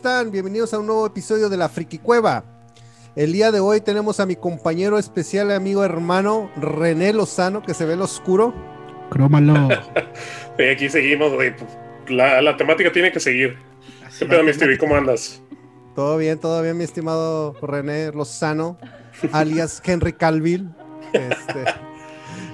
están? 0.00 0.30
Bienvenidos 0.30 0.72
a 0.72 0.78
un 0.78 0.86
nuevo 0.86 1.04
episodio 1.04 1.50
de 1.50 1.58
La 1.58 1.68
Friki 1.68 1.98
Cueva. 1.98 2.42
El 3.16 3.34
día 3.34 3.52
de 3.52 3.60
hoy 3.60 3.82
tenemos 3.82 4.18
a 4.18 4.24
mi 4.24 4.34
compañero 4.34 4.96
especial, 4.96 5.50
amigo 5.50 5.84
hermano 5.84 6.50
René 6.56 7.12
Lozano, 7.12 7.60
que 7.60 7.74
se 7.74 7.84
ve 7.84 7.92
el 7.92 8.00
oscuro. 8.00 8.54
Crómalo. 9.10 9.68
Y 10.58 10.62
aquí 10.62 10.88
seguimos, 10.88 11.34
güey. 11.34 11.52
La, 12.08 12.40
la 12.40 12.56
temática 12.56 12.90
tiene 12.90 13.12
que 13.12 13.20
seguir. 13.20 13.58
¿Qué 14.18 14.24
pedo, 14.24 14.42
mi 14.42 14.54
Stevie? 14.54 14.78
¿Cómo 14.78 14.96
andas? 14.96 15.42
Todo 15.94 16.16
bien, 16.16 16.38
todo 16.38 16.62
bien, 16.62 16.78
mi 16.78 16.84
estimado 16.84 17.54
René 17.60 18.10
Lozano, 18.10 18.78
alias 19.32 19.82
Henry 19.84 20.14
Calville. 20.14 20.70
Este, 21.12 21.64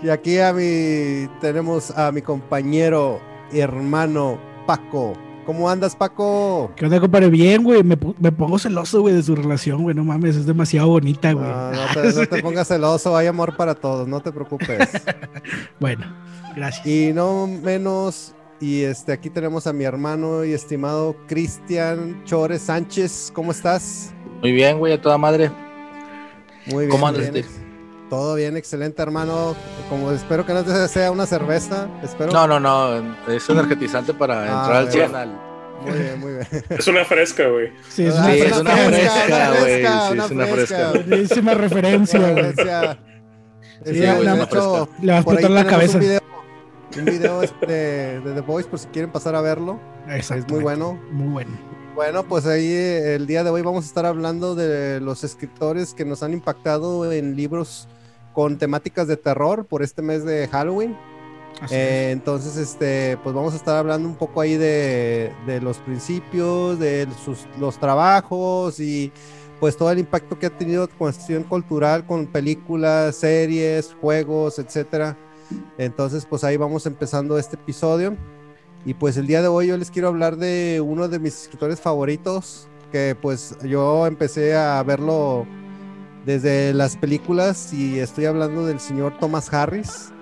y 0.02 0.08
aquí 0.08 0.40
a 0.40 0.52
mi 0.52 1.28
tenemos 1.40 1.92
a 1.96 2.10
mi 2.10 2.22
compañero 2.22 3.20
y 3.52 3.60
hermano 3.60 4.36
Paco. 4.66 5.12
¿Cómo 5.46 5.70
andas, 5.70 5.94
Paco? 5.94 6.72
¿Qué 6.74 6.84
onda, 6.84 6.98
compadre? 6.98 7.30
Bien, 7.30 7.62
güey. 7.62 7.84
Me, 7.84 7.96
pongo 7.96 8.58
celoso, 8.58 9.00
güey, 9.00 9.14
de 9.14 9.22
su 9.22 9.36
relación, 9.36 9.84
güey. 9.84 9.94
No 9.94 10.02
mames, 10.02 10.34
es 10.34 10.44
demasiado 10.44 10.88
bonita, 10.88 11.32
güey. 11.32 11.46
No, 11.46 11.70
no 11.70 11.86
te, 11.94 12.12
no 12.12 12.26
te 12.26 12.42
pongas 12.42 12.66
celoso, 12.66 13.16
hay 13.16 13.28
amor 13.28 13.56
para 13.56 13.76
todos, 13.76 14.08
no 14.08 14.20
te 14.20 14.32
preocupes. 14.32 14.88
Bueno, 15.78 16.04
gracias. 16.56 16.86
Y 16.86 17.12
no 17.12 17.46
menos, 17.46 18.34
y 18.60 18.82
este 18.82 19.12
aquí 19.12 19.30
tenemos 19.30 19.66
a 19.66 19.72
mi 19.72 19.84
hermano 19.84 20.44
y 20.44 20.52
estimado 20.52 21.14
Cristian 21.28 22.24
Chores 22.24 22.62
Sánchez. 22.62 23.30
¿Cómo 23.32 23.52
estás? 23.52 24.12
Muy 24.40 24.52
bien, 24.52 24.78
güey, 24.78 24.94
a 24.94 25.00
toda 25.00 25.16
madre. 25.16 25.50
Muy 26.66 26.86
bien. 26.86 26.90
¿Cómo 26.90 27.06
andas, 27.06 27.30
bien. 27.30 27.65
Todo 28.10 28.34
bien, 28.36 28.56
excelente, 28.56 29.02
hermano. 29.02 29.56
Como 29.88 30.12
espero 30.12 30.46
que 30.46 30.54
no 30.54 30.62
te 30.64 30.86
sea 30.88 31.10
una 31.10 31.26
cerveza. 31.26 31.88
Espero. 32.02 32.32
No, 32.32 32.46
no, 32.46 32.60
no, 32.60 33.16
es 33.32 33.48
energetizante 33.50 34.14
para 34.14 34.42
Ah, 34.42 34.60
entrar 34.62 34.76
al 34.76 34.84
bueno. 34.86 34.92
100 35.06 35.14
al... 35.16 35.40
Muy 35.82 35.92
bien, 35.98 36.20
muy 36.20 36.32
bien. 36.32 36.46
Es 36.70 36.86
una 36.88 37.04
fresca, 37.04 37.48
güey. 37.48 37.70
Sí, 37.88 38.06
es 38.06 38.14
Ah, 38.16 38.20
una 38.24 38.32
Sí, 38.32 38.40
es 38.40 38.58
una 38.58 38.70
fresca, 38.76 38.88
fresca, 38.88 39.26
una 39.36 39.48
güey. 39.48 39.60
fresca, 39.60 40.06
Sí, 40.06 40.12
una 40.12 40.24
es 40.24 40.30
una 40.30 40.46
fresca. 40.46 40.90
fresca. 40.90 41.08
buenísima 41.08 41.54
referencia, 41.54 42.18
güey. 42.30 42.54
Sí, 43.84 43.92
de 43.92 44.00
Le 44.22 44.24
vas 44.32 44.40
a 44.40 44.48
por 44.48 45.36
ahí 45.36 45.44
explotar 45.44 45.50
la 45.50 45.66
cabeza. 45.66 45.98
Un 45.98 46.00
video, 46.04 46.20
un 46.98 47.04
video 47.04 47.42
este, 47.42 47.66
de 48.20 48.32
The 48.34 48.40
Voice, 48.40 48.68
por 48.68 48.78
si 48.78 48.86
quieren 48.88 49.10
pasar 49.12 49.34
a 49.34 49.40
verlo. 49.40 49.78
Exacto. 50.08 50.46
Es 50.46 50.52
muy 50.52 50.62
bueno. 50.62 50.98
Muy 51.10 51.28
bueno. 51.28 51.50
Bueno, 51.94 52.24
pues 52.24 52.46
ahí 52.46 52.66
eh, 52.70 53.14
el 53.14 53.26
día 53.26 53.42
de 53.44 53.50
hoy 53.50 53.62
vamos 53.62 53.84
a 53.84 53.88
estar 53.88 54.06
hablando 54.06 54.54
de 54.54 55.00
los 55.00 55.24
escritores 55.24 55.94
que 55.94 56.04
nos 56.04 56.22
han 56.22 56.32
impactado 56.32 57.10
en 57.12 57.36
libros 57.36 57.88
con 58.36 58.58
temáticas 58.58 59.08
de 59.08 59.16
terror 59.16 59.64
por 59.64 59.82
este 59.82 60.02
mes 60.02 60.22
de 60.22 60.46
Halloween. 60.48 60.94
Eh, 61.70 62.10
entonces, 62.12 62.58
este, 62.58 63.16
pues 63.22 63.34
vamos 63.34 63.54
a 63.54 63.56
estar 63.56 63.78
hablando 63.78 64.06
un 64.06 64.14
poco 64.14 64.42
ahí 64.42 64.58
de, 64.58 65.32
de 65.46 65.62
los 65.62 65.78
principios, 65.78 66.78
de 66.78 67.08
sus, 67.24 67.46
los 67.58 67.78
trabajos 67.78 68.78
y 68.78 69.10
pues 69.58 69.78
todo 69.78 69.90
el 69.90 70.00
impacto 70.00 70.38
que 70.38 70.44
ha 70.44 70.50
tenido 70.50 70.86
cuestión 70.86 71.44
cultural 71.44 72.04
con 72.04 72.26
películas, 72.26 73.16
series, 73.16 73.96
juegos, 74.02 74.58
etcétera. 74.58 75.16
Entonces, 75.78 76.26
pues 76.26 76.44
ahí 76.44 76.58
vamos 76.58 76.84
empezando 76.84 77.38
este 77.38 77.56
episodio. 77.56 78.18
Y 78.84 78.92
pues 78.92 79.16
el 79.16 79.26
día 79.26 79.40
de 79.40 79.48
hoy 79.48 79.68
yo 79.68 79.78
les 79.78 79.90
quiero 79.90 80.08
hablar 80.08 80.36
de 80.36 80.82
uno 80.84 81.08
de 81.08 81.18
mis 81.18 81.44
escritores 81.44 81.80
favoritos, 81.80 82.68
que 82.92 83.16
pues 83.18 83.56
yo 83.62 84.06
empecé 84.06 84.54
a 84.54 84.82
verlo 84.82 85.46
desde 86.26 86.74
las 86.74 86.96
películas 86.96 87.72
y 87.72 88.00
estoy 88.00 88.26
hablando 88.26 88.66
del 88.66 88.80
señor 88.80 89.16
Thomas 89.18 89.52
Harris. 89.54 90.12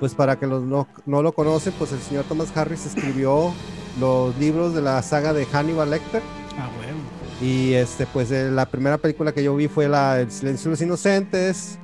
Pues 0.00 0.14
para 0.14 0.38
que 0.38 0.46
los 0.46 0.62
no, 0.64 0.88
no 1.04 1.22
lo 1.22 1.32
conocen, 1.32 1.74
pues 1.78 1.92
el 1.92 2.00
señor 2.00 2.24
Thomas 2.24 2.56
Harris 2.56 2.86
escribió 2.86 3.52
los 4.00 4.36
libros 4.38 4.74
de 4.74 4.80
la 4.80 5.02
saga 5.02 5.34
de 5.34 5.44
Hannibal 5.44 5.90
Lecter. 5.90 6.22
Ah, 6.58 6.70
bueno. 6.78 6.98
Y 7.42 7.74
este, 7.74 8.06
pues 8.06 8.30
eh, 8.30 8.50
la 8.50 8.64
primera 8.64 8.96
película 8.96 9.32
que 9.32 9.44
yo 9.44 9.54
vi 9.54 9.68
fue 9.68 9.88
la 9.88 10.20
El 10.20 10.30
Silencio 10.30 10.70
de 10.70 10.72
los 10.72 10.80
Inocentes. 10.80 11.78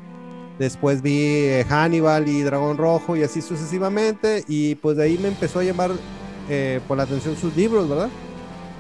Después 0.59 1.03
vi 1.03 1.19
eh, 1.21 1.67
Hannibal 1.69 2.27
y 2.27 2.41
Dragón 2.41 2.79
Rojo 2.79 3.17
y 3.17 3.23
así 3.23 3.43
sucesivamente. 3.43 4.43
Y 4.49 4.77
pues 4.77 4.97
de 4.97 5.05
ahí 5.05 5.19
me 5.19 5.29
empezó 5.29 5.59
a 5.59 5.65
llamar 5.65 5.91
eh, 6.49 6.81
por 6.89 6.97
la 6.97 7.03
atención 7.03 7.37
sus 7.37 7.55
libros, 7.55 7.87
¿verdad? 7.87 8.09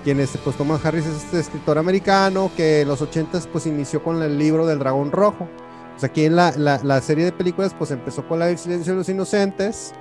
Quien 0.06 0.20
este, 0.20 0.38
pues 0.38 0.54
Thomas 0.56 0.84
Harris 0.86 1.04
es 1.04 1.24
este 1.24 1.40
escritor 1.40 1.78
americano 1.78 2.52
que 2.56 2.82
en 2.82 2.88
los 2.88 3.02
80s 3.02 3.48
pues 3.50 3.66
inició 3.66 4.04
con 4.04 4.22
el 4.22 4.38
libro 4.38 4.64
del 4.64 4.78
Dragón 4.78 5.10
Rojo. 5.10 5.48
Pues 5.94 6.04
aquí 6.04 6.26
en 6.26 6.36
la, 6.36 6.52
la, 6.56 6.78
la 6.84 7.00
serie 7.00 7.24
de 7.24 7.32
películas 7.32 7.74
pues 7.76 7.90
empezó 7.90 8.24
con 8.28 8.38
la 8.38 8.48
El 8.48 8.56
Silencio 8.56 8.92
de 8.92 8.98
los 9.00 9.08
Inocentes. 9.08 9.92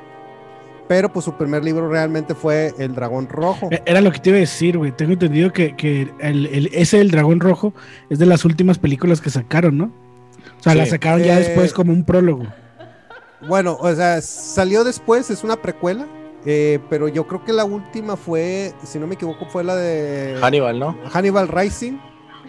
Pero 0.88 1.12
pues 1.12 1.26
su 1.26 1.34
primer 1.34 1.64
libro 1.64 1.90
realmente 1.90 2.36
fue 2.36 2.72
El 2.78 2.94
Dragón 2.94 3.28
Rojo. 3.28 3.70
Eh, 3.72 3.82
Era 3.88 4.00
lo 4.00 4.12
que 4.12 4.20
te 4.20 4.30
iba 4.30 4.38
a 4.38 4.42
decir, 4.42 4.78
güey. 4.78 4.92
Tengo 4.92 5.14
entendido 5.14 5.52
que, 5.52 5.76
que 5.76 6.14
el, 6.20 6.46
el- 6.46 6.70
ese 6.72 7.00
del 7.00 7.10
dragón 7.10 7.40
rojo 7.40 7.74
es 8.12 8.20
de 8.20 8.28
las 8.28 8.46
últimas 8.46 8.78
películas 8.78 9.22
que 9.22 9.32
sacaron, 9.32 9.76
¿no? 9.76 9.86
O 10.60 10.62
sea, 10.64 10.74
Sí. 10.74 10.78
la 10.78 10.86
sacaron 10.86 11.24
ya 11.24 11.38
Eh, 11.38 11.46
después 11.46 11.74
como 11.74 11.92
un 11.92 12.04
prólogo. 12.04 12.44
Bueno, 13.48 13.76
o 13.80 13.92
sea, 13.96 14.22
salió 14.22 14.84
después, 14.84 15.32
es 15.32 15.44
una 15.44 15.56
precuela, 15.56 16.06
eh, 16.46 16.80
pero 16.90 17.08
yo 17.08 17.26
creo 17.28 17.44
que 17.44 17.54
la 17.54 17.66
última 17.66 18.16
fue, 18.16 18.74
si 18.84 19.00
no 19.00 19.08
me 19.08 19.16
equivoco, 19.16 19.46
fue 19.46 19.64
la 19.64 19.76
de 19.76 20.38
Hannibal, 20.42 20.80
¿no? 20.80 20.98
Hannibal 21.12 21.48
Rising, 21.48 21.98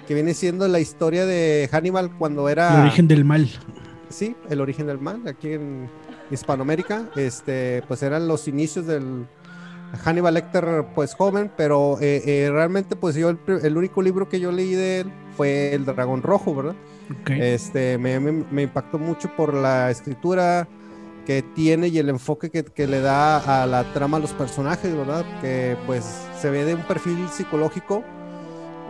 que 0.07 0.15
viene 0.15 0.35
siendo 0.35 0.69
la 0.69 0.81
historia 0.81 1.25
de 1.27 1.69
Hannibal 1.73 2.17
cuando 2.17 2.49
era... 2.49 2.75
El 2.75 2.81
origen 2.83 3.09
del 3.09 3.25
mal. 3.25 3.49
Sí, 4.09 4.37
el 4.51 4.61
origen 4.61 4.87
del 4.87 4.99
mal, 5.01 5.27
aquí 5.27 5.53
en 5.53 5.89
Hispanoamérica, 6.31 7.11
este, 7.17 7.83
pues 7.89 8.03
eran 8.03 8.29
los 8.29 8.47
inicios 8.49 8.87
del 8.87 9.27
Hannibal 10.05 10.35
Lecter, 10.35 10.87
pues 10.95 11.15
joven, 11.15 11.51
pero 11.57 11.99
eh, 12.01 12.23
eh, 12.27 12.51
realmente, 12.53 12.97
pues 12.97 13.15
yo, 13.17 13.31
el, 13.31 13.77
único 13.77 14.03
libro 14.03 14.29
que 14.29 14.41
yo 14.41 14.53
leí 14.53 14.73
de 14.75 15.01
él 15.01 15.13
fue 15.37 15.73
El 15.75 15.85
Dragón 15.85 16.23
Rojo, 16.23 16.55
¿verdad? 16.55 16.75
Este, 17.29 17.99
me, 17.99 18.19
me- 18.21 18.45
me 18.51 18.63
impactó 18.63 18.99
mucho 18.99 19.31
por 19.37 19.55
la 19.55 19.91
escritura 19.91 20.67
que 21.27 21.43
tiene 21.43 21.89
y 21.89 21.99
el 21.99 22.09
enfoque 22.09 22.51
que, 22.51 22.65
que 22.65 22.87
le 22.87 23.01
da 23.01 23.63
a 23.63 23.67
la 23.67 23.93
trama 23.93 24.17
a 24.17 24.21
los 24.21 24.33
personajes, 24.33 24.97
¿verdad? 24.97 25.25
Que 25.41 25.77
pues 25.85 26.05
se 26.41 26.49
ve 26.51 26.65
de 26.65 26.77
un 26.77 26.83
perfil 26.83 27.29
psicológico 27.29 28.05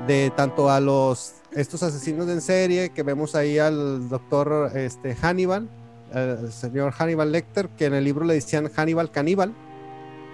de 0.06 0.30
tanto 0.36 0.70
a 0.70 0.78
los 0.80 1.32
estos 1.52 1.82
asesinos 1.82 2.28
en 2.28 2.42
serie 2.42 2.90
que 2.90 3.02
vemos 3.02 3.34
ahí 3.34 3.58
al 3.58 4.10
doctor 4.10 4.70
este, 4.76 5.14
Hannibal, 5.14 5.68
el 6.12 6.52
señor 6.52 6.92
Hannibal 6.92 7.32
Lecter, 7.32 7.70
que 7.70 7.86
en 7.86 7.94
el 7.94 8.04
libro 8.04 8.26
le 8.26 8.34
decían 8.34 8.68
Hannibal 8.68 9.10
Caníbal, 9.10 9.54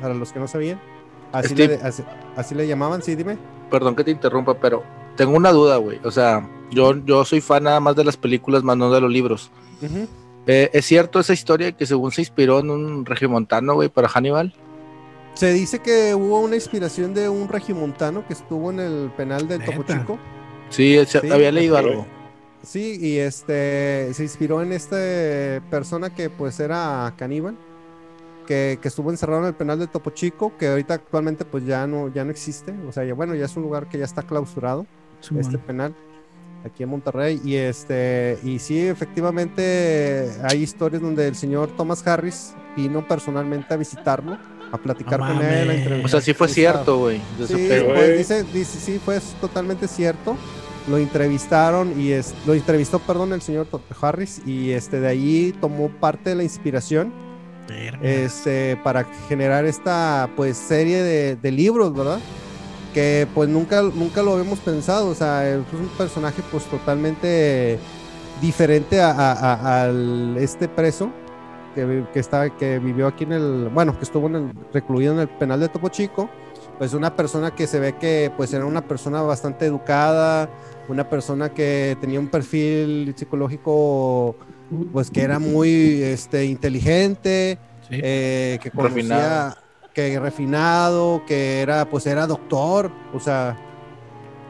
para 0.00 0.14
los 0.14 0.32
que 0.32 0.40
no 0.40 0.48
sabían. 0.48 0.80
Así, 1.30 1.54
Steve. 1.54 1.78
le, 1.78 1.82
así, 1.82 2.02
así 2.36 2.54
le 2.54 2.66
llamaban, 2.66 3.02
sí, 3.02 3.14
dime. 3.14 3.38
Perdón 3.70 3.94
que 3.94 4.04
te 4.04 4.10
interrumpa, 4.10 4.54
pero 4.54 4.82
tengo 5.16 5.36
una 5.36 5.52
duda, 5.52 5.76
güey. 5.76 6.00
O 6.04 6.10
sea, 6.10 6.46
yo, 6.70 6.94
yo 7.04 7.24
soy 7.24 7.40
fan 7.40 7.62
nada 7.62 7.78
más 7.78 7.94
de 7.94 8.04
las 8.04 8.16
películas, 8.16 8.64
más 8.64 8.76
no 8.76 8.92
de 8.92 9.00
los 9.00 9.10
libros. 9.10 9.50
Ujú. 9.80 10.08
Eh, 10.46 10.70
¿Es 10.72 10.86
cierto 10.86 11.20
esa 11.20 11.32
historia 11.32 11.72
que 11.72 11.86
según 11.86 12.10
se 12.10 12.22
inspiró 12.22 12.58
en 12.60 12.70
un 12.70 13.06
regimontano, 13.06 13.74
güey, 13.74 13.88
para 13.88 14.08
Hannibal? 14.08 14.54
Se 15.34 15.52
dice 15.52 15.78
que 15.78 16.14
hubo 16.14 16.40
una 16.40 16.56
inspiración 16.56 17.14
de 17.14 17.28
un 17.28 17.48
regimontano 17.48 18.26
que 18.26 18.32
estuvo 18.34 18.70
en 18.70 18.80
el 18.80 19.10
penal 19.16 19.48
del. 19.48 19.64
Topo 19.64 19.82
Chico. 19.84 20.18
Sí, 20.68 20.98
había 21.30 21.52
leído 21.52 21.76
pero- 21.76 21.88
algo. 21.88 22.06
Sí, 22.62 22.96
y 23.00 23.18
este 23.18 24.14
se 24.14 24.22
inspiró 24.22 24.62
en 24.62 24.72
esta 24.72 24.96
persona 25.68 26.14
que 26.14 26.30
pues 26.30 26.60
era 26.60 27.12
caníbal, 27.16 27.56
que, 28.46 28.78
que 28.80 28.86
estuvo 28.86 29.10
encerrado 29.10 29.40
en 29.42 29.48
el 29.48 29.54
penal 29.54 29.80
de 29.80 29.88
Topo 29.88 30.10
Chico, 30.10 30.52
que 30.56 30.68
ahorita 30.68 30.94
actualmente 30.94 31.44
pues 31.44 31.66
ya 31.66 31.88
no, 31.88 32.06
ya 32.12 32.24
no 32.24 32.30
existe. 32.30 32.72
O 32.88 32.92
sea, 32.92 33.04
ya, 33.04 33.14
bueno, 33.14 33.34
ya 33.34 33.46
es 33.46 33.56
un 33.56 33.64
lugar 33.64 33.88
que 33.88 33.98
ya 33.98 34.04
está 34.04 34.22
clausurado, 34.22 34.86
este 35.36 35.58
penal, 35.58 35.92
aquí 36.64 36.82
en 36.82 36.88
Monterrey. 36.90 37.40
Y 37.44 37.56
este, 37.56 38.38
y 38.42 38.58
sí, 38.58 38.78
efectivamente 38.86 40.30
hay 40.42 40.62
historias 40.62 41.02
donde 41.02 41.28
el 41.28 41.34
señor 41.34 41.68
Thomas 41.76 42.06
Harris 42.06 42.54
vino 42.76 43.06
personalmente 43.06 43.74
a 43.74 43.76
visitarlo, 43.76 44.38
a 44.70 44.78
platicar 44.78 45.20
con 45.20 45.42
él, 45.42 45.70
a. 46.02 46.04
O 46.04 46.08
sea, 46.08 46.20
sí 46.20 46.34
fue 46.34 46.48
cierto, 46.48 46.98
güey. 46.98 47.20
Sí, 47.46 47.68
pues 47.94 48.18
dice, 48.18 48.44
dice, 48.52 48.78
sí, 48.78 49.00
fue 49.04 49.18
totalmente 49.40 49.88
cierto. 49.88 50.36
Lo 50.88 50.98
entrevistaron 50.98 52.00
y 52.00 52.10
es, 52.10 52.34
lo 52.44 52.54
entrevistó, 52.54 52.98
perdón, 52.98 53.32
el 53.32 53.40
señor 53.40 53.68
Harris 54.00 54.42
y 54.44 54.72
este 54.72 54.98
de 54.98 55.06
ahí 55.06 55.54
tomó 55.60 55.88
parte 55.88 56.30
de 56.30 56.36
la 56.36 56.42
inspiración 56.42 57.12
este, 58.02 58.76
para 58.82 59.04
generar 59.28 59.64
esta 59.64 60.28
pues 60.36 60.56
serie 60.56 61.02
de, 61.02 61.36
de 61.36 61.52
libros, 61.52 61.94
¿verdad? 61.94 62.18
Que 62.94 63.26
pues 63.34 63.48
nunca, 63.48 63.80
nunca 63.82 64.22
lo 64.22 64.32
habíamos 64.34 64.58
pensado, 64.60 65.08
o 65.08 65.14
sea, 65.14 65.48
es 65.48 65.62
un 65.72 65.88
personaje 65.96 66.42
pues 66.50 66.64
totalmente 66.64 67.78
diferente 68.40 69.00
a, 69.00 69.10
a- 69.12 69.32
a- 69.32 69.82
al 69.84 70.36
este 70.38 70.68
preso 70.68 71.10
que, 71.74 72.04
que, 72.12 72.20
está, 72.20 72.50
que 72.50 72.78
vivió 72.78 73.06
aquí 73.06 73.24
en 73.24 73.32
el, 73.32 73.70
bueno, 73.72 73.96
que 73.96 74.04
estuvo 74.04 74.26
en 74.26 74.34
el- 74.34 74.52
recluido 74.74 75.14
en 75.14 75.20
el 75.20 75.28
penal 75.28 75.60
de 75.60 75.68
Topo 75.70 75.88
Chico, 75.88 76.28
pues 76.76 76.92
una 76.92 77.16
persona 77.16 77.54
que 77.54 77.66
se 77.66 77.80
ve 77.80 77.94
que 77.96 78.30
pues 78.36 78.52
era 78.52 78.66
una 78.66 78.86
persona 78.86 79.22
bastante 79.22 79.64
educada, 79.66 80.50
una 80.88 81.08
persona 81.08 81.48
que 81.54 81.96
tenía 82.00 82.20
un 82.20 82.28
perfil 82.28 83.14
psicológico 83.16 84.36
pues 84.92 85.10
que 85.10 85.22
era 85.22 85.38
muy 85.38 86.02
este, 86.02 86.44
inteligente, 86.44 87.58
Sí. 87.88 87.98
eh, 88.02 88.58
que 88.62 88.70
conocía, 88.70 88.94
Refinado. 88.96 89.54
Que 89.94 90.18
refinado, 90.20 91.22
que 91.26 91.60
era, 91.60 91.88
pues 91.88 92.06
era 92.06 92.26
doctor, 92.26 92.90
o 93.12 93.20
sea, 93.20 93.58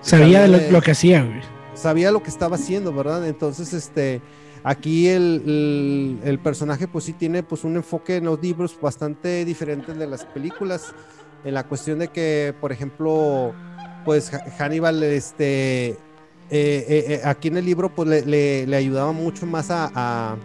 Sabía 0.01 0.47
lo, 0.49 0.59
de- 0.59 0.71
lo 0.73 0.81
que 0.83 0.91
hacía, 0.93 1.23
güey. 1.23 1.41
sabía 1.75 2.11
lo 2.11 2.23
que 2.23 2.31
estaba 2.31 2.57
haciendo, 2.57 2.93
¿verdad? 2.93 3.27
Entonces, 3.29 3.73
este, 3.73 4.21
aquí 4.65 5.09
el, 5.09 5.43
el- 5.47 6.29
el 6.29 6.39
personaje 6.41 6.89
pues 6.89 7.05
sí 7.05 7.13
tiene 7.13 7.43
pues 7.43 7.65
un 7.65 7.77
enfoque 7.77 8.17
en 8.17 8.25
los 8.25 8.41
libros 8.43 8.77
bastante 8.81 9.45
diferente 9.45 9.95
de 9.95 10.07
las 10.07 10.25
películas, 10.25 10.95
en 11.45 11.55
la 11.55 11.65
cuestión 11.65 11.99
de 12.01 12.09
que, 12.09 12.55
por 12.61 12.73
ejemplo, 12.73 13.53
pues 14.05 14.33
Ha- 14.35 14.45
Hannibal, 14.59 15.03
este, 15.05 15.91
eh, 15.91 15.97
eh, 16.51 16.85
eh, 17.09 17.21
aquí 17.25 17.49
en 17.49 17.57
el 17.59 17.65
libro 17.65 17.95
pues 17.95 18.09
le, 18.09 18.25
le- 18.27 18.67
le 18.67 18.77
ayudaba 18.77 19.13
mucho 19.13 19.47
más 19.47 19.71
a, 19.71 19.91
a, 19.95 20.37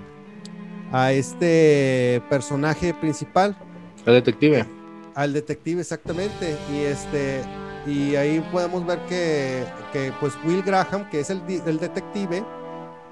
a 0.91 1.11
este 1.11 2.21
personaje 2.29 2.93
principal, 2.93 3.57
El 4.05 4.13
detective. 4.13 4.65
Al 5.17 5.33
detective 5.33 5.81
exactamente 5.81 6.55
y 6.71 6.81
este 6.81 7.41
y 7.87 8.15
ahí 8.15 8.39
podemos 8.51 8.85
ver 8.85 8.99
que, 9.07 9.63
que, 9.91 10.13
pues 10.19 10.33
Will 10.45 10.61
Graham 10.61 11.09
que 11.09 11.21
es 11.21 11.31
el, 11.31 11.41
el 11.65 11.79
detective 11.79 12.45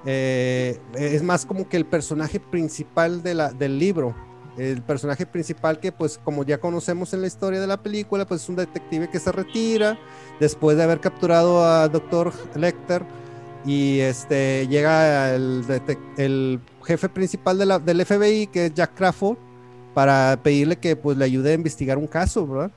eh, 0.04 0.78
es 0.94 1.22
más 1.24 1.44
como 1.44 1.68
que 1.68 1.76
el 1.76 1.84
personaje 1.84 2.38
principal 2.38 3.24
de 3.24 3.34
la, 3.34 3.52
del 3.52 3.80
libro 3.80 4.14
el 4.56 4.82
personaje 4.82 5.26
principal 5.26 5.80
que 5.80 5.90
pues 5.90 6.20
como 6.22 6.44
ya 6.44 6.58
conocemos 6.58 7.12
en 7.12 7.22
la 7.22 7.26
historia 7.26 7.60
de 7.60 7.66
la 7.66 7.82
película 7.82 8.24
pues 8.24 8.42
es 8.42 8.48
un 8.48 8.56
detective 8.56 9.10
que 9.10 9.18
se 9.18 9.32
retira 9.32 9.98
después 10.38 10.76
de 10.76 10.84
haber 10.84 11.00
capturado 11.00 11.64
a 11.64 11.88
Dr. 11.88 12.32
Lecter 12.54 13.04
y 13.64 13.98
este 13.98 14.68
llega 14.68 15.34
el, 15.34 15.64
el 16.18 16.60
jefe 16.84 17.08
principal 17.08 17.58
del 17.84 18.06
FBI 18.06 18.46
que 18.46 18.66
es 18.66 18.74
Jack 18.74 18.94
Crawford 18.94 19.38
para 19.96 20.38
pedirle 20.42 20.76
que 20.76 20.94
pues 20.94 21.16
le 21.16 21.24
ayude 21.24 21.52
a 21.52 21.54
investigar 21.54 21.96
un 21.96 22.06
caso, 22.06 22.46
¿verdad? 22.46 22.70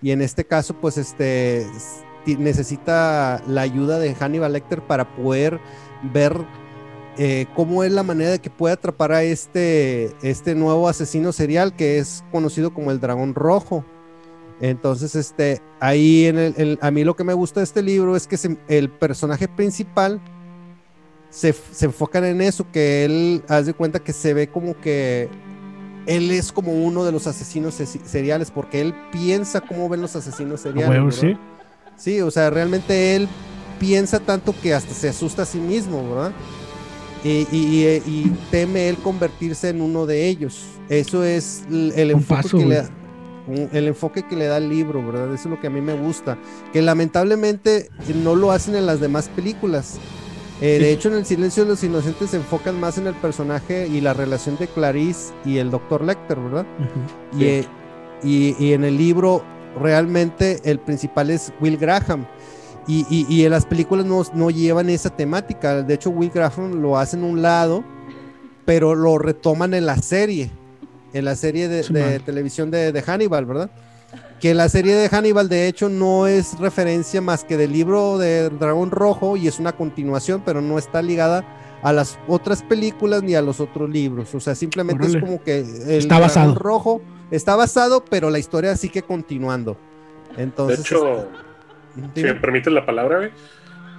Y 0.00 0.12
en 0.12 0.22
este 0.22 0.44
caso 0.44 0.74
pues 0.74 0.96
este 0.96 1.66
necesita 2.24 3.42
la 3.48 3.62
ayuda 3.62 3.98
de 3.98 4.14
Hannibal 4.14 4.52
Lecter 4.52 4.80
para 4.80 5.16
poder 5.16 5.58
ver 6.12 6.36
eh, 7.18 7.46
cómo 7.56 7.82
es 7.82 7.90
la 7.90 8.04
manera 8.04 8.30
de 8.30 8.38
que 8.38 8.48
puede 8.48 8.74
atrapar 8.74 9.10
a 9.10 9.24
este, 9.24 10.14
este 10.22 10.54
nuevo 10.54 10.88
asesino 10.88 11.32
serial 11.32 11.74
que 11.74 11.98
es 11.98 12.22
conocido 12.30 12.72
como 12.72 12.92
el 12.92 13.00
dragón 13.00 13.34
rojo. 13.34 13.84
Entonces, 14.60 15.16
este, 15.16 15.60
ahí 15.80 16.26
en 16.26 16.38
el, 16.38 16.78
a 16.80 16.92
mí 16.92 17.02
lo 17.02 17.16
que 17.16 17.24
me 17.24 17.34
gusta 17.34 17.58
de 17.58 17.64
este 17.64 17.82
libro 17.82 18.14
es 18.14 18.28
que 18.28 18.38
el 18.68 18.88
personaje 18.88 19.48
principal 19.48 20.20
se, 21.28 21.52
se 21.52 21.86
enfocan 21.86 22.24
en 22.24 22.40
eso, 22.40 22.70
que 22.70 23.04
él, 23.04 23.42
haz 23.48 23.66
de 23.66 23.74
cuenta 23.74 23.98
que 23.98 24.12
se 24.12 24.32
ve 24.32 24.46
como 24.46 24.80
que 24.80 25.28
él 26.06 26.30
es 26.30 26.52
como 26.52 26.72
uno 26.72 27.04
de 27.04 27.12
los 27.12 27.26
asesinos 27.26 27.74
se- 27.74 27.86
seriales, 27.86 28.50
porque 28.50 28.80
él 28.80 28.94
piensa 29.12 29.60
cómo 29.60 29.88
ven 29.88 30.00
los 30.02 30.16
asesinos 30.16 30.60
seriales. 30.60 31.20
¿verdad? 31.20 31.36
sí. 31.36 31.36
Sí, 31.96 32.20
o 32.20 32.30
sea, 32.30 32.50
realmente 32.50 33.14
él 33.16 33.28
piensa 33.78 34.18
tanto 34.18 34.54
que 34.62 34.74
hasta 34.74 34.94
se 34.94 35.08
asusta 35.10 35.42
a 35.42 35.44
sí 35.44 35.58
mismo, 35.58 36.08
¿verdad? 36.08 36.32
Y, 37.24 37.28
y- 37.28 37.46
y- 37.52 38.02
y 38.06 38.36
teme 38.50 38.88
él 38.88 38.96
convertirse 38.96 39.68
en 39.68 39.80
uno 39.80 40.06
de 40.06 40.26
ellos. 40.28 40.64
Eso 40.88 41.22
es 41.22 41.62
el 41.70 42.10
enfoque 42.10 42.42
paso, 42.42 42.58
que 42.58 42.66
le 42.66 42.74
da. 42.76 42.90
un- 43.46 43.68
El 43.72 43.88
enfoque 43.88 44.22
que 44.26 44.34
le 44.36 44.46
da 44.46 44.56
el 44.56 44.68
libro, 44.68 45.04
¿verdad? 45.06 45.26
Eso 45.34 45.48
es 45.48 45.54
lo 45.54 45.60
que 45.60 45.66
a 45.66 45.70
mí 45.70 45.80
me 45.80 45.94
gusta. 45.94 46.38
Que 46.72 46.80
lamentablemente 46.82 47.90
no 48.22 48.34
lo 48.34 48.50
hacen 48.52 48.74
en 48.74 48.86
las 48.86 49.00
demás 49.00 49.28
películas. 49.28 49.98
Eh, 50.62 50.78
de 50.78 50.92
hecho, 50.92 51.08
en 51.08 51.16
El 51.16 51.26
Silencio 51.26 51.64
de 51.64 51.70
los 51.70 51.82
Inocentes 51.84 52.30
se 52.30 52.36
enfocan 52.36 52.78
más 52.78 52.96
en 52.98 53.06
el 53.06 53.14
personaje 53.14 53.86
y 53.88 54.00
la 54.00 54.14
relación 54.14 54.56
de 54.58 54.68
Clarice 54.68 55.32
y 55.44 55.58
el 55.58 55.70
Dr. 55.70 56.02
Lecter, 56.04 56.38
¿verdad? 56.38 56.66
Y, 57.36 57.44
y- 58.22 58.56
y 58.58 58.72
en 58.72 58.84
el 58.84 58.96
libro 58.96 59.42
realmente 59.80 60.60
el 60.64 60.78
principal 60.78 61.30
es 61.30 61.52
Will 61.60 61.76
Graham. 61.76 62.26
Y, 62.86 63.06
y- 63.10 63.26
y 63.28 63.44
en 63.44 63.50
las 63.50 63.64
películas 63.66 64.06
no, 64.06 64.22
no 64.34 64.50
llevan 64.50 64.88
esa 64.90 65.10
temática. 65.10 65.82
De 65.82 65.94
hecho, 65.94 66.10
Will 66.10 66.30
Graham 66.30 66.80
lo 66.80 66.98
hacen 66.98 67.22
un 67.24 67.42
lado, 67.42 67.84
pero 68.64 68.94
lo 68.94 69.18
retoman 69.18 69.74
en 69.74 69.86
la 69.86 69.96
serie. 69.96 70.50
En 71.12 71.24
la 71.24 71.36
serie 71.36 71.68
de, 71.68 71.82
Sí, 71.82 71.92
de 71.92 72.18
televisión 72.20 72.70
de, 72.70 72.90
de 72.92 73.02
Hannibal, 73.02 73.44
¿verdad? 73.46 73.70
Que 74.40 74.54
la 74.54 74.68
serie 74.68 74.94
de 74.96 75.08
Hannibal, 75.08 75.48
de 75.48 75.68
hecho, 75.68 75.88
no 75.88 76.26
es 76.26 76.58
referencia 76.58 77.20
más 77.20 77.44
que 77.44 77.56
del 77.56 77.72
libro 77.72 78.18
de 78.18 78.50
Dragón 78.50 78.90
Rojo 78.90 79.36
y 79.36 79.46
es 79.46 79.60
una 79.60 79.72
continuación, 79.72 80.42
pero 80.44 80.60
no 80.60 80.78
está 80.78 81.00
ligada 81.00 81.44
a 81.82 81.92
las 81.92 82.18
otras 82.26 82.62
películas 82.62 83.22
ni 83.22 83.34
a 83.36 83.42
los 83.42 83.60
otros 83.60 83.88
libros. 83.88 84.34
O 84.34 84.40
sea, 84.40 84.54
simplemente 84.56 85.04
Órale. 85.04 85.18
es 85.18 85.24
como 85.24 85.42
que 85.42 85.58
el 85.60 85.64
Está 85.90 86.16
Dragón 86.16 86.20
basado. 86.22 86.54
Rojo 86.56 87.02
está 87.30 87.54
basado, 87.56 88.04
pero 88.04 88.30
la 88.30 88.38
historia 88.40 88.76
sigue 88.76 89.02
continuando. 89.02 89.76
De 90.36 90.42
Entonces, 90.42 90.80
hecho, 90.80 91.28
este, 91.96 92.20
si 92.20 92.22
me 92.24 92.34
permites 92.34 92.72
la 92.72 92.84
palabra, 92.84 93.30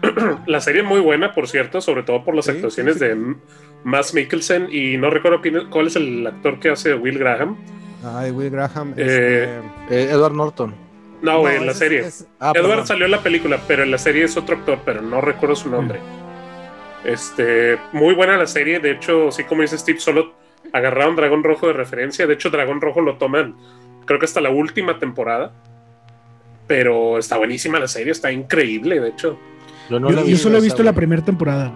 la 0.48 0.60
serie 0.62 0.82
es 0.82 0.88
muy 0.88 1.00
buena, 1.00 1.34
por 1.34 1.48
cierto, 1.48 1.80
sobre 1.80 2.04
todo 2.04 2.24
por 2.26 2.36
las 2.36 2.46
Sí, 2.46 2.52
actuaciones 2.52 2.96
sí, 2.96 3.00
sí. 3.00 3.06
de 3.06 3.12
M- 3.14 3.36
Mads 3.86 4.14
Mikkelsen 4.14 4.68
y 4.72 4.98
no 4.98 5.10
recuerdo 5.10 5.42
quién 5.42 5.56
es- 5.58 5.64
cuál 5.66 5.88
es 5.88 5.96
el 5.96 6.26
actor 6.28 6.60
que 6.60 6.70
hace 6.70 6.94
Will 6.96 7.18
Graham. 7.18 7.58
Ay, 8.04 8.32
Will 8.32 8.50
Graham. 8.50 8.94
Eh, 8.98 9.62
Eh, 9.90 10.08
Edward 10.12 10.34
Norton. 10.34 10.74
No, 11.22 11.40
güey, 11.40 11.56
en 11.58 11.66
la 11.66 11.72
es- 11.72 11.78
serie. 11.78 12.00
es- 12.02 12.28
Ah, 12.40 12.52
Edward 12.56 12.70
perdón. 12.70 12.88
salió 12.88 13.06
en 13.06 13.12
la 13.12 13.22
película, 13.24 13.60
pero 13.68 13.84
en 13.84 13.92
la 13.92 13.98
serie 13.98 14.24
es 14.26 14.36
otro 14.36 14.58
actor, 14.58 14.80
pero 14.84 15.02
no 15.02 15.22
recuerdo 15.22 15.56
su 15.56 15.70
nombre. 15.70 16.00
Este, 17.06 17.78
muy 17.92 18.14
buena 18.14 18.38
la 18.38 18.48
serie. 18.48 18.80
De 18.80 18.92
hecho, 18.92 19.32
sí, 19.32 19.44
como 19.44 19.62
dice 19.62 19.78
Steve, 19.78 20.00
solo 20.00 20.34
agarraron 20.72 21.16
Dragón 21.16 21.44
Rojo 21.44 21.68
de 21.68 21.74
referencia. 21.74 22.26
De 22.28 22.34
hecho, 22.34 22.50
Dragón 22.50 22.82
Rojo 22.82 23.02
lo 23.02 23.18
toman, 23.18 23.56
creo 24.06 24.20
que 24.20 24.26
hasta 24.26 24.42
la 24.42 24.50
última 24.50 25.00
temporada. 25.00 25.52
Pero 26.68 27.18
está 27.18 27.38
buenísima 27.38 27.78
la 27.80 27.88
serie, 27.90 28.12
está 28.12 28.32
increíble, 28.32 29.00
de 29.00 29.10
hecho. 29.10 29.38
Yo 29.90 30.00
no 30.00 30.10
Yo, 30.10 30.16
la 30.16 30.22
yo 30.22 30.28
vi 30.28 30.38
solo 30.38 30.58
he 30.58 30.62
visto 30.62 30.82
la 30.82 30.94
primera 30.94 31.22
temporada. 31.24 31.74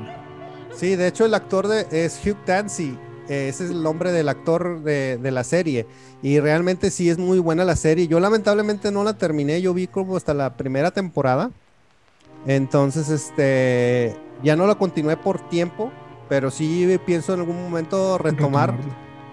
Sí, 0.73 0.95
de 0.95 1.07
hecho 1.07 1.25
el 1.25 1.33
actor 1.33 1.67
de, 1.67 1.87
es 1.91 2.21
Hugh 2.25 2.37
Dancy. 2.45 2.97
Eh, 3.29 3.49
Ese 3.49 3.65
es 3.65 3.71
el 3.71 3.83
nombre 3.83 4.11
del 4.11 4.29
actor 4.29 4.81
de, 4.83 5.17
de 5.17 5.31
la 5.31 5.43
serie. 5.43 5.85
Y 6.21 6.39
realmente 6.39 6.91
sí 6.91 7.09
es 7.09 7.17
muy 7.17 7.39
buena 7.39 7.65
la 7.65 7.75
serie. 7.75 8.07
Yo 8.07 8.19
lamentablemente 8.19 8.91
no 8.91 9.03
la 9.03 9.17
terminé. 9.17 9.61
Yo 9.61 9.73
vi 9.73 9.87
como 9.87 10.17
hasta 10.17 10.33
la 10.33 10.57
primera 10.57 10.91
temporada. 10.91 11.51
Entonces, 12.45 13.09
este, 13.09 14.15
ya 14.43 14.55
no 14.55 14.67
la 14.67 14.75
continué 14.75 15.17
por 15.17 15.47
tiempo. 15.49 15.91
Pero 16.29 16.51
sí 16.51 16.99
pienso 17.05 17.33
en 17.33 17.39
algún 17.39 17.61
momento 17.61 18.17
retomar, 18.17 18.77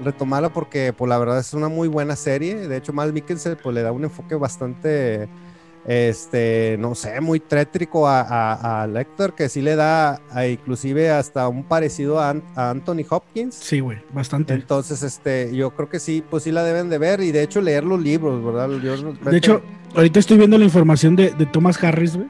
retomarla 0.00 0.52
porque, 0.52 0.92
pues, 0.92 1.08
la 1.08 1.18
verdad 1.18 1.38
es 1.40 1.52
una 1.52 1.68
muy 1.68 1.88
buena 1.88 2.14
serie. 2.14 2.68
De 2.68 2.76
hecho, 2.76 2.92
Mads 2.92 3.12
Mikkelsen, 3.12 3.58
pues, 3.62 3.74
le 3.74 3.82
da 3.82 3.90
un 3.90 4.04
enfoque 4.04 4.36
bastante, 4.36 5.28
este, 5.86 6.76
no 6.78 6.94
sé, 6.94 7.20
muy 7.20 7.40
tétrico 7.40 8.08
a, 8.08 8.20
a, 8.22 8.82
a 8.82 8.86
Lecter, 8.86 9.32
que 9.32 9.48
sí 9.48 9.60
le 9.62 9.76
da 9.76 10.20
a- 10.30 10.46
inclusive 10.46 11.10
hasta 11.10 11.46
un 11.48 11.64
parecido 11.64 12.20
a, 12.20 12.30
An- 12.30 12.42
a 12.56 12.70
Anthony 12.70 13.04
Hopkins. 13.08 13.54
Sí, 13.54 13.80
güey, 13.80 13.98
bastante. 14.12 14.54
Entonces, 14.54 15.02
este, 15.02 15.54
yo 15.54 15.70
creo 15.70 15.88
que 15.88 16.00
sí, 16.00 16.22
pues 16.28 16.42
sí 16.44 16.52
la 16.52 16.62
deben 16.64 16.88
de 16.88 16.98
ver 16.98 17.20
y 17.20 17.32
de 17.32 17.42
hecho 17.42 17.60
leer 17.60 17.84
los 17.84 18.00
libros, 18.00 18.44
¿verdad? 18.44 18.68
Yo- 18.82 19.12
De 19.30 19.36
hecho, 19.36 19.62
ahorita 19.94 20.18
estoy 20.20 20.38
viendo 20.38 20.56
la 20.58 20.64
información 20.64 21.16
de, 21.16 21.30
de 21.32 21.46
Thomas 21.46 21.82
Harris, 21.82 22.16
güey. 22.16 22.28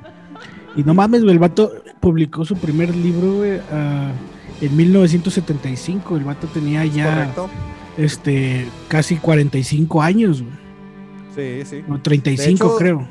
Y 0.77 0.83
no 0.83 0.93
mames, 0.93 1.23
güey, 1.23 1.33
el 1.35 1.39
vato 1.39 1.73
publicó 2.01 2.45
su 2.45 2.57
primer 2.57 2.95
libro, 2.97 3.35
güey, 3.37 3.61
ah, 3.73 4.11
en 4.61 4.77
1975. 4.77 6.17
El 6.17 6.25
vato 6.25 6.47
tenía 6.49 6.85
ya, 6.85 7.15
correcto. 7.15 7.51
este, 7.97 8.67
casi 8.89 9.17
45 9.17 10.03
años, 10.03 10.43
güey. 10.43 10.55
Sí, 11.65 11.69
sí. 11.69 11.85
O 11.89 11.99
35, 12.01 12.47
De 12.47 12.53
hecho, 12.53 12.77
creo. 12.77 13.09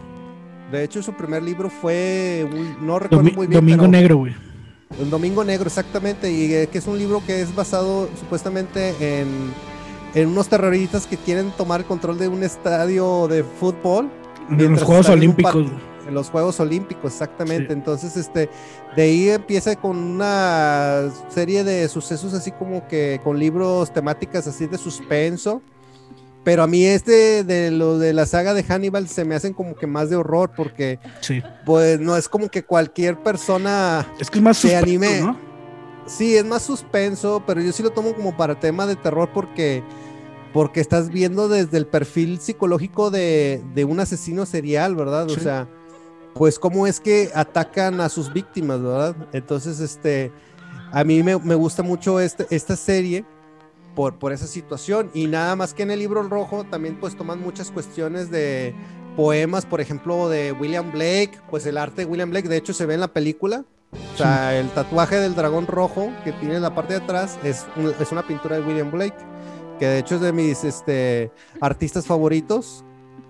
De 0.74 0.84
hecho, 0.84 1.04
su 1.04 1.14
primer 1.14 1.44
libro 1.44 1.70
fue, 1.70 2.48
no 2.82 2.98
recuerdo 2.98 3.24
Domi- 3.30 3.36
muy 3.36 3.46
bien, 3.48 3.60
Domingo 3.60 3.82
pero- 3.84 3.92
Negro, 3.92 4.18
güey. 4.18 4.36
El 5.00 5.10
Domingo 5.10 5.44
Negro, 5.44 5.68
exactamente, 5.68 6.32
y 6.32 6.52
eh, 6.54 6.68
que 6.72 6.80
es 6.80 6.88
un 6.88 6.98
libro 6.98 7.22
que 7.26 7.42
es 7.42 7.54
basado 7.56 8.10
supuestamente 8.20 8.94
en, 9.00 9.54
en 10.16 10.30
unos 10.30 10.48
terroristas 10.48 11.06
que 11.08 11.18
quieren 11.18 11.52
tomar 11.52 11.82
el 11.82 11.86
control 11.86 12.18
de 12.18 12.28
un 12.28 12.42
estadio 12.44 13.28
de 13.28 13.44
fútbol. 13.44 14.10
En 14.50 14.72
los 14.72 14.84
Juegos 14.84 15.10
Olímpicos. 15.10 15.66
En 16.08 16.14
los 16.16 16.30
Juegos 16.32 16.60
Olímpicos, 16.60 17.14
exactamente. 17.14 17.68
Sí. 17.68 17.74
Entonces, 17.74 18.18
este, 18.18 18.50
de 18.96 19.02
ahí 19.02 19.30
empieza 19.30 19.76
con 19.76 19.96
una 19.98 21.04
serie 21.30 21.64
de 21.64 21.88
sucesos 21.88 22.34
así 22.34 22.52
como 22.52 22.88
que 22.88 23.22
con 23.24 23.38
libros 23.40 23.94
temáticas 23.94 24.46
así 24.48 24.66
de 24.68 24.78
suspenso. 24.78 25.62
Pero 26.44 26.64
a 26.64 26.68
mí 26.68 26.86
este 26.86 27.44
de 27.46 27.72
lo 27.72 27.98
de 28.00 28.12
la 28.14 28.26
saga 28.26 28.54
de 28.54 28.64
Hannibal 28.64 29.08
se 29.08 29.24
me 29.24 29.34
hacen 29.36 29.54
como 29.54 29.76
que 29.76 29.88
más 29.88 30.10
de 30.10 30.18
horror 30.18 30.52
porque 30.56 31.00
Sí. 31.22 31.42
pues 31.66 32.00
no 32.02 32.18
es 32.18 32.28
como 32.28 32.50
que 32.50 32.64
cualquier 32.66 33.18
persona 33.24 34.06
Es 34.20 34.30
que 34.30 34.40
es 34.40 34.44
más 34.44 34.58
Se 34.58 34.70
suspenso, 34.70 34.84
anime. 34.86 35.22
¿no? 35.22 35.38
Sí, 36.06 36.36
es 36.36 36.44
más 36.44 36.62
suspenso, 36.64 37.42
pero 37.48 37.62
yo 37.62 37.72
sí 37.72 37.82
lo 37.82 37.92
tomo 37.92 38.14
como 38.14 38.36
para 38.36 38.60
tema 38.60 38.86
de 38.86 38.98
terror 38.98 39.30
porque, 39.34 39.82
porque 40.52 40.82
estás 40.82 41.08
viendo 41.10 41.48
desde 41.48 41.78
el 41.78 41.88
perfil 41.88 42.42
psicológico 42.42 43.10
de, 43.10 43.64
de 43.74 43.86
un 43.86 44.02
asesino 44.02 44.46
serial, 44.46 44.96
¿verdad? 44.98 45.28
O 45.32 45.40
sea, 45.40 45.70
pues 46.34 46.60
cómo 46.60 46.88
es 46.88 47.00
que 47.00 47.30
atacan 47.34 48.02
a 48.02 48.10
sus 48.10 48.34
víctimas, 48.34 48.82
¿verdad? 48.82 49.16
Entonces, 49.32 49.80
este, 49.80 50.34
a 50.92 51.06
mí 51.06 51.24
me, 51.24 51.38
me 51.40 51.56
gusta 51.56 51.84
mucho 51.84 52.20
este, 52.20 52.48
esta 52.50 52.76
serie 52.76 53.24
por, 53.96 54.18
por 54.20 54.32
esa 54.34 54.48
situación 54.48 55.10
y 55.14 55.28
nada 55.28 55.56
más 55.56 55.74
que 55.74 55.84
en 55.84 55.92
el 55.92 56.00
libro 56.00 56.24
rojo 56.24 56.64
también 56.64 57.00
pues 57.00 57.16
toman 57.16 57.40
muchas 57.42 57.72
cuestiones 57.72 58.32
de 58.32 58.74
poemas, 59.16 59.66
por 59.66 59.82
ejemplo, 59.82 60.28
de 60.30 60.52
William 60.54 60.92
Blake, 60.92 61.32
pues 61.50 61.66
el 61.68 61.78
arte 61.78 62.04
de 62.04 62.06
William 62.12 62.30
Blake, 62.32 62.50
de 62.50 62.58
hecho 62.58 62.74
se 62.74 62.86
ve 62.86 62.96
en 62.96 63.00
la 63.02 63.10
película. 63.14 63.64
O 64.16 64.18
sea, 64.18 64.58
el 64.60 64.70
tatuaje 64.70 65.18
del 65.18 65.36
dragón 65.36 65.68
rojo 65.68 66.12
que 66.24 66.32
tiene 66.34 66.56
en 66.56 66.64
la 66.64 66.74
parte 66.74 66.94
de 66.96 67.04
atrás 67.04 67.38
es, 67.44 67.68
un- 67.76 67.94
es 68.00 68.12
una 68.12 68.26
pintura 68.26 68.58
de 68.58 68.64
William 68.66 68.90
Blake, 68.90 69.16
que 69.78 69.86
de 69.86 70.00
hecho 70.00 70.16
es 70.16 70.22
de 70.22 70.34
mis 70.34 70.64
este, 70.64 71.32
artistas 71.62 72.08
favoritos, 72.08 72.84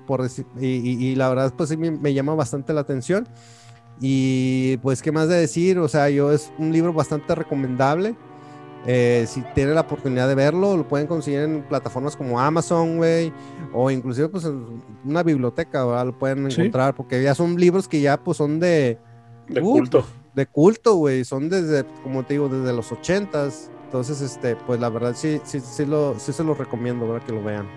por 0.08 0.22
decir- 0.24 0.46
y, 0.58 0.68
y- 0.68 1.06
y 1.08 1.16
la 1.16 1.28
verdad 1.28 1.54
pues 1.58 1.68
sí 1.70 1.76
me, 1.76 1.92
me 1.92 2.14
llama 2.14 2.34
bastante 2.36 2.72
la 2.74 2.80
atención. 2.82 3.28
Y 4.00 4.78
pues, 4.78 5.02
¿qué 5.02 5.12
más 5.12 5.28
de 5.28 5.36
decir? 5.36 5.78
O 5.80 5.88
sea, 5.88 6.10
yo 6.10 6.32
es 6.32 6.52
un 6.58 6.72
libro 6.72 6.94
bastante 6.94 7.36
recomendable. 7.36 8.16
Eh, 8.86 9.26
si 9.28 9.42
tienen 9.56 9.76
la 9.76 9.82
oportunidad 9.82 10.28
de 10.28 10.36
verlo, 10.36 10.76
lo 10.76 10.88
pueden 10.88 11.08
conseguir 11.08 11.40
en 11.40 11.62
plataformas 11.64 12.16
como 12.18 12.40
Amazon, 12.40 12.98
güey, 12.98 13.32
o 13.72 13.90
inclusive 13.90 14.28
pues 14.30 14.44
en 14.46 14.82
una 15.06 15.24
biblioteca, 15.24 15.86
¿verdad? 15.86 16.08
Lo 16.08 16.18
pueden 16.20 16.52
Sí. 16.52 16.60
encontrar, 16.62 16.94
porque 16.96 17.24
ya 17.24 17.34
son 17.34 17.56
libros 17.56 17.88
que 17.88 18.02
ya 18.02 18.18
pues 18.22 18.38
son 18.38 18.60
de, 18.60 18.98
De 19.48 19.62
Uh, 19.62 19.72
culto. 19.74 20.06
de 20.36 20.46
culto, 20.48 20.96
güey, 20.96 21.24
son 21.26 21.50
desde, 21.50 21.86
como 22.04 22.24
te 22.24 22.34
digo, 22.34 22.50
desde 22.50 22.74
los 22.76 22.92
ochentas. 22.92 23.70
Entonces, 23.86 24.22
este, 24.22 24.56
pues 24.56 24.80
la 24.80 24.90
verdad 24.90 25.14
sí, 25.16 25.40
sí, 25.44 25.60
sí, 25.60 25.86
lo, 25.86 26.18
sí 26.18 26.34
se 26.34 26.44
los 26.44 26.58
recomiendo, 26.58 27.08
¿verdad? 27.08 27.26
Que 27.26 27.32
lo 27.34 27.44
vean. 27.44 27.68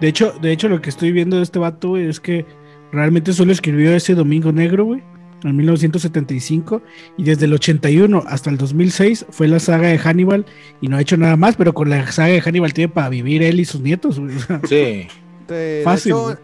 De 0.00 0.08
hecho, 0.08 0.32
de 0.42 0.50
hecho, 0.52 0.68
lo 0.68 0.80
que 0.82 0.90
estoy 0.90 1.12
viendo 1.12 1.36
de 1.36 1.44
este 1.44 1.58
vato, 1.60 1.90
güey, 1.90 2.08
es 2.08 2.18
que 2.18 2.44
realmente 2.90 3.32
solo 3.32 3.52
escribió 3.52 3.94
ese 3.94 4.14
Domingo 4.14 4.50
Negro, 4.52 4.84
güey, 4.86 5.02
en 5.44 5.56
1975, 5.56 6.82
y 7.16 7.24
desde 7.24 7.46
el 7.46 7.54
81 7.54 8.22
hasta 8.26 8.50
el 8.50 8.58
2006 8.58 9.26
fue 9.30 9.48
la 9.48 9.60
saga 9.60 9.88
de 9.88 9.98
Hannibal 9.98 10.46
y 10.80 10.88
no 10.88 10.96
ha 10.96 11.00
hecho 11.00 11.16
nada 11.16 11.36
más, 11.36 11.56
pero 11.56 11.72
con 11.72 11.90
la 11.90 12.10
saga 12.12 12.28
de 12.28 12.40
Hannibal 12.40 12.72
tiene 12.72 12.92
para 12.92 13.08
vivir 13.08 13.42
él 13.42 13.60
y 13.60 13.64
sus 13.64 13.80
nietos, 13.80 14.20
Sí. 14.68 15.08
De, 15.48 15.82
Fácil, 15.84 16.12
De 16.12 16.18
hecho, 16.18 16.38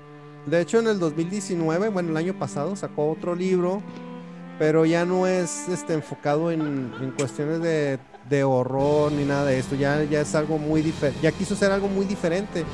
de 0.47 0.61
hecho, 0.63 0.81
en 0.81 0.87
el 0.89 0.99
2019, 0.99 1.89
bueno, 1.89 2.11
el 2.11 2.17
año 2.17 2.39
pasado 2.39 2.75
sacó 2.75 3.11
otro 3.11 3.35
libro, 3.35 3.83
pero 4.59 4.87
ya 4.87 5.05
no 5.05 5.27
es 5.27 5.69
este, 5.69 5.95
enfocado 5.95 6.51
en, 6.51 6.91
en 7.01 7.11
cuestiones 7.17 7.61
de, 7.61 7.99
de 8.29 8.45
horror 8.45 9.13
ni 9.13 9.25
nada 9.25 9.45
de 9.45 9.59
esto. 9.59 9.75
Ya, 9.77 10.03
ya 10.05 10.23
es 10.23 10.35
algo 10.35 10.59
muy 10.59 10.83
diferente. 10.83 11.21
Ya 11.23 11.33
quiso 11.33 11.55
ser 11.55 11.71
algo 11.71 11.89
muy 11.89 12.07
diferente. 12.07 12.65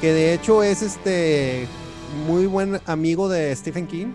Que 0.00 0.12
de 0.12 0.34
hecho 0.34 0.62
es 0.62 0.82
este 0.82 1.66
muy 2.26 2.46
buen 2.46 2.80
amigo 2.86 3.28
de 3.28 3.54
Stephen 3.54 3.86
King. 3.86 4.08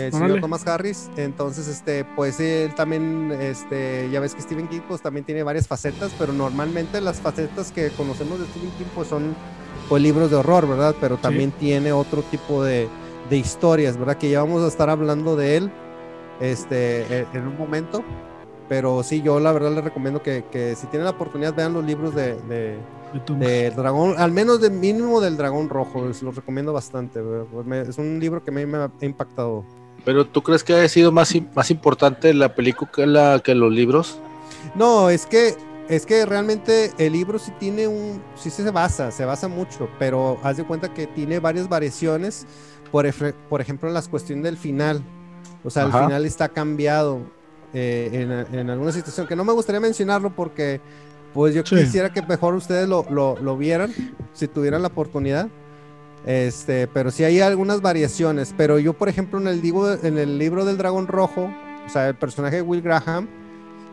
El 0.00 0.12
señor 0.12 0.26
Órale. 0.26 0.40
Thomas 0.40 0.66
Harris. 0.66 1.10
Entonces, 1.16 1.68
este, 1.68 2.04
pues 2.16 2.38
él 2.40 2.74
también, 2.74 3.32
este, 3.40 4.08
ya 4.10 4.20
ves 4.20 4.34
que 4.34 4.42
Stephen 4.42 4.68
King 4.68 4.80
pues 4.86 5.00
también 5.02 5.24
tiene 5.24 5.42
varias 5.42 5.66
facetas, 5.66 6.12
pero 6.18 6.32
normalmente 6.32 7.00
las 7.00 7.20
facetas 7.20 7.72
que 7.72 7.90
conocemos 7.90 8.38
de 8.38 8.46
Stephen 8.46 8.70
King 8.78 8.86
pues 8.94 9.08
son 9.08 9.34
pues 9.88 10.02
libros 10.02 10.30
de 10.30 10.36
horror, 10.36 10.68
¿verdad? 10.68 10.94
Pero 11.00 11.16
también 11.16 11.50
tiene 11.52 11.92
otro 11.92 12.22
tipo 12.22 12.62
de, 12.62 12.88
de 13.30 13.36
historias, 13.36 13.96
¿verdad? 13.96 14.16
Que 14.18 14.30
ya 14.30 14.40
vamos 14.42 14.62
a 14.62 14.68
estar 14.68 14.90
hablando 14.90 15.34
de 15.36 15.56
él 15.56 15.70
este, 16.40 17.20
en, 17.20 17.26
en 17.34 17.48
un 17.48 17.56
momento. 17.58 18.04
Pero 18.68 19.02
sí, 19.02 19.22
yo 19.22 19.40
la 19.40 19.50
verdad 19.52 19.72
les 19.72 19.82
recomiendo 19.82 20.22
que, 20.22 20.44
que 20.50 20.74
si 20.76 20.86
tienen 20.88 21.04
la 21.06 21.12
oportunidad 21.12 21.54
vean 21.54 21.72
los 21.72 21.82
libros 21.84 22.14
de, 22.14 22.34
de, 22.42 22.76
del 23.38 23.74
dragón, 23.74 24.14
al 24.18 24.30
menos 24.30 24.60
de 24.60 24.68
mínimo 24.68 25.22
del 25.22 25.38
dragón 25.38 25.70
rojo, 25.70 26.02
los 26.02 26.36
recomiendo 26.36 26.74
bastante. 26.74 27.20
me- 27.64 27.80
es 27.80 27.96
un 27.96 28.20
libro 28.20 28.44
que 28.44 28.50
a 28.50 28.54
mí 28.54 28.66
me 28.66 28.76
ha 28.76 28.90
impactado. 29.00 29.64
Pero 30.08 30.24
¿tú 30.26 30.42
crees 30.42 30.64
que 30.64 30.72
haya 30.72 30.88
sido 30.88 31.12
más, 31.12 31.34
más 31.54 31.70
importante 31.70 32.32
la 32.32 32.54
película 32.54 32.90
que, 32.90 33.06
la, 33.06 33.40
que 33.44 33.54
los 33.54 33.70
libros? 33.70 34.18
No, 34.74 35.10
es 35.10 35.26
que 35.26 35.54
es 35.90 36.06
que 36.06 36.24
realmente 36.24 36.92
el 36.96 37.12
libro 37.12 37.38
sí 37.38 37.52
tiene 37.60 37.86
un, 37.88 38.22
sí 38.34 38.48
se 38.48 38.70
basa, 38.70 39.10
se 39.10 39.26
basa 39.26 39.48
mucho, 39.48 39.86
pero 39.98 40.38
haz 40.42 40.56
de 40.56 40.64
cuenta 40.64 40.94
que 40.94 41.06
tiene 41.08 41.40
varias 41.40 41.68
variaciones, 41.68 42.46
por, 42.90 43.04
efe- 43.04 43.34
por 43.50 43.60
ejemplo, 43.60 43.86
en 43.86 43.92
las 43.92 44.08
cuestiones 44.08 44.44
del 44.44 44.56
final. 44.56 45.02
O 45.62 45.68
sea, 45.68 45.84
Ajá. 45.84 45.98
el 45.98 46.04
final 46.06 46.24
está 46.24 46.48
cambiado 46.48 47.20
eh, 47.74 48.46
en, 48.50 48.58
en 48.60 48.70
alguna 48.70 48.92
situación 48.92 49.26
que 49.26 49.36
no 49.36 49.44
me 49.44 49.52
gustaría 49.52 49.78
mencionarlo 49.80 50.34
porque, 50.34 50.80
pues 51.34 51.54
yo 51.54 51.60
Sí. 51.66 51.76
quisiera 51.76 52.10
que 52.14 52.22
mejor 52.22 52.54
ustedes 52.54 52.88
lo, 52.88 53.04
lo, 53.10 53.36
lo 53.42 53.58
vieran 53.58 53.92
si 54.32 54.48
tuvieran 54.48 54.80
la 54.80 54.88
oportunidad. 54.88 55.48
Este, 56.26 56.86
pero 56.88 57.10
sí 57.10 57.24
hay 57.24 57.40
algunas 57.40 57.80
variaciones. 57.80 58.54
Pero 58.56 58.78
yo, 58.78 58.92
por 58.92 59.08
ejemplo, 59.08 59.40
en 59.40 59.48
el, 59.48 59.62
libro, 59.62 59.92
en 60.02 60.18
el 60.18 60.38
libro 60.38 60.64
del 60.64 60.76
dragón 60.76 61.06
rojo, 61.06 61.50
o 61.86 61.88
sea, 61.88 62.08
el 62.08 62.14
personaje 62.16 62.56
de 62.56 62.62
Will 62.62 62.82
Graham, 62.82 63.28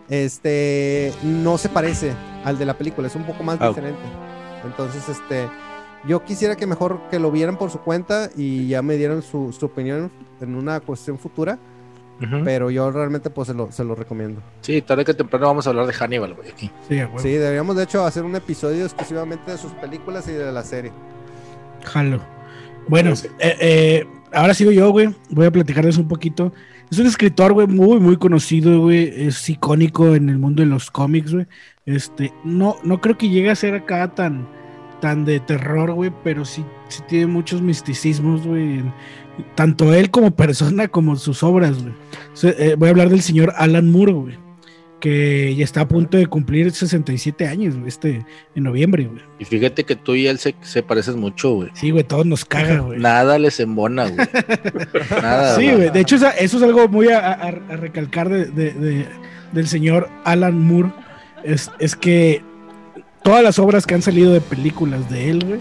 este, 0.10 1.13
no 1.24 1.58
se 1.58 1.70
parece 1.70 2.13
al 2.44 2.58
de 2.58 2.65
la 2.65 2.77
película, 2.77 3.08
es 3.08 3.15
un 3.15 3.25
poco 3.25 3.44
más 3.44 3.58
Ah. 3.60 3.70
diferente. 3.70 4.00
Entonces, 4.65 5.08
este, 5.10 5.48
yo 6.08 6.24
quisiera 6.24 6.55
que 6.55 6.67
mejor 6.67 7.00
que 7.10 7.20
lo 7.20 7.32
vieran 7.32 7.58
por 7.58 7.72
su 7.72 7.79
cuenta 7.79 8.29
y 8.36 8.67
ya 8.67 8.82
me 8.82 8.98
dieran 8.98 9.22
su, 9.22 9.51
su 9.58 9.65
opinión 9.67 10.12
en 10.41 10.55
una 10.55 10.79
cuestión 10.79 11.17
futura, 11.17 11.58
pero 12.44 12.70
yo 12.72 12.89
realmente 12.91 13.29
pues 13.29 13.48
se 13.50 13.53
lo, 13.53 13.72
se 13.72 13.84
lo 13.84 13.94
recomiendo. 13.94 14.41
Sí, 14.62 14.82
tarde 14.82 15.03
que 15.03 15.13
temprano 15.13 15.48
vamos 15.48 15.67
a 15.67 15.72
hablar 15.72 15.86
de 15.86 15.94
Hannibal, 15.94 16.34
güey, 16.34 16.50
aquí. 16.50 16.72
Sí. 16.88 17.00
Sí, 17.17 17.32
deberíamos 17.34 17.75
de 17.75 17.84
hecho 17.84 18.05
hacer 18.05 18.24
un 18.24 18.36
episodio 18.36 18.86
exclusivamente 18.86 19.51
de 19.51 19.58
sus 19.58 19.72
películas 19.74 20.27
y 20.27 20.32
de 20.32 20.51
la 20.51 20.63
serie. 20.63 20.91
Jalo. 21.86 22.22
Bueno, 22.88 23.13
eh, 23.39 23.56
eh, 23.60 24.08
ahora 24.34 24.54
sigo 24.54 24.72
yo, 24.72 24.92
güey. 24.92 25.10
Voy 25.30 25.46
a 25.46 25.51
platicarles 25.51 25.98
un 25.98 26.08
poquito. 26.08 26.54
Es 26.92 27.00
un 27.00 27.08
escritor, 27.08 27.54
güey, 27.54 27.68
muy, 27.68 28.00
muy 28.00 28.18
conocido, 28.18 28.82
güey. 28.82 29.27
Es 29.27 29.50
icónico 29.50 30.15
en 30.15 30.30
el 30.30 30.38
mundo 30.38 30.62
de 30.62 30.70
los 30.70 30.92
cómics, 30.92 31.34
güey. 31.34 31.48
Este, 31.86 32.32
no, 32.44 32.75
no 32.84 33.01
creo 33.01 33.18
que 33.18 33.30
llegue 33.30 33.50
a 33.50 33.56
ser 33.56 33.75
acá 33.75 34.13
tan, 34.13 34.48
tan 35.01 35.25
de 35.25 35.39
terror, 35.39 35.92
güey, 35.94 36.12
pero 36.24 36.46
sí, 36.46 36.63
sí 36.89 37.01
tiene 37.08 37.27
muchos 37.27 37.62
misticismos, 37.62 38.46
güey. 38.46 38.84
Tanto 39.56 39.94
él 39.94 40.12
como 40.12 40.32
persona, 40.32 40.88
como 40.88 41.15
sus 41.15 41.44
obras, 41.44 41.82
güey. 41.82 41.94
Eh, 42.44 42.75
voy 42.77 42.88
a 42.88 42.92
hablar 42.92 43.10
del 43.10 43.22
señor 43.22 43.54
Alan 43.58 43.92
Moore, 43.92 44.13
güey. 44.13 44.45
Que 45.00 45.54
ya 45.56 45.64
está 45.64 45.82
a 45.82 45.88
punto 45.88 46.18
de 46.18 46.25
cumplir 46.25 46.72
67 46.72 47.48
años, 47.48 47.75
güey, 47.75 47.88
este, 47.90 48.25
en 48.56 48.64
noviembre, 48.64 49.04
güey. 49.06 49.22
Y 49.40 49.46
fíjate 49.46 49.84
que 49.84 49.96
tú 49.96 50.16
y 50.16 50.25
él 50.28 50.40
se, 50.40 50.56
se 50.62 50.82
parecen 50.82 51.20
mucho, 51.20 51.54
güey. 51.54 51.70
Sí, 51.74 51.92
güey, 51.92 52.04
todos 52.04 52.25
nos 52.25 52.46
caga, 52.46 52.80
güey. 52.80 53.00
Nada 53.00 53.38
les 53.38 53.60
embona, 53.60 54.08
güey. 54.10 54.28
Nada. 55.22 55.56
Sí, 55.58 55.70
güey. 55.72 55.90
De 55.92 56.00
hecho, 56.00 56.16
eso 56.16 56.58
es 56.58 56.64
algo 56.64 56.88
muy 56.88 57.10
a, 57.10 57.20
a- 57.20 57.34
a 57.50 57.52
recalcar 57.78 58.30
de, 58.30 58.46
de- 58.46 58.72
de- 58.74 59.06
del 59.52 59.68
señor 59.68 60.10
Alan 60.24 60.60
Moore. 60.60 60.92
Es, 61.44 61.70
es 61.80 61.96
que 61.96 62.42
todas 63.24 63.44
las 63.44 63.60
obras 63.60 63.86
que 63.86 63.94
han 63.96 64.02
salido 64.02 64.32
de 64.34 64.42
películas 64.42 65.08
de 65.10 65.30
él, 65.30 65.46
güey, 65.46 65.60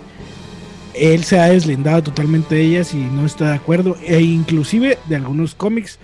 él 0.94 1.24
se 1.24 1.38
ha 1.40 1.46
deslindado 1.46 2.02
totalmente 2.04 2.54
de 2.54 2.62
ellas 2.62 2.94
y 2.94 2.98
no 2.98 3.26
está 3.26 3.50
de 3.50 3.56
acuerdo. 3.56 3.96
E 4.06 4.20
inclusive 4.22 4.96
de 5.08 5.16
algunos 5.16 5.54
cómics, 5.54 5.98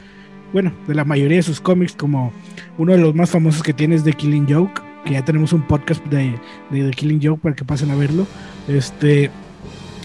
bueno, 0.53 0.73
de 0.87 0.95
la 0.95 1.05
mayoría 1.05 1.37
de 1.39 1.43
sus 1.43 1.61
cómics, 1.61 1.95
como 1.95 2.33
uno 2.79 2.93
de 2.93 2.99
los 2.99 3.15
más 3.15 3.31
famosos 3.31 3.63
que 3.63 3.73
tiene 3.73 3.95
es 3.97 4.05
The 4.05 4.13
Killing 4.13 4.47
Joke, 4.53 4.81
que 5.05 5.13
ya 5.15 5.25
tenemos 5.25 5.53
un 5.53 5.63
podcast 5.63 6.05
de, 6.07 6.35
de 6.71 6.85
The 6.85 6.91
Killing 6.91 7.21
Joke 7.23 7.41
para 7.43 7.55
que 7.55 7.65
pasen 7.65 7.91
a 7.91 7.95
verlo. 7.97 8.27
Este, 8.69 9.31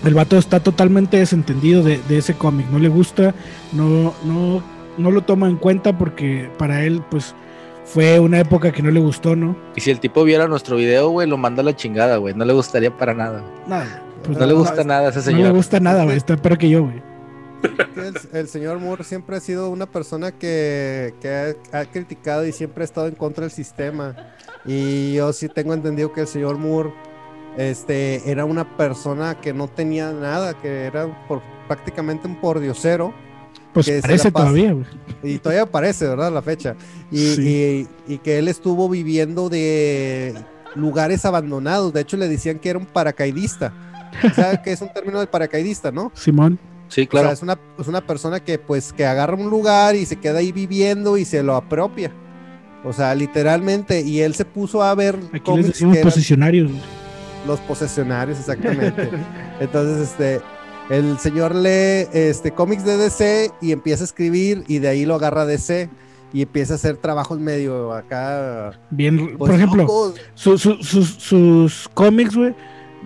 el 0.03 0.13
vato 0.13 0.37
está 0.37 0.59
totalmente 0.59 1.17
desentendido 1.17 1.83
de, 1.83 1.99
de 2.07 2.17
ese 2.17 2.33
cómic, 2.35 2.67
no 2.71 2.79
le 2.79 2.89
gusta, 2.89 3.33
no, 3.73 4.13
no, 4.23 4.61
no 4.97 5.11
lo 5.11 5.21
toma 5.21 5.47
en 5.49 5.55
cuenta 5.57 5.97
porque 5.97 6.49
para 6.57 6.83
él, 6.83 7.01
pues, 7.09 7.33
fue 7.85 8.19
una 8.19 8.39
época 8.39 8.71
que 8.71 8.81
no 8.81 8.89
le 8.89 8.99
gustó, 8.99 9.35
¿no? 9.35 9.55
Y 9.75 9.81
si 9.81 9.91
el 9.91 9.99
tipo 9.99 10.23
viera 10.23 10.47
nuestro 10.47 10.75
video, 10.75 11.09
güey, 11.09 11.27
lo 11.29 11.37
manda 11.37 11.61
a 11.61 11.65
la 11.65 11.75
chingada, 11.75 12.17
güey. 12.17 12.33
No 12.33 12.43
le 12.43 12.53
gustaría 12.53 12.95
para 12.95 13.13
nada. 13.13 13.43
Nada. 13.67 14.01
Pues 14.23 14.39
No 14.39 14.45
le 14.47 14.53
gusta 14.53 14.83
nada 14.83 15.07
a 15.07 15.09
ese 15.11 15.19
No 15.19 15.25
le 15.25 15.43
señor. 15.43 15.53
gusta 15.53 15.79
nada, 15.79 16.03
güey. 16.03 16.17
Está 16.17 16.35
peor 16.35 16.57
que 16.57 16.67
yo, 16.67 16.83
güey. 16.85 17.03
Que 17.93 18.07
El, 18.07 18.15
el 18.33 18.47
señor 18.47 18.79
Moore 18.79 19.03
siempre 19.03 19.35
ha 19.37 19.39
sido 19.39 19.69
una 19.69 19.85
persona 19.85 20.31
que, 20.31 21.13
que 21.21 21.55
ha, 21.71 21.79
ha 21.79 21.85
criticado 21.85 22.45
y 22.45 22.51
siempre 22.51 22.83
ha 22.83 22.85
estado 22.85 23.07
en 23.07 23.15
contra 23.15 23.41
del 23.43 23.51
sistema. 23.51 24.15
Y 24.65 25.13
yo 25.13 25.31
sí 25.33 25.47
tengo 25.49 25.73
entendido 25.73 26.11
que 26.13 26.21
el 26.21 26.27
señor 26.27 26.57
Moore 26.57 26.91
este, 27.57 28.29
era 28.29 28.45
una 28.45 28.75
persona 28.77 29.39
que 29.39 29.53
no 29.53 29.67
tenía 29.67 30.11
nada, 30.11 30.53
que 30.61 30.85
era 30.85 31.25
por, 31.27 31.41
prácticamente 31.67 32.27
un 32.27 32.39
pordiosero. 32.41 33.13
Pues 33.73 33.85
Que 33.87 33.99
parece 34.01 34.31
todavía. 34.31 34.75
Y 35.21 35.37
todavía 35.39 35.63
aparece, 35.63 36.07
¿verdad? 36.07 36.31
La 36.31 36.41
fecha. 36.41 36.75
Y, 37.11 37.17
Sí. 37.35 37.87
y- 38.07 38.13
y 38.13 38.17
que 38.19 38.37
él 38.39 38.47
estuvo 38.47 38.87
viviendo 38.87 39.49
de 39.49 40.33
lugares 40.75 41.25
abandonados. 41.25 41.91
De 41.93 42.01
hecho, 42.01 42.15
le 42.17 42.27
decían 42.29 42.59
que 42.59 42.69
era 42.69 42.79
un 42.79 42.85
paracaidista. 42.85 43.73
¿Sabes 44.33 44.59
qué 44.63 44.71
es 44.71 44.81
un 44.81 44.93
término 44.93 45.19
de 45.19 45.27
paracaidista, 45.27 45.91
no? 45.91 46.09
Simón. 46.15 46.57
Sí, 46.87 47.01
O 47.03 47.07
claro. 47.07 47.27
sea, 47.27 47.33
es 47.33 47.41
una, 47.41 47.59
es 47.79 47.87
una 47.87 48.01
persona 48.05 48.39
que 48.39 48.59
pues 48.59 48.93
que 48.93 49.05
agarra 49.05 49.35
un 49.35 49.49
lugar 49.49 49.95
y 49.95 50.05
se 50.05 50.15
queda 50.17 50.39
ahí 50.39 50.51
viviendo 50.51 51.17
y 51.17 51.25
se 51.25 51.41
lo 51.43 51.55
apropia. 51.55 52.11
O 52.83 52.93
sea, 52.93 53.15
literalmente. 53.15 54.01
Y 54.01 54.21
él 54.21 54.35
se 54.35 54.45
puso 54.45 54.83
a 54.83 54.93
ver 54.95 55.17
Aquí 55.33 55.51
les 55.55 55.67
decimos 55.67 55.93
que 55.93 55.99
eran 56.01 56.11
posicionarios. 56.11 56.69
güey. 56.71 56.81
los 57.47 57.59
posesionarios, 57.61 58.39
exactamente. 58.39 59.09
Entonces, 59.59 60.09
este, 60.09 60.41
el 60.89 61.17
señor 61.19 61.55
lee 61.55 62.07
este, 62.13 62.51
cómics 62.51 62.85
de 62.85 62.97
DC 62.97 63.51
y 63.61 63.71
empieza 63.71 64.03
a 64.03 64.05
escribir 64.05 64.63
y 64.67 64.79
de 64.79 64.87
ahí 64.87 65.05
lo 65.05 65.15
agarra 65.15 65.45
DC 65.45 65.89
y 66.33 66.41
empieza 66.43 66.73
a 66.73 66.75
hacer 66.75 66.97
trabajos 66.97 67.39
medio 67.39 67.93
acá. 67.93 68.79
Bien, 68.91 69.17
pues, 69.37 69.49
por 69.49 69.53
ejemplo, 69.53 70.13
su- 70.35 70.57
su- 70.57 70.83
sus, 70.83 71.09
sus 71.15 71.89
cómics, 71.93 72.35
güey, 72.35 72.53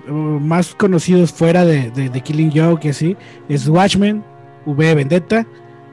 más 0.08 0.74
conocidos 0.75 1.32
fuera 1.34 1.65
de, 1.65 1.91
de, 1.91 2.10
de 2.10 2.22
Killing 2.22 2.51
Joke 2.53 2.86
y 2.86 2.89
así 2.89 3.18
es 3.50 3.68
Watchmen, 3.68 4.24
V 4.65 4.86
de 4.86 4.96
Vendetta, 4.96 5.48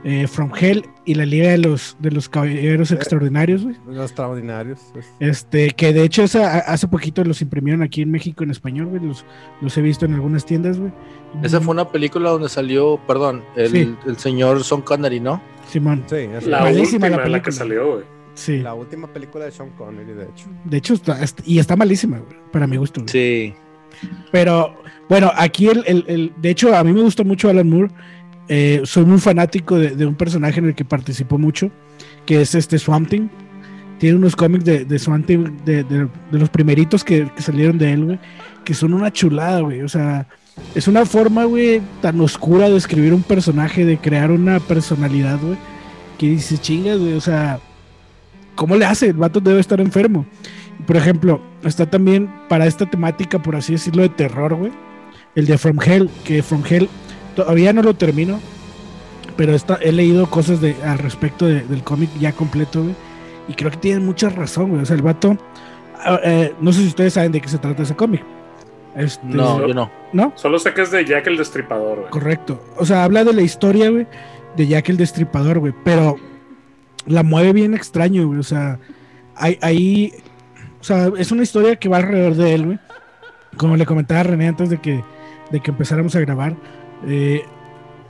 eh, 0.04 0.26
From 0.28 0.52
Hell 0.58 0.84
y 1.04 1.14
la 1.14 1.24
Liga 1.26 1.50
de 1.50 1.58
los, 1.58 1.96
de 2.00 2.10
los 2.10 2.28
Caballeros 2.28 2.90
Extraordinarios, 2.92 3.62
güey. 3.64 3.76
Los 3.86 4.06
extraordinarios. 4.06 4.80
pues. 4.92 5.06
Este, 5.20 5.70
que 5.70 5.92
de 5.92 6.02
hecho 6.02 6.22
esa, 6.24 6.58
hace 6.58 6.86
poquito 6.88 7.22
los 7.24 7.40
imprimieron 7.42 7.82
aquí 7.82 8.02
en 8.02 8.10
México 8.10 8.42
en 8.44 8.50
español, 8.50 8.86
güey. 8.86 9.02
Los, 9.02 9.24
los 9.60 9.76
he 9.78 9.82
visto 9.82 10.04
en 10.04 10.14
algunas 10.14 10.44
tiendas, 10.44 10.78
güey. 10.78 10.92
Esa 11.42 11.60
fue 11.60 11.72
una 11.74 11.88
película 11.90 12.30
donde 12.30 12.48
salió, 12.48 13.00
perdón, 13.06 13.42
el, 13.56 13.70
Sí. 13.70 13.94
el 14.06 14.16
señor 14.16 14.62
Son 14.64 14.82
Connery, 14.82 15.20
¿no? 15.20 15.40
Simón. 15.68 16.04
Sí, 16.06 16.16
es 16.16 16.46
La 16.46 16.64
última, 16.64 17.08
la 17.08 17.16
la, 17.16 17.22
que 17.22 17.28
película. 17.30 17.52
salió, 17.52 17.92
güey. 17.94 18.04
Sí. 18.34 18.58
la 18.58 18.74
última 18.74 19.06
película 19.12 19.46
de 19.46 19.50
Sean 19.50 19.70
Connery, 19.70 20.12
de 20.12 20.24
hecho. 20.24 20.46
De 20.64 20.76
hecho, 20.76 20.92
está, 20.94 21.22
está- 21.22 21.42
y 21.46 21.58
está 21.58 21.74
malísima, 21.74 22.18
güey, 22.18 22.36
para 22.52 22.66
mi 22.66 22.76
gusto. 22.76 23.00
güey. 23.00 23.08
Sí. 23.10 23.54
Pero 24.32 24.74
bueno, 25.08 25.30
aquí 25.36 25.68
el, 25.68 25.84
el- 25.86 26.32
de 26.40 26.50
hecho 26.50 26.74
a 26.76 26.82
mí 26.84 26.92
me 26.92 27.02
gusta 27.02 27.24
mucho 27.24 27.48
Alan 27.48 27.68
Moore. 27.68 27.90
Eh, 28.48 28.82
soy 28.84 29.04
muy 29.04 29.18
fanático 29.18 29.76
de, 29.76 30.06
un 30.06 30.14
personaje 30.14 30.60
en 30.60 30.66
el 30.66 30.74
que 30.74 30.84
participó 30.84 31.36
mucho, 31.38 31.70
que 32.26 32.40
es 32.40 32.54
este 32.54 32.78
Swamp 32.78 33.08
Thing. 33.08 33.28
Tiene 33.98 34.16
unos 34.16 34.36
cómics 34.36 34.64
de, 34.64 34.84
de 34.84 34.98
Swamp 34.98 35.26
Thing, 35.26 35.56
de, 35.64 35.82
de- 35.84 36.08
los 36.30 36.48
primeritos 36.50 37.02
que, 37.02 37.28
que 37.34 37.42
salieron 37.42 37.78
de 37.78 37.92
él, 37.92 38.04
güey, 38.04 38.18
que 38.64 38.74
son 38.74 38.94
una 38.94 39.12
chulada, 39.12 39.60
güey. 39.60 39.82
O 39.82 39.88
sea, 39.88 40.28
es 40.74 40.86
una 40.86 41.04
forma, 41.06 41.44
güey, 41.44 41.80
tan 42.02 42.20
oscura 42.20 42.68
de 42.68 42.76
escribir 42.76 43.12
un 43.14 43.22
personaje, 43.22 43.84
de 43.84 43.98
crear 43.98 44.30
una 44.30 44.60
personalidad, 44.60 45.38
güey, 45.40 45.56
que 46.18 46.28
dice, 46.28 46.58
chingas, 46.58 46.98
güey, 46.98 47.14
o 47.14 47.20
sea, 47.20 47.58
¿cómo 48.54 48.76
le 48.76 48.84
hace? 48.84 49.06
El 49.06 49.14
vato 49.14 49.40
debe 49.40 49.60
estar 49.60 49.80
enfermo. 49.80 50.26
Por 50.86 50.96
ejemplo, 50.96 51.40
está 51.64 51.86
también 51.90 52.32
para 52.48 52.66
esta 52.66 52.86
temática, 52.88 53.38
por 53.40 53.56
así 53.56 53.72
decirlo, 53.72 54.02
de 54.02 54.08
terror, 54.10 54.54
güey. 54.54 54.72
El 55.34 55.46
de 55.46 55.58
From 55.58 55.78
Hell, 55.84 56.08
que 56.24 56.42
From 56.42 56.62
Hell 56.68 56.88
todavía 57.34 57.72
no 57.72 57.82
lo 57.82 57.94
termino, 57.94 58.40
pero 59.36 59.54
está, 59.54 59.74
he 59.82 59.92
leído 59.92 60.30
cosas 60.30 60.60
de, 60.60 60.74
al 60.84 60.98
respecto 60.98 61.46
de- 61.46 61.62
del 61.62 61.82
cómic 61.82 62.08
ya 62.18 62.32
completo, 62.32 62.82
güey. 62.82 62.94
Y 63.48 63.54
creo 63.54 63.70
que 63.70 63.76
tienen 63.76 64.06
mucha 64.06 64.28
razón, 64.30 64.70
güey. 64.70 64.82
O 64.82 64.86
sea, 64.86 64.96
el 64.96 65.02
vato, 65.02 65.36
ah, 66.04 66.18
eh, 66.24 66.54
no 66.60 66.72
sé 66.72 66.80
si 66.82 66.88
ustedes 66.88 67.12
saben 67.14 67.32
de 67.32 67.40
qué 67.40 67.48
se 67.48 67.58
trata 67.58 67.82
ese 67.82 67.94
cómic. 67.94 68.22
Este, 68.96 69.26
No, 69.26 69.66
yo 69.66 69.74
no. 69.74 69.90
¿No? 70.12 70.32
Solo 70.36 70.58
sé 70.58 70.72
que 70.72 70.82
es 70.82 70.90
de 70.90 71.04
Jack 71.04 71.26
el 71.26 71.36
Destripador, 71.36 71.98
güey. 71.98 72.10
Correcto. 72.10 72.62
O 72.78 72.86
sea, 72.86 73.04
habla 73.04 73.24
de 73.24 73.32
la 73.34 73.42
historia, 73.42 73.90
güey, 73.90 74.06
de 74.56 74.66
Jack 74.66 74.88
el 74.88 74.96
Destripador, 74.96 75.58
güey. 75.58 75.74
Pero 75.84 76.16
la 77.06 77.22
mueve 77.22 77.52
bien 77.52 77.74
extraño, 77.74 78.26
güey. 78.26 78.38
O 78.38 78.42
sea, 78.44 78.78
hay, 79.34 79.58
ahí. 79.60 80.12
O 80.86 80.88
sea, 80.88 81.10
es 81.18 81.32
una 81.32 81.42
historia 81.42 81.74
que 81.74 81.88
va 81.88 81.96
alrededor 81.96 82.36
de 82.36 82.54
él, 82.54 82.64
güey. 82.66 82.78
Como 83.56 83.76
le 83.76 83.84
comentaba 83.86 84.20
a 84.20 84.22
René 84.22 84.46
antes 84.46 84.70
de 84.70 84.78
que, 84.78 85.02
de 85.50 85.58
que 85.60 85.72
empezáramos 85.72 86.14
a 86.14 86.20
grabar. 86.20 86.54
eh, 87.08 87.42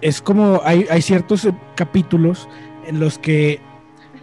es 0.03 0.21
como 0.21 0.61
hay, 0.63 0.85
hay 0.91 1.01
ciertos 1.01 1.47
eh, 1.47 1.55
capítulos 1.75 2.47
en 2.87 3.01
los 3.01 3.19
que 3.19 3.61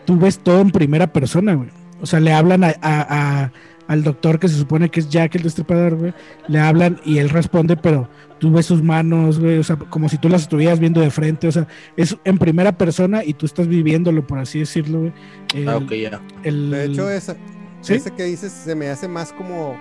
tú 0.05 0.19
ves 0.19 0.37
todo 0.37 0.61
en 0.61 0.69
primera 0.69 1.07
persona, 1.11 1.55
güey. 1.55 1.69
O 1.99 2.05
sea, 2.05 2.19
le 2.19 2.31
hablan 2.31 2.63
a, 2.63 2.67
a- 2.79 3.41
a- 3.41 3.51
al 3.87 4.03
doctor 4.03 4.37
que 4.37 4.47
se 4.47 4.55
supone 4.55 4.89
que 4.89 4.99
es 4.99 5.09
Jack 5.09 5.33
el 5.33 5.41
Destripador, 5.41 5.95
güey. 5.95 6.13
Le 6.47 6.59
hablan 6.59 6.99
y 7.03 7.17
él 7.17 7.29
responde, 7.31 7.75
pero 7.75 8.07
tú 8.37 8.51
ves 8.51 8.67
sus 8.67 8.83
manos, 8.83 9.39
güey, 9.39 9.57
o 9.57 9.63
sea, 9.63 9.77
como 9.77 10.09
si 10.09 10.19
tú 10.19 10.29
las 10.29 10.43
estuvieras 10.43 10.79
viendo 10.79 11.01
de 11.01 11.09
frente, 11.09 11.47
o 11.47 11.51
sea, 11.51 11.67
es 11.97 12.15
en 12.23 12.37
primera 12.37 12.77
persona 12.77 13.23
y 13.25 13.33
tú 13.33 13.47
estás 13.47 13.67
viviéndolo, 13.67 14.27
por 14.27 14.37
así 14.37 14.59
decirlo, 14.59 14.99
güey. 14.99 15.13
El- 15.55 15.69
Ah, 15.69 15.77
ok, 15.77 15.91
ya. 15.93 16.21
el- 16.43 16.69
De 16.69 16.85
hecho, 16.85 17.09
esa, 17.09 17.35
¿Sí? 17.83 17.93
ese 17.95 18.11
que 18.11 18.23
dices 18.23 18.51
se 18.51 18.75
me 18.75 18.89
hace 18.89 19.07
más 19.07 19.31
como, 19.33 19.77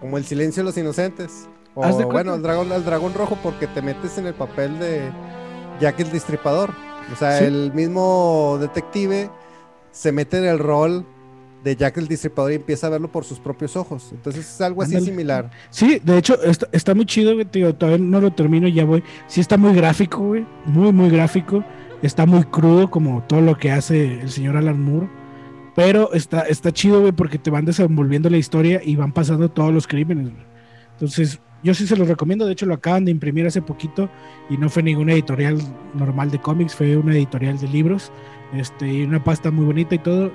como 0.00 0.18
el 0.18 0.24
silencio 0.24 0.62
de 0.62 0.66
los 0.68 0.76
inocentes. 0.76 1.48
O 1.74 1.80
cuenta. 1.80 2.04
bueno, 2.06 2.34
el 2.34 2.42
dragón, 2.42 2.70
el 2.70 2.84
dragón 2.84 3.14
rojo 3.14 3.36
porque 3.42 3.66
te 3.66 3.82
metes 3.82 4.16
en 4.18 4.26
el 4.26 4.34
papel 4.34 4.78
de 4.78 5.10
Jack 5.80 5.98
el 6.00 6.10
Destripador. 6.12 6.70
O 7.12 7.16
sea, 7.16 7.38
Sí. 7.38 7.44
el 7.44 7.72
mismo 7.74 8.58
detective 8.60 9.30
se 9.90 10.12
mete 10.12 10.38
en 10.38 10.44
el 10.44 10.58
rol 10.58 11.04
de 11.64 11.76
Jack 11.76 11.96
el 11.98 12.06
Destripador 12.08 12.52
y 12.52 12.56
empieza 12.56 12.86
a 12.86 12.90
verlo 12.90 13.08
por 13.10 13.24
sus 13.24 13.40
propios 13.40 13.74
ojos. 13.76 14.10
Entonces 14.12 14.46
es 14.48 14.60
algo 14.60 14.82
así 14.82 15.00
similar. 15.00 15.50
Sí, 15.70 16.00
de 16.04 16.18
hecho, 16.18 16.40
está, 16.42 16.68
está 16.72 16.94
muy 16.94 17.06
chido, 17.06 17.32
güey, 17.34 17.46
tío, 17.46 17.74
todavía 17.74 18.04
no 18.04 18.20
lo 18.20 18.30
termino, 18.32 18.68
ya 18.68 18.84
voy. 18.84 19.02
Sí 19.26 19.40
está 19.40 19.56
muy 19.56 19.74
gráfico, 19.74 20.18
güey, 20.18 20.46
muy, 20.66 20.92
muy 20.92 21.10
gráfico. 21.10 21.64
Está 22.02 22.26
muy 22.26 22.44
crudo 22.44 22.90
como 22.90 23.22
todo 23.26 23.40
lo 23.40 23.56
que 23.56 23.72
hace 23.72 24.20
el 24.20 24.30
señor 24.30 24.56
Alan 24.58 24.80
Moore. 24.82 25.08
Pero 25.74 26.12
está, 26.12 26.42
está 26.42 26.72
chido, 26.72 27.00
güey, 27.00 27.12
porque 27.12 27.38
te 27.38 27.50
van 27.50 27.64
desenvolviendo 27.64 28.30
la 28.30 28.36
historia 28.36 28.80
y 28.84 28.96
van 28.96 29.12
pasando 29.12 29.50
todos 29.50 29.72
los 29.72 29.86
crímenes. 29.86 30.30
Entonces, 30.92 31.40
yo 31.64 31.74
sí 31.74 31.86
se 31.86 31.96
los 31.96 32.06
recomiendo. 32.06 32.46
De 32.46 32.52
hecho, 32.52 32.66
lo 32.66 32.74
acaban 32.74 33.04
de 33.04 33.10
imprimir 33.10 33.46
hace 33.46 33.62
poquito 33.62 34.08
y 34.48 34.56
no 34.56 34.68
fue 34.68 34.82
ninguna 34.82 35.14
editorial 35.14 35.58
normal 35.94 36.30
de 36.30 36.38
cómics, 36.38 36.76
fue 36.76 36.96
una 36.96 37.14
editorial 37.14 37.58
de 37.58 37.68
libros. 37.68 38.12
Este, 38.52 38.92
y 38.92 39.02
una 39.02 39.24
pasta 39.24 39.50
muy 39.50 39.64
bonita 39.64 39.94
y 39.94 39.98
todo. 39.98 40.30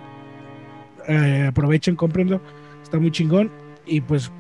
Eh, 1.08 1.46
aprovechen, 1.48 1.96
cómprenlo. 1.96 2.42
Está 2.84 3.00
muy 3.00 3.12
chingón. 3.12 3.52
Y 3.86 4.02
pues, 4.02 4.32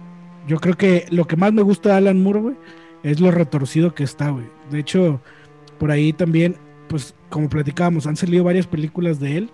yo 0.47 0.59
creo 0.59 0.75
que 0.75 1.05
lo 1.11 1.25
que 1.25 1.37
más 1.37 1.53
me 1.53 1.61
gusta 1.61 1.89
de 1.89 1.95
Alan 1.95 2.21
Moore, 2.21 2.39
güey, 2.39 2.55
es 3.03 3.21
lo 3.21 3.31
retorcido 3.31 3.93
que 3.93 4.03
está, 4.03 4.31
güey. 4.31 4.45
De 4.69 4.79
hecho, 4.79 5.21
por 5.77 5.91
ahí 5.91 6.11
también, 6.11 6.57
pues, 6.89 7.15
como 7.29 7.47
platicábamos, 7.47 8.07
han 8.07 8.17
salido 8.17 8.43
varias 8.43 8.67
películas 8.67 9.19
de 9.19 9.37
él. 9.37 9.51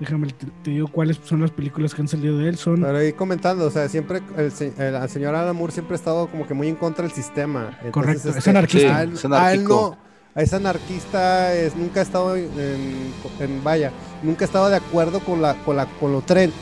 Déjame, 0.00 0.26
te, 0.28 0.46
te 0.64 0.70
digo 0.70 0.88
cuáles 0.88 1.20
son 1.24 1.40
las 1.40 1.50
películas 1.52 1.94
que 1.94 2.02
han 2.02 2.08
salido 2.08 2.36
de 2.38 2.48
él. 2.48 2.56
Son. 2.56 2.80
Pero 2.82 2.98
ahí 2.98 3.12
comentando, 3.12 3.66
o 3.66 3.70
sea, 3.70 3.88
siempre 3.88 4.20
el, 4.36 4.50
se- 4.50 4.72
el- 4.76 4.94
el 4.96 5.08
señor 5.08 5.34
Alan 5.34 5.54
Moore 5.54 5.72
siempre 5.72 5.94
ha 5.94 5.98
estado 5.98 6.26
como 6.28 6.46
que 6.46 6.54
muy 6.54 6.68
en 6.68 6.74
contra 6.76 7.04
del 7.04 7.12
sistema. 7.12 7.78
Entonces, 7.82 7.92
Correcto, 7.92 8.28
es 8.30 8.36
este, 8.36 8.50
anarquista. 8.50 8.96
a 8.96 9.02
él- 9.04 9.16
Sí, 9.16 9.26
es 9.26 9.32
a 9.32 9.52
él 9.52 9.64
no, 9.64 9.96
es 10.34 10.52
anarquista, 10.52 11.54
es, 11.54 11.76
nunca 11.76 12.00
ha 12.00 12.02
estado 12.02 12.34
en, 12.36 12.50
en- 13.40 13.62
vaya, 13.64 13.92
nunca 14.22 14.44
ha 14.44 14.46
estado 14.46 14.68
de 14.68 14.76
acuerdo 14.76 15.20
con 15.20 15.40
la, 15.40 15.54
con 15.64 15.76
la, 15.76 15.86
con 15.86 16.12
lo 16.12 16.22
tren. 16.22 16.52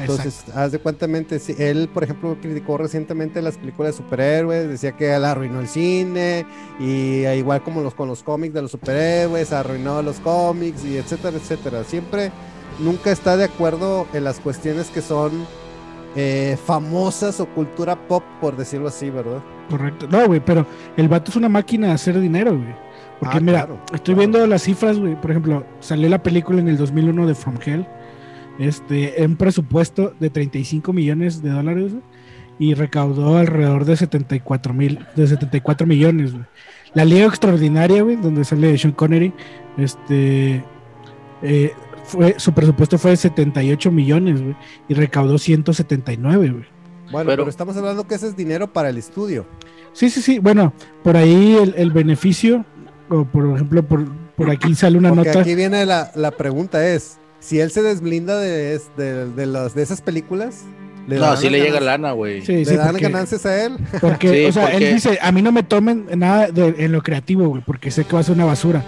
Entonces, 0.00 0.44
haz 0.54 0.72
de 0.72 0.78
cuenta, 0.78 1.06
mente, 1.06 1.38
sí, 1.38 1.54
él, 1.58 1.90
por 1.92 2.02
ejemplo, 2.02 2.38
criticó 2.40 2.78
recientemente 2.78 3.42
las 3.42 3.58
películas 3.58 3.92
de 3.92 3.98
superhéroes, 4.02 4.66
decía 4.66 4.92
que 4.96 5.14
él 5.14 5.22
arruinó 5.26 5.60
el 5.60 5.68
cine, 5.68 6.46
y 6.80 7.24
eh, 7.24 7.36
igual 7.36 7.62
como 7.62 7.82
los 7.82 7.94
con 7.94 8.08
los 8.08 8.22
cómics 8.22 8.54
de 8.54 8.62
los 8.62 8.70
superhéroes, 8.70 9.52
arruinó 9.52 10.00
los 10.00 10.18
cómics, 10.20 10.82
y 10.86 10.96
etcétera, 10.96 11.36
etcétera. 11.36 11.84
Siempre, 11.84 12.32
nunca 12.78 13.10
está 13.10 13.36
de 13.36 13.44
acuerdo 13.44 14.06
en 14.12 14.24
las 14.24 14.40
cuestiones 14.40 14.88
que 14.90 15.00
son 15.02 15.46
eh, 16.16 16.56
famosas 16.64 17.40
o 17.40 17.46
cultura 17.46 17.96
pop, 18.08 18.22
por 18.40 18.56
decirlo 18.56 18.88
así, 18.88 19.10
¿verdad? 19.10 19.42
Correcto. 19.70 20.06
No, 20.10 20.26
güey, 20.26 20.40
pero 20.44 20.66
el 20.96 21.08
vato 21.08 21.30
es 21.30 21.36
una 21.36 21.48
máquina 21.48 21.88
de 21.88 21.92
hacer 21.94 22.20
dinero, 22.20 22.52
güey. 22.56 22.74
Porque 23.20 23.38
Ah, 23.38 23.40
mira, 23.40 23.58
claro, 23.66 23.80
estoy 23.94 24.14
claro. 24.14 24.18
viendo 24.18 24.46
las 24.46 24.62
cifras, 24.62 24.98
güey. 24.98 25.18
Por 25.20 25.30
ejemplo, 25.30 25.64
salió 25.80 26.08
la 26.08 26.22
película 26.22 26.60
en 26.60 26.68
el 26.68 26.76
2001 26.76 27.26
de 27.26 27.34
From 27.34 27.56
Hell. 27.64 27.86
Este, 28.58 29.22
en 29.22 29.36
presupuesto 29.36 30.12
de 30.20 30.28
35 30.28 30.92
millones 30.92 31.42
de 31.42 31.50
dólares 31.50 31.92
y 32.58 32.74
recaudó 32.74 33.38
alrededor 33.38 33.86
de 33.86 33.96
74 33.96 34.74
mil, 34.74 34.98
de 35.16 35.26
74 35.26 35.86
millones, 35.86 36.32
güey. 36.32 36.44
La 36.94 37.06
Liga 37.06 37.24
Extraordinaria, 37.26 38.02
güey, 38.02 38.16
donde 38.16 38.44
sale 38.44 38.76
Sean 38.76 38.92
Connery, 38.92 39.32
este, 39.78 40.62
eh, 41.42 41.72
fue, 42.04 42.34
su 42.38 42.52
presupuesto 42.52 42.98
fue 42.98 43.12
de 43.12 43.16
78 43.16 43.90
millones, 43.90 44.40
güey, 44.42 44.56
y 44.88 44.94
recaudó 44.94 45.38
179, 45.38 46.50
güey. 46.50 46.64
Bueno, 47.10 47.28
Pero- 47.28 47.42
pero, 47.44 47.48
estamos 47.50 47.76
hablando 47.76 48.06
que 48.06 48.14
ese 48.14 48.28
es 48.28 48.36
dinero 48.36 48.72
para 48.72 48.88
el 48.88 48.96
estudio. 48.98 49.46
Sí, 49.92 50.08
sí, 50.08 50.22
sí. 50.22 50.38
Bueno, 50.38 50.72
por 51.02 51.16
ahí 51.16 51.56
el, 51.60 51.74
el 51.76 51.90
beneficio, 51.90 52.64
o 53.10 53.24
por 53.24 53.54
ejemplo, 53.54 53.82
por, 53.86 54.04
por 54.36 54.50
aquí 54.50 54.74
sale 54.74 54.96
una 54.96 55.10
Porque 55.10 55.28
nota. 55.28 55.40
aquí 55.40 55.54
viene 55.54 55.84
la, 55.84 56.10
la 56.14 56.30
pregunta 56.30 56.86
es, 56.88 57.18
si 57.40 57.60
él 57.60 57.70
se 57.70 57.82
desblinda 57.82 58.38
de, 58.38 58.80
de, 58.96 59.26
de 59.30 59.46
las, 59.46 59.74
de 59.74 59.82
esas 59.82 60.00
películas, 60.00 60.62
¿le 61.06 61.16
No, 61.16 61.22
dan 61.22 61.36
sí 61.36 61.50
le 61.50 61.60
llega 61.60 61.80
lana, 61.80 62.12
güey. 62.12 62.40
Sí, 62.40 62.52
¿Le 62.54 62.64
sí, 62.64 62.76
dan 62.76 62.92
porque, 62.92 63.02
ganancias 63.02 63.44
a 63.44 63.64
él? 63.66 63.76
porque, 64.00 64.28
Sí, 64.32 64.44
o 64.46 64.52
sea, 64.52 64.62
porque- 64.70 64.88
él 64.88 64.94
dice, 64.94 65.18
a 65.20 65.32
mí 65.32 65.42
no 65.42 65.52
me 65.52 65.62
tomen 65.64 66.06
nada 66.16 66.46
de- 66.50 66.76
en 66.78 66.92
lo 66.92 67.02
creativo, 67.02 67.46
güey, 67.48 67.62
porque 67.66 67.90
sé 67.90 68.04
que 68.04 68.14
va 68.14 68.20
a 68.20 68.22
ser 68.22 68.34
una 68.36 68.46
basura. 68.46 68.82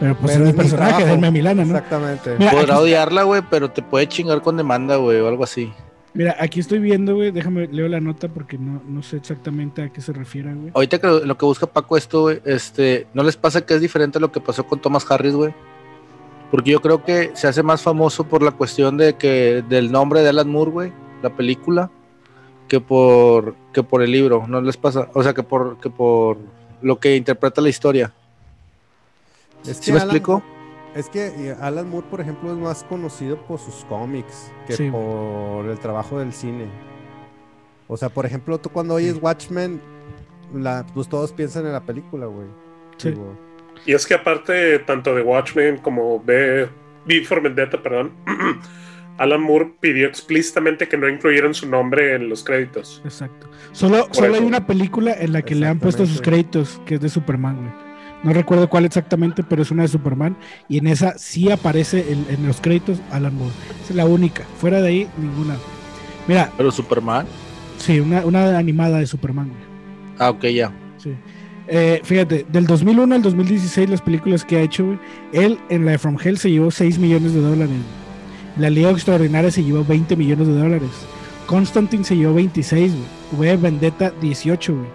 Pero 0.00 0.16
pues 0.16 0.32
Pero 0.32 0.44
es 0.44 0.50
es 0.50 0.56
mi 0.56 0.60
personaje, 0.62 0.90
trabajo. 0.92 1.06
denme 1.12 1.26
a 1.26 1.30
mi 1.30 1.42
lana, 1.42 1.64
¿no? 1.64 1.76
Exactamente. 1.76 2.36
Mira, 2.38 2.50
Podrá 2.52 2.74
aquí- 2.74 2.82
odiarla, 2.82 3.22
güey, 3.24 3.42
pero 3.50 3.70
te 3.70 3.82
puede 3.82 4.06
chingar 4.08 4.40
con 4.42 4.56
demanda, 4.56 4.96
güey, 4.96 5.20
o 5.20 5.28
algo 5.28 5.44
así. 5.44 5.72
Mira, 6.14 6.34
aquí 6.40 6.58
estoy 6.58 6.80
viendo, 6.80 7.14
güey, 7.14 7.30
déjame, 7.30 7.68
leo 7.68 7.86
la 7.86 8.00
nota 8.00 8.26
porque 8.28 8.58
no, 8.58 8.82
no 8.88 9.02
sé 9.02 9.18
exactamente 9.18 9.82
a 9.82 9.90
qué 9.92 10.00
se 10.00 10.12
refiere, 10.12 10.52
güey. 10.54 10.72
Ahorita 10.74 10.98
que 10.98 11.06
lo, 11.06 11.24
lo 11.24 11.36
que 11.38 11.44
busca 11.44 11.66
Paco 11.66 11.96
esto, 11.96 12.22
güey, 12.22 12.40
este, 12.46 13.06
¿no 13.14 13.22
les 13.22 13.36
pasa 13.36 13.64
que 13.64 13.74
es 13.74 13.80
diferente 13.80 14.18
a 14.18 14.20
lo 14.20 14.32
que 14.32 14.40
pasó 14.40 14.66
con 14.66 14.80
Thomas 14.80 15.08
Harris, 15.08 15.34
güey? 15.34 15.54
Porque 16.50 16.72
yo 16.72 16.80
creo 16.80 17.04
que 17.04 17.30
se 17.34 17.46
hace 17.46 17.62
más 17.62 17.82
famoso 17.82 18.24
por 18.24 18.42
la 18.42 18.50
cuestión 18.50 18.96
de 18.96 19.14
que 19.14 19.62
del 19.68 19.92
nombre 19.92 20.22
de 20.22 20.30
Alan 20.30 20.48
Moore, 20.50 20.70
güey, 20.72 20.92
la 21.22 21.30
película, 21.30 21.90
que 22.66 22.80
por 22.80 23.54
que 23.72 23.82
por 23.84 24.02
el 24.02 24.10
libro, 24.10 24.44
¿no 24.48 24.60
les 24.60 24.76
pasa? 24.76 25.08
O 25.14 25.22
sea, 25.22 25.32
que 25.32 25.44
por 25.44 25.78
que 25.78 25.90
por 25.90 26.38
lo 26.82 26.98
que 26.98 27.14
interpreta 27.14 27.60
la 27.60 27.68
historia. 27.68 28.12
Es 29.66 29.78
¿Sí 29.78 29.92
me 29.92 29.98
explico? 29.98 30.42
Es 30.94 31.08
que 31.08 31.26
eh, 31.26 31.56
Alan 31.60 31.88
Moore, 31.88 32.06
por 32.10 32.20
ejemplo, 32.20 32.50
es 32.50 32.58
más 32.58 32.82
conocido 32.84 33.36
por 33.46 33.58
sus 33.60 33.84
cómics 33.84 34.50
que 34.66 34.72
Sí. 34.74 34.90
por 34.90 35.66
el 35.66 35.78
trabajo 35.78 36.18
del 36.18 36.32
cine. 36.32 36.66
O 37.86 37.96
sea, 37.96 38.08
por 38.08 38.26
ejemplo, 38.26 38.58
tú 38.58 38.70
cuando 38.70 38.94
oyes 38.94 39.18
Watchmen, 39.20 39.80
la, 40.54 40.84
pues 40.94 41.08
todos 41.08 41.32
piensan 41.32 41.66
en 41.66 41.72
la 41.72 41.80
película, 41.80 42.26
güey. 42.26 42.48
Sí. 42.96 43.10
Digo, 43.10 43.36
Y 43.86 43.92
es 43.94 44.06
que 44.06 44.14
aparte, 44.14 44.78
tanto 44.80 45.14
de 45.14 45.22
Watchmen 45.22 45.78
como 45.78 46.22
de 46.26 46.68
V 47.06 47.24
for 47.24 47.40
Vendetta, 47.40 47.80
perdón, 47.82 48.12
Alan 49.18 49.40
Moore 49.42 49.74
pidió 49.80 50.06
explícitamente 50.08 50.88
que 50.88 50.96
no 50.96 51.08
incluyeran 51.08 51.54
su 51.54 51.68
nombre 51.68 52.14
en 52.14 52.28
los 52.28 52.42
créditos. 52.42 53.00
Exacto. 53.04 53.48
Solo, 53.72 54.06
Por 54.06 54.16
solo 54.16 54.34
hay 54.34 54.42
una 54.44 54.66
película 54.66 55.12
en 55.12 55.32
la 55.32 55.42
que 55.42 55.54
le 55.54 55.66
han 55.68 55.78
puesto 55.78 56.04
sus 56.06 56.20
créditos, 56.20 56.80
que 56.86 56.94
es 56.96 57.00
de 57.00 57.08
Superman, 57.08 57.56
güey. 57.56 57.89
No 58.22 58.32
recuerdo 58.32 58.68
cuál 58.68 58.84
exactamente, 58.84 59.42
pero 59.42 59.62
es 59.62 59.70
una 59.70 59.82
de 59.82 59.88
Superman. 59.88 60.36
Y 60.68 60.78
en 60.78 60.86
esa 60.86 61.16
sí 61.18 61.50
aparece 61.50 62.12
en 62.12 62.46
los 62.46 62.60
créditos 62.60 63.00
Alan 63.10 63.34
Moore. 63.34 63.52
Esa 63.82 63.90
es 63.90 63.96
la 63.96 64.04
única. 64.04 64.44
Fuera 64.58 64.80
de 64.82 64.88
ahí, 64.88 65.08
ninguna. 65.18 65.56
Mira, 66.28 66.52
Pero 66.56 66.70
Superman. 66.70 67.26
sí, 67.78 67.98
una, 67.98 68.24
una 68.26 68.58
animada 68.58 68.98
de 68.98 69.06
Superman, 69.06 69.48
güey. 69.48 69.60
Ah, 70.18 70.30
ok, 70.30 70.44
ya. 70.46 70.70
Sí. 70.98 71.14
Eh, 71.66 72.00
fíjate, 72.04 72.44
del 72.50 72.66
2001 72.66 73.14
al 73.14 73.22
2016, 73.22 73.88
las 73.88 74.02
películas 74.02 74.44
que 74.44 74.56
ha 74.56 74.60
hecho, 74.62 74.84
güey, 74.84 74.98
él 75.32 75.58
en 75.70 75.84
la 75.86 75.92
de 75.92 75.98
From 75.98 76.16
Hell 76.22 76.36
se 76.36 76.50
llevó 76.50 76.70
6 76.70 76.98
millones 76.98 77.32
de 77.32 77.40
dólares. 77.40 77.74
La 78.58 78.68
Liga 78.68 78.90
Extraordinaria 78.90 79.50
se 79.50 79.62
llevó 79.64 79.84
20 79.84 80.14
millones 80.16 80.46
de 80.48 80.54
dólares. 80.58 80.90
Constantine 81.46 82.04
se 82.04 82.16
llevó 82.16 82.34
26, 82.34 82.92
güey. 83.32 83.50
V 83.52 83.56
Vendetta 83.56 84.10
18, 84.20 84.74
güey. 84.74 84.86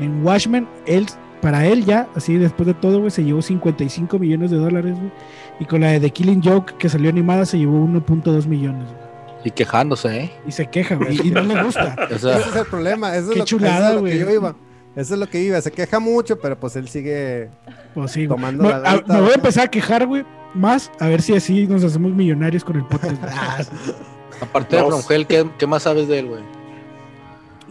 En 0.00 0.24
Watchmen, 0.24 0.66
él, 0.86 1.06
para 1.42 1.66
él 1.66 1.84
ya, 1.84 2.08
así 2.14 2.36
después 2.38 2.66
de 2.66 2.72
todo, 2.74 3.00
güey, 3.00 3.10
se 3.10 3.22
llevó 3.24 3.42
55 3.42 4.18
millones 4.18 4.50
de 4.50 4.56
dólares, 4.56 4.96
güey. 4.96 5.12
Y 5.60 5.64
con 5.66 5.82
la 5.82 5.88
de 5.90 6.00
The 6.00 6.10
Killing 6.10 6.42
Joke, 6.42 6.74
que 6.78 6.88
salió 6.88 7.10
animada, 7.10 7.44
se 7.44 7.58
llevó 7.58 7.84
1.2 7.84 8.46
millones, 8.46 8.84
güey. 8.84 9.02
Y 9.44 9.50
quejándose, 9.50 10.16
¿eh? 10.20 10.32
Y 10.46 10.52
se 10.52 10.66
queja, 10.70 10.94
güey. 10.94 11.20
Y 11.26 11.30
no 11.30 11.42
le 11.42 11.62
gusta. 11.62 11.96
O 12.14 12.18
sea, 12.18 12.38
Ese 12.38 12.48
es 12.50 12.56
el 12.56 12.64
problema, 12.66 13.14
eso 13.16 13.28
es 13.28 13.32
Qué 13.34 13.38
lo, 13.40 13.44
chulada, 13.44 13.78
eso 13.78 13.88
es 13.88 13.94
lo 13.96 14.00
güey. 14.00 14.12
que 14.14 14.18
yo 14.20 14.30
iba. 14.30 14.54
Eso 14.94 15.14
es 15.14 15.20
lo 15.20 15.26
que 15.28 15.40
iba, 15.42 15.60
se 15.60 15.72
queja 15.72 15.98
mucho, 15.98 16.38
pero 16.38 16.58
pues 16.60 16.76
él 16.76 16.86
sigue 16.88 17.48
Pues 17.94 18.12
sí, 18.12 18.28
tomando 18.28 18.62
Me, 18.64 18.68
la 18.70 18.76
a- 18.90 19.02
me 19.06 19.20
voy 19.20 19.30
a 19.32 19.34
empezar 19.34 19.64
a 19.64 19.68
quejar, 19.70 20.06
güey, 20.06 20.24
más, 20.54 20.90
a 21.00 21.08
ver 21.08 21.22
si 21.22 21.34
así 21.34 21.66
nos 21.66 21.82
hacemos 21.82 22.12
millonarios 22.12 22.62
con 22.62 22.76
el 22.76 22.84
podcast. 22.84 23.16
Aparte 24.40 24.76
de 24.76 24.82
No. 24.82 24.90
From 24.90 25.02
Hell, 25.10 25.26
¿qué, 25.26 25.48
qué 25.58 25.66
más 25.66 25.84
sabes 25.84 26.08
de 26.08 26.18
él, 26.18 26.26
güey? 26.28 26.42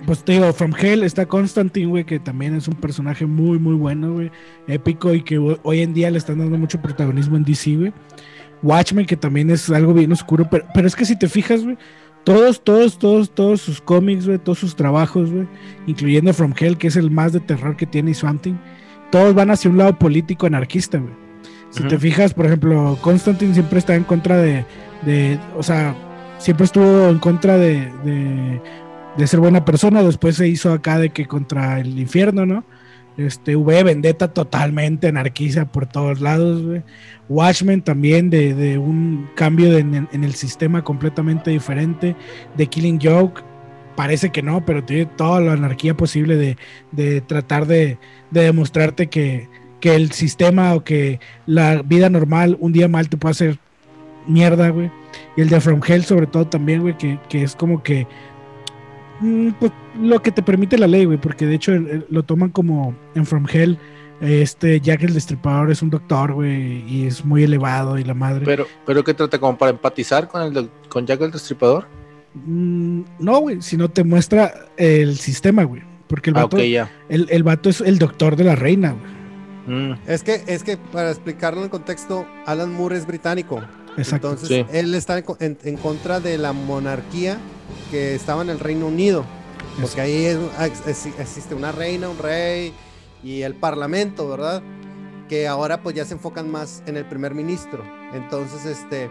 Pues 0.05 0.23
te 0.23 0.33
digo, 0.33 0.51
From 0.53 0.73
Hell 0.79 1.03
está 1.03 1.25
Constantine, 1.25 1.87
güey, 1.87 2.03
que 2.05 2.19
también 2.19 2.55
es 2.55 2.67
un 2.67 2.75
personaje 2.75 3.25
muy, 3.25 3.59
muy 3.59 3.75
bueno, 3.75 4.13
güey, 4.13 4.31
épico 4.67 5.13
y 5.13 5.21
que 5.23 5.37
ho- 5.37 5.59
hoy 5.63 5.81
en 5.81 5.93
día 5.93 6.09
le 6.11 6.17
están 6.17 6.39
dando 6.39 6.57
mucho 6.57 6.81
protagonismo 6.81 7.37
en 7.37 7.43
DC, 7.43 7.75
güey. 7.77 7.93
Watchmen, 8.63 9.05
que 9.05 9.17
también 9.17 9.49
es 9.49 9.69
algo 9.69 9.93
bien 9.93 10.11
oscuro, 10.11 10.47
pero, 10.49 10.65
pero 10.73 10.87
es 10.87 10.95
que 10.95 11.05
si 11.05 11.17
te 11.17 11.27
fijas, 11.27 11.63
güey, 11.63 11.77
todos, 12.23 12.63
todos, 12.63 12.99
todos, 12.99 13.33
todos 13.33 13.61
sus 13.61 13.81
cómics, 13.81 14.27
güey, 14.27 14.37
todos 14.37 14.59
sus 14.59 14.75
trabajos, 14.75 15.31
güey, 15.31 15.47
incluyendo 15.87 16.33
From 16.33 16.53
Hell, 16.59 16.77
que 16.77 16.87
es 16.87 16.95
el 16.95 17.09
más 17.09 17.33
de 17.33 17.39
terror 17.39 17.75
que 17.75 17.87
tiene 17.87 18.11
y 18.11 18.13
Swamp 18.13 18.41
Thing, 18.43 18.55
todos 19.11 19.33
van 19.33 19.49
hacia 19.49 19.71
un 19.71 19.77
lado 19.77 19.97
político 19.97 20.45
anarquista, 20.45 20.99
güey. 20.99 21.13
Si 21.71 21.83
te 21.83 21.97
fijas, 21.97 22.33
por 22.33 22.45
ejemplo, 22.45 22.97
Constantine 23.01 23.53
siempre 23.53 23.79
está 23.79 23.95
en 23.95 24.03
contra 24.03 24.37
de, 24.37 24.65
de 25.05 25.39
o 25.57 25.63
sea, 25.63 25.95
siempre 26.37 26.65
estuvo 26.65 27.07
en 27.07 27.17
contra 27.19 27.57
de, 27.57 27.89
de, 28.03 28.61
de 29.17 29.27
ser 29.27 29.39
buena 29.39 29.65
persona, 29.65 30.03
después 30.03 30.35
se 30.35 30.47
hizo 30.47 30.71
acá 30.73 30.99
de 30.99 31.09
que 31.09 31.27
contra 31.27 31.79
el 31.79 31.99
infierno, 31.99 32.45
¿no? 32.45 32.63
Este, 33.17 33.55
V 33.55 33.83
Vendetta 33.83 34.29
totalmente 34.29 35.07
anarquiza 35.07 35.65
por 35.65 35.85
todos 35.85 36.21
lados, 36.21 36.63
güey. 36.63 36.83
Watchmen 37.29 37.81
también 37.81 38.29
de, 38.29 38.53
de 38.53 38.77
un 38.77 39.29
cambio 39.35 39.77
en, 39.77 40.07
el 40.11 40.33
sistema 40.33 40.83
completamente 40.83 41.51
diferente. 41.51 42.15
De 42.55 42.67
Killing 42.67 42.99
Joke, 43.01 43.41
parece 43.95 44.31
que 44.31 44.41
no, 44.41 44.65
pero 44.65 44.83
tiene 44.83 45.05
toda 45.05 45.41
la 45.41 45.53
anarquía 45.53 45.95
posible 45.95 46.37
de, 46.37 46.57
de 46.91 47.21
tratar 47.21 47.67
de, 47.67 47.97
de 48.31 48.43
demostrarte 48.43 49.07
que, 49.07 49.49
que 49.81 49.95
el 49.95 50.11
sistema 50.11 50.73
o 50.73 50.83
que 50.83 51.19
la 51.45 51.81
vida 51.81 52.09
normal 52.09 52.57
un 52.59 52.71
día 52.71 52.87
mal 52.87 53.09
te 53.09 53.17
puede 53.17 53.31
hacer 53.31 53.59
mierda, 54.25 54.69
güey. 54.69 54.89
Y 55.35 55.41
el 55.41 55.49
de 55.49 55.59
From 55.59 55.81
Hell 55.85 56.05
sobre 56.05 56.27
todo 56.27 56.47
también, 56.47 56.81
güey, 56.81 56.97
que, 56.97 57.19
que 57.29 57.43
es 57.43 57.55
como 57.55 57.83
que 57.83 58.07
pues, 59.59 59.71
lo 59.99 60.21
que 60.21 60.31
te 60.31 60.41
permite 60.41 60.77
la 60.77 60.87
ley, 60.87 61.05
güey, 61.05 61.17
porque 61.19 61.45
de 61.45 61.55
hecho 61.55 61.71
lo 62.09 62.23
toman 62.23 62.49
como 62.49 62.95
en 63.15 63.25
From 63.25 63.45
Hell. 63.51 63.77
Este 64.21 64.79
Jack 64.79 65.01
el 65.03 65.13
Destripador 65.15 65.71
es 65.71 65.81
un 65.81 65.89
doctor, 65.89 66.33
güey, 66.33 66.83
y 66.87 67.07
es 67.07 67.25
muy 67.25 67.43
elevado 67.43 67.97
y 67.97 68.03
la 68.03 68.13
madre. 68.13 68.43
Pero, 68.45 68.67
pero 68.85 69.03
¿qué 69.03 69.13
trata? 69.15 69.39
¿Como 69.39 69.57
para 69.57 69.71
empatizar 69.71 70.27
con, 70.27 70.41
el, 70.43 70.69
con 70.89 71.07
Jack 71.07 71.21
el 71.21 71.31
Destripador? 71.31 71.87
Mm, 72.35 73.01
no, 73.19 73.39
güey, 73.39 73.61
sino 73.61 73.89
te 73.89 74.03
muestra 74.03 74.53
el 74.77 75.17
sistema, 75.17 75.63
güey. 75.63 75.81
Porque 76.07 76.29
el 76.29 76.37
Ah, 76.37 76.43
vato, 76.43 76.57
el, 76.57 76.85
el 77.09 77.43
vato 77.43 77.69
es 77.69 77.81
el 77.81 77.97
doctor 77.97 78.35
de 78.35 78.43
la 78.43 78.55
reina, 78.55 78.91
güey. 78.93 79.21
Mm, 79.91 79.95
Es 80.07 80.23
que, 80.23 80.43
es 80.47 80.63
que 80.63 80.77
para 80.77 81.09
explicarlo 81.09 81.63
en 81.63 81.69
contexto, 81.69 82.25
Alan 82.45 82.71
Moore 82.73 82.97
es 82.97 83.07
británico. 83.07 83.61
Exacto. 83.97 84.31
Entonces, 84.31 84.47
Sí. 84.47 84.65
él 84.77 84.93
está 84.95 85.17
en, 85.17 85.25
en- 85.39 85.57
en 85.63 85.77
contra 85.77 86.19
de 86.19 86.37
la 86.37 86.53
monarquía 86.53 87.37
que 87.89 88.15
estaba 88.15 88.41
en 88.41 88.49
el 88.49 88.59
Reino 88.59 88.87
Unido. 88.87 89.25
Porque 89.79 90.01
ahí 90.01 90.25
es- 90.25 90.37
ex- 90.87 91.05
existe 91.19 91.55
una 91.55 91.71
reina, 91.71 92.09
un 92.09 92.17
rey 92.17 92.73
y 93.23 93.41
el 93.43 93.55
parlamento, 93.55 94.27
¿verdad? 94.27 94.61
Que 95.29 95.47
ahora 95.47 95.81
pues 95.81 95.95
ya 95.95 96.03
se 96.05 96.13
enfocan 96.13 96.49
más 96.51 96.83
en 96.87 96.97
el 96.97 97.05
primer 97.05 97.33
ministro. 97.33 97.83
Entonces, 98.13 98.65
este, 98.65 99.09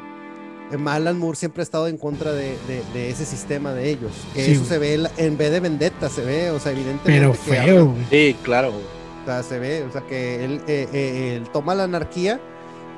Alan 0.86 1.18
Moore 1.18 1.36
siempre 1.36 1.62
ha 1.62 1.64
estado 1.64 1.88
en 1.88 1.96
contra 1.96 2.32
de, 2.32 2.56
de- 2.68 2.82
de 2.92 3.10
ese 3.10 3.24
sistema 3.24 3.72
de 3.72 3.90
ellos. 3.90 4.12
Que 4.34 4.44
Sí, 4.44 4.50
eso 4.52 4.60
güey. 4.60 4.68
se 4.70 4.78
ve 4.78 5.08
en 5.16 5.36
vez 5.38 5.50
de 5.50 5.60
vendetta, 5.60 6.08
se 6.08 6.22
ve, 6.22 6.50
o 6.50 6.60
sea, 6.60 6.72
evidentemente. 6.72 7.10
Pero 7.20 7.32
que 7.32 7.38
feo, 7.38 7.86
güey. 7.86 8.04
sí, 8.10 8.36
claro. 8.42 8.72
güey. 8.72 8.84
o 9.22 9.26
sea, 9.26 9.42
se 9.42 9.58
ve, 9.58 9.82
o 9.84 9.92
sea, 9.92 10.00
que 10.02 10.44
él, 10.44 10.60
eh, 10.66 10.88
eh, 10.92 11.36
él 11.36 11.48
toma 11.52 11.74
la 11.74 11.84
anarquía 11.84 12.40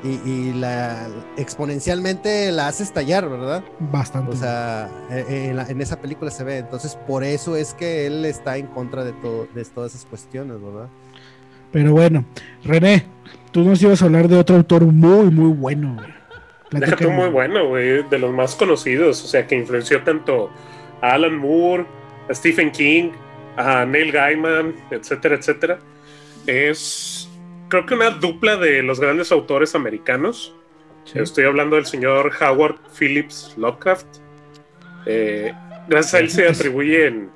y, 0.04 0.20
y 0.28 0.52
la 0.54 1.08
exponencialmente 1.36 2.50
la 2.52 2.68
hace 2.68 2.82
estallar, 2.82 3.28
¿verdad? 3.28 3.62
Bastante. 3.78 4.32
O 4.32 4.36
sea, 4.36 4.88
eh, 5.10 5.24
eh, 5.28 5.46
en, 5.50 5.56
la- 5.56 5.66
en 5.68 5.80
esa 5.80 6.00
película 6.00 6.30
se 6.30 6.44
ve. 6.44 6.58
Entonces, 6.58 6.96
por 7.06 7.22
eso 7.24 7.56
es 7.56 7.74
que 7.74 8.06
él 8.06 8.24
está 8.24 8.56
en 8.56 8.66
contra 8.66 9.04
de, 9.04 9.12
todo, 9.12 9.46
de 9.54 9.64
todas 9.64 9.94
esas 9.94 10.06
cuestiones, 10.06 10.60
¿verdad? 10.60 10.88
Pero 11.70 11.92
bueno, 11.92 12.24
René, 12.64 13.06
tú 13.50 13.62
nos 13.64 13.80
ibas 13.82 14.02
a 14.02 14.06
hablar 14.06 14.28
de 14.28 14.36
otro 14.36 14.56
autor 14.56 14.84
muy, 14.84 15.30
muy 15.30 15.52
bueno, 15.52 15.94
güey. 15.94 16.12
Deja 16.80 16.96
tú 16.96 17.10
muy 17.10 17.28
bueno, 17.28 17.68
güey, 17.68 18.02
de 18.08 18.18
los 18.18 18.32
más 18.32 18.54
conocidos, 18.54 19.22
o 19.24 19.26
sea, 19.26 19.46
que 19.46 19.54
influenció 19.56 20.02
tanto 20.02 20.50
a 21.00 21.12
Alan 21.12 21.36
Moore, 21.36 21.84
a 22.30 22.34
Stephen 22.34 22.70
King, 22.70 23.10
a 23.56 23.84
Neil 23.84 24.10
Gaiman, 24.10 24.74
etcétera, 24.90 25.34
etcétera. 25.36 25.78
Es, 26.46 27.21
creo 27.72 27.86
que 27.86 27.94
una 27.94 28.10
dupla 28.10 28.56
de 28.56 28.82
los 28.82 29.00
grandes 29.00 29.32
autores 29.32 29.74
americanos. 29.74 30.54
Sí. 31.04 31.18
Estoy 31.18 31.44
hablando 31.44 31.76
del 31.76 31.86
señor 31.86 32.30
Howard 32.40 32.76
Phillips 32.98 33.54
Lovecraft. 33.56 34.06
Eh, 35.06 35.52
gracias 35.88 36.14
a 36.14 36.18
él 36.20 36.30
se 36.30 36.46
atribuyen. 36.54 37.30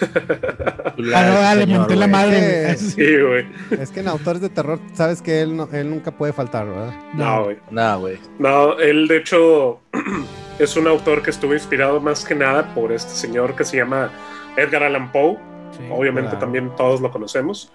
Ah, 0.00 0.94
no, 0.96 1.54
le 1.54 1.62
Señor, 1.64 1.78
monté 1.80 1.96
la 1.96 2.06
madre, 2.06 2.38
Eh, 2.38 2.62
güey. 2.64 2.76
Sí, 2.78 3.20
güey. 3.20 3.46
Es 3.82 3.90
que 3.90 4.00
en 4.00 4.08
autores 4.08 4.40
de 4.42 4.48
terror, 4.48 4.78
sabes 4.94 5.22
que 5.22 5.40
él, 5.42 5.56
no- 5.56 5.68
él 5.72 5.88
nunca 5.90 6.10
puede 6.10 6.32
faltar, 6.32 6.66
¿verdad? 6.66 6.94
No, 7.14 7.44
güey. 7.44 7.58
Nah, 7.70 7.96
güey. 7.96 8.18
No, 8.38 8.78
él 8.78 9.06
de 9.08 9.16
hecho 9.18 9.80
es 10.58 10.76
un 10.76 10.88
autor 10.88 11.22
que 11.22 11.30
estuvo 11.30 11.54
inspirado 11.54 12.00
más 12.00 12.24
que 12.24 12.34
nada 12.34 12.74
por 12.74 12.92
este 12.92 13.10
señor 13.12 13.54
que 13.54 13.64
se 13.64 13.76
llama 13.76 14.10
Edgar 14.56 14.82
Allan 14.82 15.12
Poe. 15.12 15.36
Sí. 15.72 15.84
Obviamente 15.90 16.30
claro. 16.30 16.38
también 16.40 16.74
todos 16.76 17.00
lo 17.00 17.10
conocemos. 17.10 17.70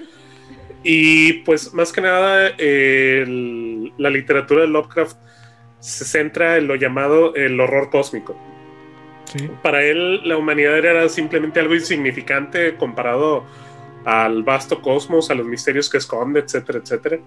Y 0.84 1.34
pues 1.44 1.74
más 1.74 1.92
que 1.94 2.02
nada 2.02 2.48
el- 2.58 3.94
la 3.98 4.10
literatura 4.10 4.62
de 4.62 4.68
Lovecraft 4.68 5.18
se 5.80 6.06
centra 6.06 6.58
en 6.58 6.68
lo 6.68 6.76
llamado 6.76 7.36
el 7.36 7.60
horror 7.60 7.90
cósmico. 7.90 8.38
Sí. 9.26 9.50
Para 9.62 9.84
él 9.84 10.28
la 10.28 10.38
humanidad 10.38 10.78
era 10.78 11.08
simplemente 11.10 11.60
algo 11.60 11.74
insignificante 11.74 12.76
comparado 12.76 13.46
al 14.06 14.44
vasto 14.44 14.82
cosmos, 14.82 15.32
a 15.32 15.36
los 15.36 15.46
misterios 15.46 15.90
que 15.90 15.98
esconde, 15.98 16.42
etcétera, 16.42 16.80
etcétera. 16.80 17.20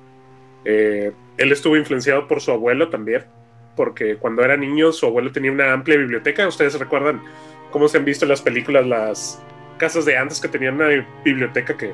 Eh, 0.65 1.13
él 1.39 1.53
estuvo 1.53 1.77
influenciado 1.77 2.29
por 2.29 2.41
su 2.41 2.51
abuelo 2.51 2.89
también, 2.91 3.25
porque 3.77 4.17
cuando 4.17 4.45
era 4.45 4.57
niño 4.57 4.93
su 4.93 5.07
abuelo 5.07 5.33
tenía 5.33 5.53
una 5.53 5.73
amplia 5.73 5.97
biblioteca. 5.97 6.47
Ustedes 6.47 6.79
recuerdan 6.79 7.23
cómo 7.71 7.89
se 7.89 7.99
han 7.99 8.05
visto 8.05 8.25
en 8.25 8.31
las 8.31 8.43
películas 8.43 8.87
las 8.87 9.43
casas 9.79 10.05
de 10.05 10.17
antes 10.17 10.41
que 10.41 10.49
tenían 10.49 10.75
una 10.75 10.89
biblioteca 11.25 11.77
que, 11.77 11.93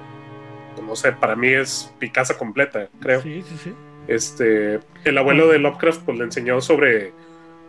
no 0.80 0.96
sé, 0.96 1.12
para 1.12 1.36
mí 1.36 1.48
es 1.48 1.92
mi 2.00 2.10
casa 2.10 2.38
completa, 2.38 2.88
creo. 3.00 3.20
Sí, 3.22 3.42
sí, 3.42 3.56
sí. 3.64 3.72
Este, 4.08 4.80
el 5.04 5.18
abuelo 5.18 5.48
de 5.48 5.58
Lovecraft 5.58 6.02
pues, 6.04 6.18
le 6.18 6.24
enseñó 6.24 6.60
sobre 6.60 7.12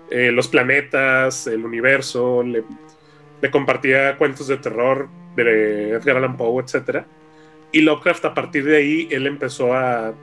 eh, 0.09 0.31
los 0.31 0.47
planetas, 0.47 1.47
el 1.47 1.65
universo, 1.65 2.43
le, 2.43 2.63
le 3.41 3.51
compartía 3.51 4.17
cuentos 4.17 4.47
de 4.47 4.57
terror 4.57 5.09
de 5.35 5.91
Edgar 5.91 6.17
Allan 6.17 6.37
Poe, 6.37 6.63
etc. 6.63 7.03
Y 7.71 7.81
Lovecraft 7.81 8.25
a 8.25 8.33
partir 8.33 8.65
de 8.65 8.77
ahí, 8.77 9.07
él 9.11 9.27
empezó 9.27 9.73
a, 9.73 10.13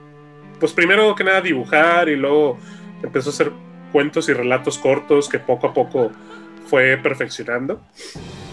pues 0.59 0.73
primero 0.73 1.15
que 1.15 1.23
nada 1.23 1.41
dibujar 1.41 2.09
y 2.09 2.15
luego 2.15 2.57
empezó 3.03 3.29
a 3.29 3.33
hacer 3.33 3.51
cuentos 3.91 4.29
y 4.29 4.33
relatos 4.33 4.77
cortos 4.77 5.27
que 5.27 5.39
poco 5.39 5.67
a 5.67 5.73
poco 5.73 6.11
fue 6.67 6.97
perfeccionando. 6.97 7.81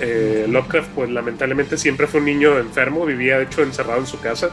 Eh, 0.01 0.47
Lovecraft, 0.49 0.91
pues 0.95 1.11
lamentablemente 1.11 1.77
siempre 1.77 2.07
fue 2.07 2.21
un 2.21 2.27
niño 2.27 2.59
enfermo, 2.59 3.05
vivía 3.07 3.39
de 3.39 3.45
hecho 3.45 3.63
encerrado 3.63 4.01
en 4.01 4.07
su 4.07 4.21
casa. 4.21 4.51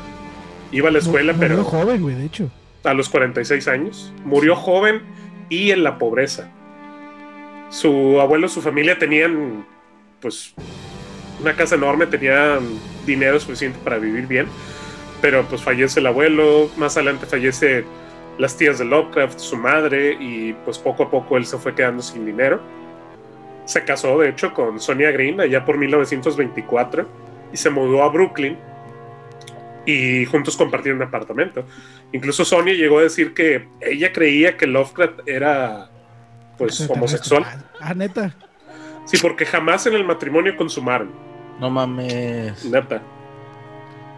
Iba 0.72 0.90
a 0.90 0.92
la 0.92 1.00
escuela, 1.00 1.34
Murió 1.34 1.48
pero 1.50 1.64
joven, 1.64 2.02
güey, 2.02 2.16
de 2.16 2.26
hecho. 2.26 2.50
a 2.84 2.94
los 2.94 3.10
46 3.10 3.68
años. 3.68 4.14
Murió 4.24 4.56
joven 4.56 5.02
y 5.50 5.72
en 5.72 5.84
la 5.84 5.98
pobreza. 5.98 6.50
Su 7.70 8.20
abuelo, 8.22 8.48
su 8.48 8.62
familia 8.62 8.98
tenían, 8.98 9.66
pues, 10.22 10.54
una 11.42 11.56
casa 11.56 11.76
enorme, 11.76 12.08
tenían 12.08 12.60
dinero 13.06 13.40
suficiente 13.40 13.78
para 13.84 13.98
vivir 13.98 14.28
bien. 14.28 14.48
Pero 15.22 15.44
pues 15.48 15.62
fallece 15.62 16.00
el 16.00 16.08
abuelo, 16.08 16.70
más 16.78 16.98
adelante 16.98 17.26
fallece 17.26 17.84
las 18.38 18.58
tías 18.58 18.78
de 18.80 18.86
Lovecraft, 18.86 19.40
su 19.40 19.56
madre, 19.58 20.18
y 20.20 20.54
pues 20.66 20.78
poco 20.78 21.04
a 21.04 21.10
poco 21.12 21.38
él 21.38 21.46
se 21.46 21.58
fue 21.58 21.74
quedando 21.74 22.04
sin 22.04 22.26
dinero. 22.26 22.60
Se 23.66 23.84
casó, 23.84 24.20
de 24.20 24.30
hecho, 24.30 24.54
con 24.54 24.80
Sonia 24.80 25.12
Green 25.12 25.42
allá 25.42 25.66
por 25.66 25.78
1924 25.78 27.08
y 27.52 27.58
se 27.58 27.70
mudó 27.70 28.04
a 28.04 28.10
Brooklyn 28.10 28.58
y 29.86 30.26
juntos 30.26 30.56
compartieron 30.58 31.02
un 31.02 31.08
apartamento. 31.08 31.64
Incluso 32.12 32.46
Sonia 32.46 32.74
llegó 32.74 33.00
a 33.00 33.04
decir 33.04 33.34
que 33.34 33.68
ella 33.82 34.12
creía 34.14 34.58
que 34.58 34.68
Lovecraft 34.68 35.28
era 35.28 35.90
pues 36.58 36.88
homosexual. 36.90 37.44
Ah, 37.82 37.94
neta. 37.94 38.34
Sí, 39.06 39.18
porque 39.22 39.46
jamás 39.46 39.86
en 39.86 39.94
el 39.94 40.04
matrimonio 40.04 40.56
consumaron. 40.56 41.12
No 41.60 41.70
mames. 41.70 42.66
Neta. 42.66 43.02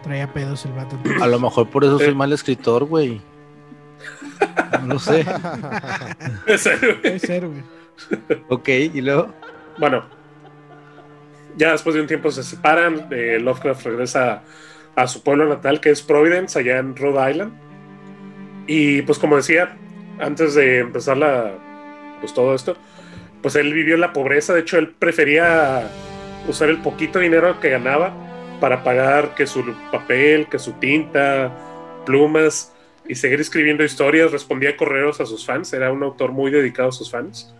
Traía 0.02 0.32
pedos 0.32 0.64
el 0.64 0.72
vato. 0.72 0.96
A 1.20 1.26
lo 1.26 1.38
mejor 1.40 1.68
por 1.68 1.84
eso 1.84 1.98
soy 1.98 2.08
Eh. 2.08 2.14
mal 2.14 2.32
escritor, 2.32 2.84
güey. 2.84 3.20
No 4.82 4.94
lo 4.94 4.98
sé. 4.98 5.24
Puede 6.46 7.18
ser, 7.18 7.46
güey. 7.48 7.62
Ok, 8.48 8.68
y 8.68 9.00
luego. 9.00 9.34
Bueno, 9.78 10.04
ya 11.56 11.72
después 11.72 11.94
de 11.94 12.00
un 12.00 12.06
tiempo 12.06 12.30
se 12.30 12.42
separan. 12.42 13.08
eh, 13.10 13.38
Lovecraft 13.40 13.84
regresa 13.86 14.42
a 14.96 15.06
su 15.06 15.22
pueblo 15.22 15.48
natal, 15.48 15.80
que 15.80 15.90
es 15.90 16.02
Providence, 16.02 16.58
allá 16.58 16.78
en 16.78 16.96
Rhode 16.96 17.30
Island. 17.30 17.52
Y 18.66 19.02
pues 19.02 19.18
como 19.18 19.36
decía, 19.36 19.76
antes 20.18 20.54
de 20.54 20.80
empezar 20.80 21.16
la, 21.16 21.52
pues 22.20 22.34
todo 22.34 22.54
esto, 22.54 22.76
pues 23.42 23.56
él 23.56 23.72
vivió 23.72 23.96
la 23.96 24.12
pobreza. 24.12 24.54
De 24.54 24.60
hecho, 24.60 24.78
él 24.78 24.90
prefería 24.90 25.88
usar 26.48 26.68
el 26.68 26.78
poquito 26.78 27.18
dinero 27.18 27.60
que 27.60 27.70
ganaba 27.70 28.12
para 28.60 28.82
pagar 28.82 29.34
que 29.34 29.46
su 29.46 29.64
papel, 29.92 30.48
que 30.48 30.58
su 30.58 30.72
tinta, 30.74 31.52
plumas 32.04 32.72
y 33.06 33.14
seguir 33.14 33.40
escribiendo 33.40 33.84
historias. 33.84 34.32
Respondía 34.32 34.76
correos 34.76 35.20
a 35.20 35.26
sus 35.26 35.46
fans. 35.46 35.72
Era 35.72 35.92
un 35.92 36.02
autor 36.02 36.32
muy 36.32 36.50
dedicado 36.50 36.88
a 36.88 36.92
sus 36.92 37.10
fans. 37.10 37.54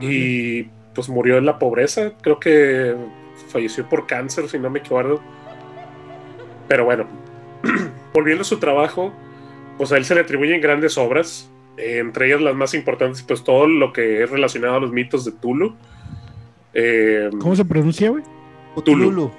Y 0.00 0.64
pues 0.94 1.08
murió 1.08 1.38
en 1.38 1.46
la 1.46 1.58
pobreza. 1.58 2.12
Creo 2.22 2.40
que 2.40 2.96
falleció 3.48 3.88
por 3.88 4.06
cáncer, 4.06 4.48
si 4.48 4.58
no 4.58 4.70
me 4.70 4.80
equivoco. 4.80 5.20
Pero 6.68 6.84
bueno, 6.84 7.06
volviendo 8.14 8.42
a 8.42 8.44
su 8.44 8.58
trabajo, 8.58 9.12
pues 9.76 9.92
a 9.92 9.96
él 9.96 10.04
se 10.04 10.14
le 10.14 10.22
atribuyen 10.22 10.60
grandes 10.60 10.96
obras. 10.98 11.50
eh, 11.76 11.98
entre 11.98 12.26
ellas 12.26 12.40
las 12.40 12.54
más 12.54 12.74
importantes, 12.74 13.22
pues 13.22 13.42
todo 13.44 13.66
lo 13.66 13.92
que 13.92 14.22
es 14.22 14.30
relacionado 14.30 14.76
a 14.76 14.80
los 14.80 14.92
mitos 14.92 15.24
de 15.24 15.32
Tulu. 15.32 15.74
Eh, 16.74 17.30
¿Cómo 17.40 17.56
se 17.56 17.64
pronuncia, 17.64 18.10
güey? 18.10 18.22
Tulu. 18.84 19.30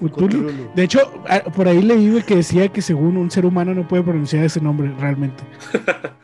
Cthulhu. 0.00 0.70
De 0.74 0.84
hecho, 0.84 1.00
ah, 1.28 1.42
por 1.54 1.68
ahí 1.68 1.80
leí 1.80 2.10
güey, 2.10 2.22
que 2.22 2.36
decía 2.36 2.68
que 2.68 2.82
según 2.82 3.16
un 3.16 3.30
ser 3.30 3.46
humano 3.46 3.74
no 3.74 3.88
puede 3.88 4.02
pronunciar 4.02 4.44
ese 4.44 4.60
nombre 4.60 4.92
realmente. 4.98 5.42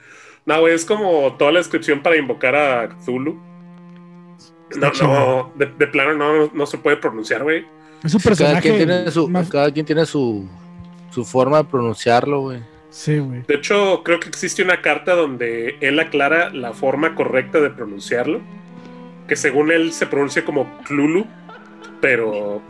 No, 0.44 0.58
güey, 0.58 0.74
es 0.74 0.84
como 0.84 1.32
toda 1.38 1.52
la 1.52 1.60
descripción 1.60 2.02
para 2.02 2.16
invocar 2.16 2.56
a 2.56 2.88
Cthulhu. 2.88 3.38
Está 4.72 4.90
No, 5.02 5.12
no, 5.12 5.52
de, 5.54 5.66
de 5.66 5.86
plano 5.86 6.14
no, 6.14 6.50
no 6.52 6.66
se 6.66 6.78
puede 6.78 6.96
pronunciar, 6.96 7.42
güey. 7.42 7.64
Es 8.02 8.14
un 8.14 8.20
Cada 8.20 8.30
personaje. 8.36 8.60
quien 8.62 8.76
tiene 8.76 9.10
su, 9.10 9.28
más- 9.28 9.48
cada 9.48 9.70
quien 9.70 9.86
tiene 9.86 10.06
su, 10.06 10.48
su 11.10 11.24
forma 11.24 11.58
de 11.58 11.64
pronunciarlo, 11.64 12.40
güey. 12.40 12.60
Sí, 12.90 13.18
güey. 13.18 13.42
De 13.46 13.54
hecho, 13.54 14.02
creo 14.04 14.18
que 14.20 14.28
existe 14.28 14.62
una 14.62 14.80
carta 14.82 15.14
donde 15.14 15.76
él 15.80 15.98
aclara 16.00 16.50
la 16.50 16.72
forma 16.72 17.14
correcta 17.14 17.60
de 17.60 17.70
pronunciarlo. 17.70 18.40
Que 19.28 19.36
según 19.36 19.70
él 19.70 19.92
se 19.92 20.06
pronuncia 20.06 20.44
como 20.44 20.66
Cthulhu, 20.84 21.24
pero 22.00 22.60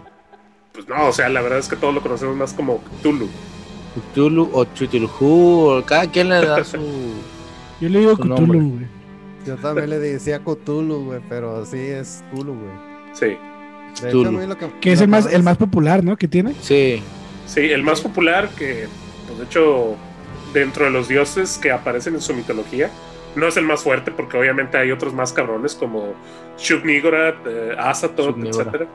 pues 0.73 0.87
no, 0.88 1.07
o 1.09 1.12
sea, 1.12 1.29
la 1.29 1.41
verdad 1.43 1.59
es 1.59 1.69
que 1.69 1.77
todos 1.77 1.95
lo 1.95 2.01
conocemos 2.03 2.37
más 2.37 2.53
como 2.53 2.83
Cthulhu. 3.01 3.29
Cthulhu 4.12 4.49
o 4.53 4.65
Chutulhu, 4.67 5.09
o 5.79 5.83
cada 5.85 6.07
quien 6.11 6.29
le 6.29 6.37
da 6.45 6.62
su. 6.65 6.79
Yo 7.81 7.88
le 7.88 7.99
digo. 8.01 8.17
Cthulhu, 8.17 8.47
güey. 8.47 8.87
Yo 9.47 9.57
también 9.57 9.91
le 9.91 9.99
decía 9.99 10.39
Cthulhu, 10.41 11.05
güey, 11.07 11.21
pero 11.29 11.65
sí 11.67 11.79
es 11.79 12.23
Cthulhu, 12.33 12.55
güey. 12.55 12.73
Sí, 13.13 13.27
De 13.27 13.35
hecho, 13.95 14.07
a 14.07 14.11
Cthulhu. 14.11 14.33
mí 14.33 14.47
lo 14.47 14.57
que, 14.57 14.71
Que 14.81 14.93
es 14.93 14.99
lo 15.01 15.05
el 15.05 15.11
más, 15.11 15.25
más- 15.25 15.33
el 15.35 15.43
más 15.43 15.57
popular, 15.57 16.05
¿no? 16.05 16.17
Que 16.17 16.29
tiene. 16.29 16.55
Sí, 16.61 17.03
sí, 17.47 17.61
el 17.71 17.83
más 17.83 18.01
popular 18.01 18.49
que, 18.51 18.87
pues 19.27 19.39
de 19.39 19.45
hecho, 19.45 19.97
dentro 20.55 20.85
de 20.85 20.91
los 20.91 21.09
dioses 21.09 21.59
que 21.59 21.71
aparecen 21.73 22.15
en 22.15 22.21
su 22.21 22.35
mitología, 22.35 22.91
no 23.35 23.47
es 23.49 23.57
el 23.57 23.65
más 23.65 23.83
fuerte 23.83 24.11
porque 24.11 24.37
obviamente 24.37 24.77
hay 24.77 24.91
otros 24.93 25.13
más 25.15 25.33
cabrones 25.33 25.75
como 25.75 26.13
Shub-Niggurath, 26.59 27.37
eh, 27.47 27.75
Shub-Niggurath. 27.79 28.47
etcétera. 28.49 28.87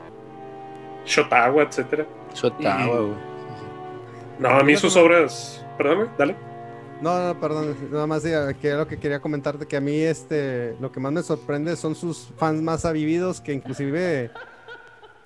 Shotawa, 1.04 1.62
etcétera. 1.62 2.06
Shotawa, 2.34 2.84
Y- 2.84 2.88
güey. 2.88 3.12
No, 4.38 4.48
a 4.50 4.62
mí 4.62 4.76
sus 4.76 4.94
obras, 4.96 5.64
perdón, 5.76 6.08
dale. 6.16 6.36
No, 7.00 7.26
no, 7.34 7.40
perdón, 7.40 7.76
nada 7.92 8.06
más 8.08 8.22
que 8.22 8.72
lo 8.72 8.88
que 8.88 8.98
quería 8.98 9.20
comentarte, 9.20 9.66
que 9.66 9.76
a 9.76 9.80
mí 9.80 9.94
este, 10.00 10.74
lo 10.80 10.90
que 10.90 10.98
más 10.98 11.12
me 11.12 11.22
sorprende 11.22 11.76
son 11.76 11.94
sus 11.94 12.28
fans 12.36 12.60
más 12.60 12.84
avividos, 12.84 13.40
que 13.40 13.52
inclusive, 13.52 14.30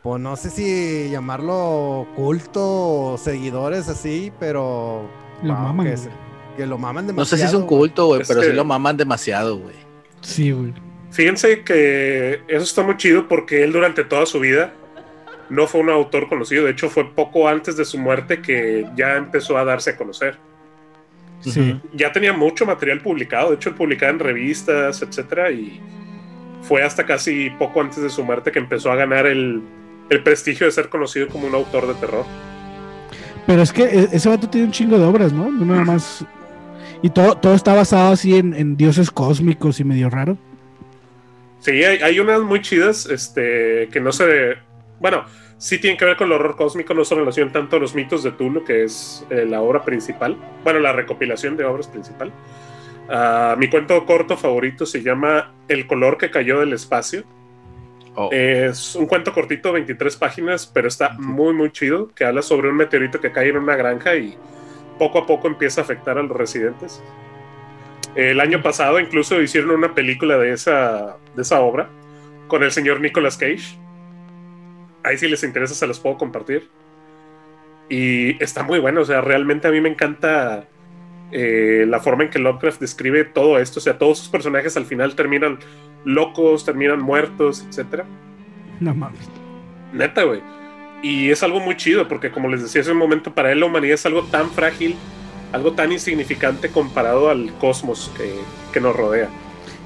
pues 0.02 0.20
no 0.20 0.36
sé 0.36 0.50
si 0.50 1.08
llamarlo 1.10 2.06
culto 2.14 2.60
o 3.12 3.18
seguidores 3.18 3.88
así, 3.88 4.30
pero... 4.38 5.08
Lo 5.42 5.54
wow, 5.54 5.62
maman, 5.62 5.86
que, 5.86 5.92
güey. 5.92 6.04
se- 6.04 6.10
que 6.58 6.66
lo 6.66 6.76
maman 6.76 7.06
No 7.06 7.12
demasiado. 7.12 7.36
sé 7.36 7.36
si 7.38 7.48
es 7.48 7.54
un 7.58 7.66
culto, 7.66 8.06
güey, 8.08 8.20
pero 8.28 8.40
que- 8.42 8.48
sí 8.48 8.52
lo 8.52 8.64
maman 8.66 8.96
demasiado, 8.98 9.56
güey. 9.58 9.74
Sí, 10.20 10.52
güey. 10.52 10.74
Fíjense 11.10 11.62
que 11.64 12.42
eso 12.48 12.64
está 12.64 12.82
muy 12.82 12.96
chido 12.98 13.28
porque 13.28 13.64
él 13.64 13.72
durante 13.72 14.04
toda 14.04 14.26
su 14.26 14.40
vida 14.40 14.74
no 15.48 15.66
fue 15.66 15.80
un 15.80 15.90
autor 15.90 16.28
conocido. 16.28 16.64
De 16.64 16.70
hecho, 16.72 16.88
fue 16.90 17.14
poco 17.14 17.48
antes 17.48 17.76
de 17.76 17.84
su 17.86 17.98
muerte 17.98 18.40
que 18.42 18.86
ya 18.96 19.16
empezó 19.16 19.56
a 19.58 19.64
darse 19.64 19.90
a 19.90 19.96
conocer. 19.96 20.38
Sí. 21.50 21.80
Ya 21.92 22.12
tenía 22.12 22.32
mucho 22.32 22.64
material 22.64 23.00
publicado. 23.00 23.50
De 23.50 23.56
hecho, 23.56 23.68
él 23.70 23.74
publicaba 23.74 24.12
en 24.12 24.18
revistas, 24.18 25.02
etcétera. 25.02 25.50
Y 25.50 25.80
fue 26.62 26.82
hasta 26.82 27.04
casi 27.04 27.50
poco 27.50 27.80
antes 27.80 28.02
de 28.02 28.08
su 28.10 28.24
muerte 28.24 28.52
que 28.52 28.58
empezó 28.60 28.92
a 28.92 28.96
ganar 28.96 29.26
el, 29.26 29.60
el 30.08 30.22
prestigio 30.22 30.66
de 30.66 30.72
ser 30.72 30.88
conocido 30.88 31.28
como 31.28 31.46
un 31.46 31.54
autor 31.54 31.88
de 31.88 31.94
terror. 31.94 32.24
Pero 33.46 33.62
es 33.62 33.72
que 33.72 33.82
e- 33.82 34.08
ese 34.12 34.28
vato 34.28 34.48
tiene 34.48 34.68
un 34.68 34.72
chingo 34.72 34.98
de 34.98 35.04
obras, 35.04 35.32
¿no? 35.32 35.50
No 35.50 35.64
nada 35.64 35.84
más. 35.84 36.24
Y 37.02 37.10
todo, 37.10 37.36
todo 37.36 37.54
está 37.54 37.74
basado 37.74 38.12
así 38.12 38.36
en, 38.36 38.54
en 38.54 38.76
dioses 38.76 39.10
cósmicos 39.10 39.80
y 39.80 39.84
medio 39.84 40.08
raro. 40.08 40.38
Sí, 41.58 41.70
hay, 41.70 41.98
hay 42.02 42.20
unas 42.20 42.40
muy 42.42 42.60
chidas 42.60 43.06
este, 43.06 43.88
que 43.92 44.00
no 44.00 44.12
se. 44.12 44.54
Bueno, 45.00 45.24
sí 45.62 45.78
tienen 45.78 45.96
que 45.96 46.04
ver 46.04 46.16
con 46.16 46.26
el 46.26 46.32
horror 46.32 46.56
cósmico, 46.56 46.92
no 46.92 47.04
se 47.04 47.14
relacionan 47.14 47.52
tanto 47.52 47.76
a 47.76 47.78
los 47.78 47.94
mitos 47.94 48.24
de 48.24 48.32
Tulu, 48.32 48.64
que 48.64 48.82
es 48.82 49.24
eh, 49.30 49.46
la 49.48 49.62
obra 49.62 49.84
principal. 49.84 50.36
Bueno, 50.64 50.80
la 50.80 50.92
recopilación 50.92 51.56
de 51.56 51.64
obras 51.64 51.86
principal. 51.86 52.32
Ah, 53.08 53.54
mi 53.56 53.70
cuento 53.70 54.04
corto 54.04 54.36
favorito 54.36 54.86
se 54.86 55.02
llama 55.02 55.54
El 55.68 55.86
color 55.86 56.18
que 56.18 56.32
cayó 56.32 56.58
del 56.58 56.72
espacio. 56.72 57.22
Oh, 58.16 58.28
Es 58.32 58.96
un 58.96 59.06
cuento 59.06 59.32
cortito, 59.32 59.72
23 59.72 60.16
páginas, 60.16 60.66
pero 60.66 60.88
está 60.88 61.10
muy, 61.10 61.54
muy 61.54 61.70
chido, 61.70 62.08
que 62.12 62.24
habla 62.24 62.42
sobre 62.42 62.68
un 62.68 62.76
meteorito 62.76 63.20
que 63.20 63.30
cae 63.30 63.50
en 63.50 63.56
una 63.56 63.76
granja 63.76 64.16
y 64.16 64.36
poco 64.98 65.20
a 65.20 65.26
poco 65.26 65.46
empieza 65.46 65.80
a 65.80 65.84
afectar 65.84 66.18
a 66.18 66.22
los 66.24 66.36
residentes. 66.36 67.00
El 68.16 68.40
año 68.40 68.62
pasado 68.62 68.98
incluso 68.98 69.40
hicieron 69.40 69.70
una 69.70 69.94
película 69.94 70.38
de 70.38 70.52
esa, 70.54 71.18
de 71.36 71.42
esa 71.42 71.60
obra 71.60 71.88
con 72.48 72.64
el 72.64 72.72
señor 72.72 73.00
Nicolas 73.00 73.36
Cage. 73.38 73.78
Ahí 75.04 75.18
si 75.18 75.28
les 75.28 75.42
interesa 75.42 75.74
se 75.74 75.86
los 75.86 76.00
puedo 76.00 76.16
compartir. 76.16 76.68
Y 77.88 78.42
está 78.42 78.62
muy 78.62 78.78
bueno, 78.78 79.02
o 79.02 79.04
sea, 79.04 79.20
realmente 79.20 79.68
a 79.68 79.70
mí 79.70 79.80
me 79.80 79.88
encanta 79.88 80.66
eh, 81.30 81.84
la 81.88 82.00
forma 82.00 82.24
en 82.24 82.30
que 82.30 82.38
Lovecraft 82.38 82.80
describe 82.80 83.24
todo 83.24 83.58
esto, 83.58 83.80
o 83.80 83.82
sea, 83.82 83.98
todos 83.98 84.18
sus 84.18 84.28
personajes 84.28 84.76
al 84.76 84.86
final 84.86 85.14
terminan 85.14 85.58
locos, 86.04 86.64
terminan 86.64 87.00
muertos, 87.00 87.64
etcétera. 87.68 88.04
No 88.80 88.94
mames. 88.94 89.28
Neta, 89.92 90.24
güey. 90.24 90.40
Y 91.02 91.30
es 91.30 91.42
algo 91.42 91.60
muy 91.60 91.76
chido, 91.76 92.06
porque 92.08 92.30
como 92.30 92.48
les 92.48 92.62
decía 92.62 92.80
hace 92.80 92.92
un 92.92 92.98
momento, 92.98 93.34
para 93.34 93.50
él 93.50 93.60
la 93.60 93.66
humanidad 93.66 93.94
es 93.94 94.06
algo 94.06 94.22
tan 94.24 94.50
frágil, 94.50 94.94
algo 95.52 95.72
tan 95.72 95.90
insignificante 95.92 96.68
comparado 96.68 97.28
al 97.28 97.52
cosmos 97.54 98.12
que, 98.16 98.34
que 98.72 98.80
nos 98.80 98.94
rodea. 98.94 99.28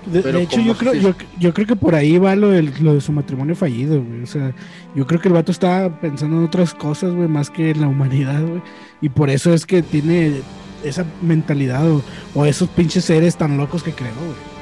De, 0.07 0.23
de 0.23 0.43
hecho, 0.43 0.57
¿cómo 0.57 0.67
yo 0.69 0.77
creo, 0.77 0.95
yo, 0.95 1.15
yo 1.39 1.53
creo 1.55 1.67
que 1.67 1.77
por 1.77 1.95
ahí 1.95 2.17
va 2.19 2.37
lo, 2.37 2.51
del- 2.51 2.73
lo 2.81 2.95
de 2.95 3.01
su 3.01 3.13
matrimonio 3.13 3.57
fallido, 3.57 4.03
güey. 4.03 4.23
O 4.23 4.27
sea, 4.27 4.55
yo 4.95 5.07
creo 5.07 5.21
que 5.21 5.29
el 5.29 5.35
vato 5.35 5.51
está 5.53 6.01
pensando 6.01 6.37
en 6.39 6.45
otras 6.45 6.75
cosas, 6.75 7.13
güey, 7.15 7.29
más 7.29 7.51
que 7.51 7.71
en 7.71 7.81
la 7.81 7.89
humanidad, 7.89 8.41
güey. 8.41 8.63
Y 9.01 9.09
por 9.09 9.31
eso 9.31 9.53
es 9.53 9.67
que 9.67 9.83
tiene 9.83 10.41
esa 10.85 11.05
mentalidad 11.23 11.91
o, 11.91 12.03
o 12.35 12.45
esos 12.45 12.69
pinches 12.69 13.05
seres 13.05 13.37
tan 13.37 13.57
locos 13.57 13.83
que 13.83 13.93
creó, 13.93 14.15
güey. 14.15 14.57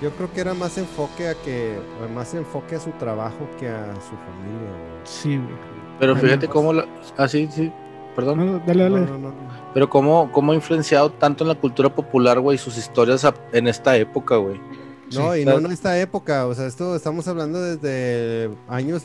Yo 0.00 0.10
creo 0.12 0.32
que 0.32 0.40
era 0.40 0.54
más 0.54 0.78
enfoque 0.78 1.28
a 1.28 1.34
que, 1.34 1.76
más 2.14 2.32
enfoque 2.34 2.76
a 2.76 2.80
su 2.80 2.90
trabajo 2.92 3.48
que 3.58 3.68
a 3.68 3.92
su 3.96 4.14
familia, 4.16 4.70
güey. 4.70 5.00
Sí, 5.04 5.36
güey. 5.36 5.58
Pero 5.98 6.14
fíjate 6.16 6.46
cómo 6.48 6.72
la... 6.72 6.86
Ah, 7.16 7.26
sí, 7.26 7.48
sí. 7.50 7.72
Perdón. 8.14 8.38
No, 8.46 8.62
dale, 8.64 8.84
dale. 8.84 9.00
No, 9.00 9.06
no, 9.06 9.18
no. 9.18 9.34
Pero 9.74 9.88
cómo, 9.90 10.30
cómo 10.32 10.52
ha 10.52 10.54
influenciado 10.54 11.10
tanto 11.10 11.42
en 11.44 11.48
la 11.48 11.54
cultura 11.56 11.88
popular, 11.92 12.38
güey, 12.40 12.58
sus 12.58 12.78
historias 12.78 13.24
a- 13.24 13.34
en 13.52 13.66
esta 13.68 13.96
época, 13.96 14.36
güey. 14.36 14.60
No, 15.14 15.34
Sí, 15.34 15.40
y 15.40 15.44
no 15.44 15.58
en 15.58 15.72
esta 15.72 15.98
época, 15.98 16.46
o 16.46 16.54
sea, 16.54 16.66
esto 16.66 16.94
estamos 16.96 17.26
hablando 17.28 17.60
desde 17.60 18.50
años. 18.68 19.04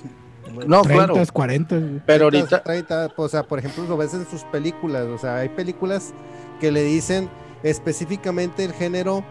No, 0.67 0.81
30, 0.81 1.05
claro. 1.05 1.23
40, 1.31 1.77
güey. 1.77 2.01
Pero 2.05 2.29
30, 2.29 2.55
ahorita, 2.57 2.63
30, 2.63 3.13
o 3.15 3.29
sea, 3.29 3.43
por 3.43 3.59
ejemplo, 3.59 3.85
lo 3.85 3.97
ves 3.97 4.13
en 4.13 4.27
sus 4.29 4.43
películas, 4.45 5.05
o 5.07 5.17
sea, 5.17 5.37
hay 5.37 5.49
películas 5.49 6.13
que 6.59 6.71
le 6.71 6.83
dicen 6.83 7.29
específicamente 7.63 8.63
el 8.65 8.73
género 8.73 9.23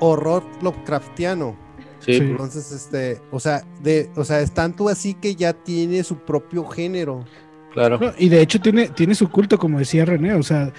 horror 0.00 0.44
Lovecraftiano. 0.62 1.56
sí, 2.00 2.14
Sí. 2.14 2.18
Entonces, 2.18 2.70
este, 2.70 3.20
o 3.32 3.40
sea, 3.40 3.64
de, 3.82 4.10
o 4.16 4.24
sea, 4.24 4.40
es 4.40 4.52
tanto 4.52 4.88
así 4.88 5.14
que 5.14 5.34
ya 5.34 5.52
tiene 5.52 6.04
su 6.04 6.18
propio 6.18 6.64
género. 6.66 7.24
Claro. 7.76 7.98
No, 8.00 8.10
y 8.18 8.28
de 8.28 8.40
hecho 8.40 8.60
tiene, 8.60 8.88
tiene 8.88 9.14
su 9.14 9.28
culto, 9.30 9.58
como 9.58 9.78
decía 9.78 10.04
René, 10.04 10.34
o 10.34 10.42
sea, 10.42 10.72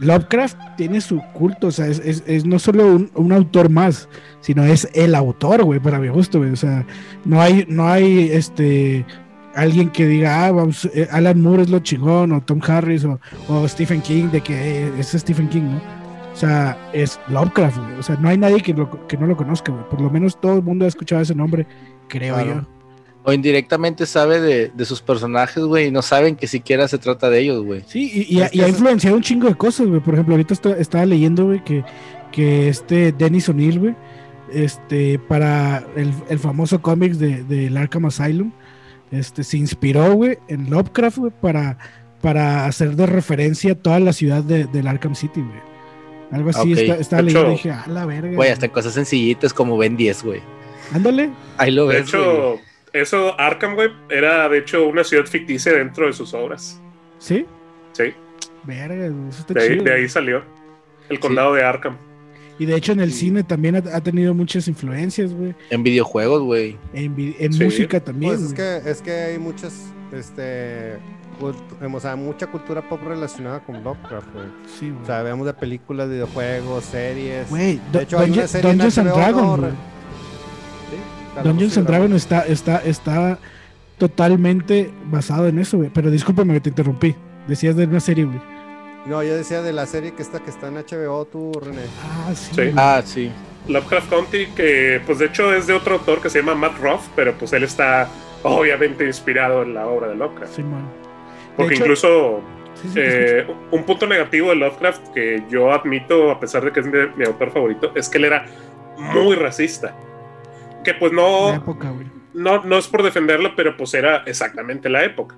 Lovecraft 0.00 0.56
tiene 0.76 1.00
su 1.00 1.20
culto, 1.34 1.66
o 1.66 1.70
sea, 1.70 1.86
es, 1.86 1.98
es- 2.00 2.24
es 2.26 2.44
no 2.46 2.58
solo 2.58 2.86
un, 2.86 3.10
un 3.14 3.32
autor 3.32 3.68
más, 3.68 4.08
sino 4.40 4.64
es 4.64 4.88
el 4.94 5.14
autor, 5.14 5.62
güey, 5.64 5.80
para 5.80 5.98
mi 5.98 6.08
gusto, 6.08 6.38
güey, 6.38 6.50
o 6.52 6.56
sea, 6.56 6.86
no 7.24 7.40
hay, 7.40 7.64
no 7.68 7.86
hay, 7.86 8.30
este, 8.32 9.04
alguien 9.54 9.90
que 9.90 10.06
diga, 10.06 10.46
ah, 10.46 10.52
vamos, 10.52 10.88
eh, 10.94 11.06
Alan 11.12 11.40
Moore 11.40 11.62
es 11.62 11.70
lo 11.70 11.78
chingón, 11.80 12.32
o 12.32 12.40
Tom 12.42 12.60
Harris, 12.66 13.04
o, 13.04 13.20
o 13.48 13.68
Stephen 13.68 14.00
King, 14.00 14.28
de 14.30 14.40
que 14.40 14.86
eh, 14.86 14.92
es 14.98 15.08
Stephen 15.12 15.48
King, 15.48 15.62
¿no? 15.62 15.80
O 16.32 16.36
sea, 16.38 16.76
es 16.92 17.18
Lovecraft, 17.28 17.78
güey, 17.78 17.98
o 17.98 18.02
sea, 18.02 18.16
no 18.16 18.28
hay 18.28 18.38
nadie 18.38 18.60
que, 18.60 18.74
lo- 18.74 19.06
que 19.06 19.16
no 19.16 19.26
lo 19.26 19.36
conozca, 19.36 19.72
güey, 19.72 19.84
por 19.88 20.00
lo 20.00 20.10
menos 20.10 20.40
todo 20.40 20.54
el 20.56 20.62
mundo 20.62 20.84
ha 20.84 20.88
escuchado 20.88 21.22
ese 21.22 21.34
nombre, 21.34 21.66
creo 22.08 22.34
Claro. 22.34 22.54
yo. 22.54 22.75
O 23.28 23.32
indirectamente 23.32 24.06
sabe 24.06 24.40
de, 24.40 24.68
de 24.68 24.84
sus 24.84 25.02
personajes, 25.02 25.64
güey, 25.64 25.88
y 25.88 25.90
no 25.90 26.00
saben 26.00 26.36
que 26.36 26.46
siquiera 26.46 26.86
se 26.86 26.96
trata 26.98 27.28
de 27.28 27.40
ellos, 27.40 27.64
güey. 27.64 27.82
Sí, 27.86 28.24
y, 28.28 28.40
ha- 28.40 28.48
y 28.52 28.62
influenciado 28.62 29.16
un 29.16 29.22
chingo 29.22 29.48
de 29.48 29.56
cosas, 29.56 29.88
güey. 29.88 30.00
Por 30.00 30.14
ejemplo, 30.14 30.34
ahorita 30.34 30.54
está- 30.54 30.76
estaba 30.78 31.04
leyendo, 31.04 31.46
güey, 31.46 31.62
que, 31.64 31.84
que 32.30 32.68
este 32.68 33.10
Dennis 33.10 33.48
O'Neill, 33.48 33.80
güey, 33.80 33.94
este, 34.52 35.18
para 35.18 35.84
el, 35.96 36.12
el 36.30 36.38
famoso 36.38 36.80
cómics 36.80 37.18
de, 37.18 37.42
del 37.42 37.76
Arkham 37.76 38.06
Asylum, 38.06 38.52
este, 39.10 39.42
se 39.42 39.56
inspiró, 39.58 40.12
güey, 40.14 40.38
en 40.46 40.70
Lovecraft, 40.70 41.18
güey, 41.18 41.32
para, 41.40 41.78
para 42.22 42.66
hacer 42.66 42.94
de 42.94 43.06
referencia 43.06 43.74
toda 43.74 43.98
la 43.98 44.12
ciudad 44.12 44.44
de, 44.44 44.66
del 44.66 44.86
Arkham 44.86 45.16
City, 45.16 45.40
güey. 45.40 45.60
Algo 46.30 46.50
así, 46.50 46.72
está- 46.74 46.96
estaba 46.96 47.22
De 47.22 47.26
leyendo 47.28 47.50
y 47.50 47.54
hecho- 47.54 47.62
dije, 47.68 47.70
ah, 47.72 47.84
la 47.88 48.06
verga. 48.06 48.36
Güey, 48.36 48.50
hasta 48.50 48.66
en 48.66 48.72
cosas 48.72 48.94
sencillitas 48.94 49.52
como 49.52 49.76
Ben 49.76 49.96
10, 49.96 50.22
güey. 50.22 50.40
Ándale. 50.92 51.30
Ahí 51.56 51.72
lo 51.72 51.88
De 51.88 52.00
ves, 52.00 52.12
güey. 52.12 52.22
hecho, 52.22 52.60
eso, 53.00 53.38
Arkham, 53.40 53.74
güey, 53.74 53.90
era 54.10 54.48
de 54.48 54.58
hecho 54.58 54.86
una 54.86 55.04
ciudad 55.04 55.26
ficticia 55.26 55.72
dentro 55.72 56.06
de 56.06 56.12
sus 56.12 56.32
obras. 56.34 56.80
¿Sí? 57.18 57.46
Sí, 57.92 58.12
Verga, 58.64 58.94
güey, 59.08 59.28
eso 59.28 59.40
está 59.40 59.54
de 59.54 59.60
ahí, 59.62 59.68
chido. 59.68 59.84
de 59.84 59.90
güey. 59.90 60.02
ahí 60.02 60.08
salió. 60.08 60.42
El 61.08 61.20
condado 61.20 61.54
de 61.54 61.62
Arkham. 61.64 61.96
Y 62.58 62.64
de 62.66 62.74
hecho 62.74 62.92
en 62.92 63.00
el 63.00 63.12
Sí. 63.12 63.26
cine 63.26 63.42
también 63.44 63.76
ha, 63.76 63.78
ha 63.94 64.00
tenido 64.00 64.32
muchas 64.34 64.66
influencias, 64.66 65.32
güey. 65.32 65.54
En 65.70 65.82
videojuegos, 65.82 66.42
güey. 66.42 66.76
En, 66.94 67.14
vi- 67.14 67.36
en 67.38 67.52
Sí. 67.52 67.62
música 67.64 68.00
también. 68.00 68.32
Pues 68.32 68.42
es 68.42 68.54
güey. 68.54 68.82
que, 68.82 68.90
es 68.90 69.02
que 69.02 69.12
hay 69.12 69.38
muchas, 69.38 69.92
este, 70.12 70.94
cult- 71.38 71.94
o 71.94 72.00
sea, 72.00 72.16
mucha 72.16 72.46
cultura 72.46 72.80
pop 72.88 73.00
relacionada 73.06 73.60
con 73.60 73.84
Lovecraft, 73.84 74.32
güey. 74.32 74.46
Sí, 74.66 74.88
güey. 74.90 75.02
O 75.02 75.06
sea, 75.06 75.22
vemos 75.22 75.46
de 75.46 75.52
películas, 75.54 76.08
videojuegos, 76.08 76.84
series. 76.86 77.48
Güey, 77.50 77.78
de 77.92 78.02
hecho, 78.02 78.18
hay 78.18 78.30
una 78.30 78.42
Dungeon- 78.42 78.48
serie 78.48 78.70
en 78.70 78.78
Dungeons 78.78 78.98
and 78.98 79.08
HBO, 79.10 79.16
Dragons, 79.16 79.74
Dungeons 81.42 81.76
and. 81.78 81.86
Dragons 81.88 82.14
está, 82.14 82.40
está, 82.46 82.78
está 82.84 83.38
totalmente 83.98 84.90
basado 85.06 85.48
en 85.48 85.58
eso, 85.58 85.78
güey. 85.78 85.90
Pero 85.92 86.10
discúlpame 86.10 86.54
que 86.54 86.60
te 86.60 86.68
interrumpí. 86.70 87.14
Decías 87.48 87.76
de 87.76 87.84
una 87.84 88.00
serie, 88.00 88.24
güey. 88.24 88.40
No, 89.06 89.22
yo 89.22 89.36
decía 89.36 89.62
de 89.62 89.72
la 89.72 89.86
serie 89.86 90.14
que 90.14 90.22
está, 90.22 90.40
que 90.40 90.50
está 90.50 90.68
en 90.68 90.74
HBO, 90.74 91.24
tú, 91.26 91.52
René. 91.62 91.82
Ah, 92.04 92.32
sí. 92.34 92.50
Sí. 92.54 92.72
Ah, 92.76 93.02
sí. 93.04 93.30
Lovecraft 93.68 94.10
Country, 94.10 94.46
que 94.56 95.00
pues 95.06 95.18
de 95.18 95.26
hecho 95.26 95.52
es 95.54 95.66
de 95.66 95.72
otro 95.74 95.94
autor 95.94 96.20
que 96.20 96.30
se 96.30 96.40
llama 96.40 96.54
Matt 96.54 96.78
Ruff, 96.80 97.06
pero 97.16 97.32
pues 97.34 97.52
él 97.52 97.64
está 97.64 98.08
obviamente 98.42 99.04
inspirado 99.04 99.62
en 99.62 99.74
la 99.74 99.86
obra 99.86 100.08
de 100.08 100.16
Lovecraft. 100.16 100.54
Sí, 100.56 100.62
man. 100.62 100.88
Porque 101.56 101.74
hecho- 101.74 101.84
incluso 101.84 102.40
Sí, 102.82 102.88
sí, 102.92 102.98
eh, 103.02 103.46
un 103.70 103.84
punto 103.84 104.06
negativo 104.06 104.50
de 104.50 104.56
Lovecraft 104.56 105.08
que 105.14 105.42
yo 105.48 105.72
admito, 105.72 106.30
a 106.30 106.38
pesar 106.38 106.62
de 106.64 106.72
que 106.72 106.80
es 106.80 106.86
mi, 106.86 106.92
mi 107.16 107.24
autor 107.24 107.50
favorito, 107.50 107.90
es 107.94 108.08
que 108.08 108.18
él 108.18 108.26
era 108.26 108.44
muy 108.98 109.34
racista. 109.34 109.96
Que 110.86 110.94
pues. 110.94 111.12
La 111.12 111.20
no, 111.22 111.54
época, 111.54 111.90
güey. 111.90 112.06
no, 112.34 112.62
no 112.64 112.78
es 112.78 112.86
por 112.88 113.02
defenderlo, 113.02 113.54
pero 113.56 113.76
pues 113.76 113.92
era 113.94 114.18
exactamente 114.26 114.88
la 114.88 115.04
época. 115.04 115.34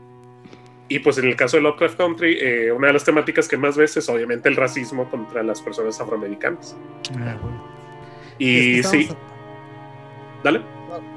Y 0.90 1.00
pues 1.00 1.18
en 1.18 1.26
el 1.26 1.36
caso 1.36 1.56
de 1.58 1.62
Lovecraft 1.64 1.96
Country, 1.98 2.38
eh, 2.40 2.72
una 2.72 2.86
de 2.86 2.92
las 2.94 3.04
temáticas 3.04 3.46
que 3.48 3.56
más 3.58 3.76
ves 3.76 3.96
es 3.96 4.08
obviamente 4.08 4.48
el 4.48 4.56
racismo 4.56 5.10
contra 5.10 5.42
las 5.42 5.60
personas 5.60 6.00
afroamericanas. 6.00 6.76
Ah. 7.18 7.36
Y 8.38 8.78
Es 8.78 8.88
que 8.88 9.02
sí, 9.04 9.08
dale. 10.44 10.60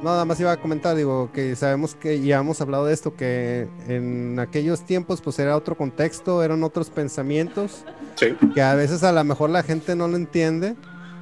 No, 0.04 0.10
nada 0.12 0.26
más 0.26 0.40
iba 0.40 0.52
a 0.52 0.58
comentar, 0.58 0.96
digo, 0.98 1.30
que 1.34 1.56
sabemos 1.56 1.96
que 1.96 2.20
ya 2.20 2.40
hemos 2.40 2.60
hablado 2.60 2.86
de 2.86 2.94
esto, 2.94 3.16
que 3.16 3.68
en 3.88 4.38
aquellos 4.40 4.86
tiempos 4.86 5.22
pues 5.22 5.40
era 5.40 5.56
otro 5.56 5.76
contexto, 5.78 6.44
eran 6.44 6.64
otros 6.64 6.90
pensamientos, 6.90 7.86
Sí. 8.16 8.36
que 8.54 8.62
a 8.62 8.76
veces 8.76 9.04
a 9.04 9.12
lo 9.14 9.24
mejor 9.24 9.50
la 9.50 9.64
gente 9.64 9.96
no 9.96 10.08
lo 10.10 10.18
entiende 10.18 10.76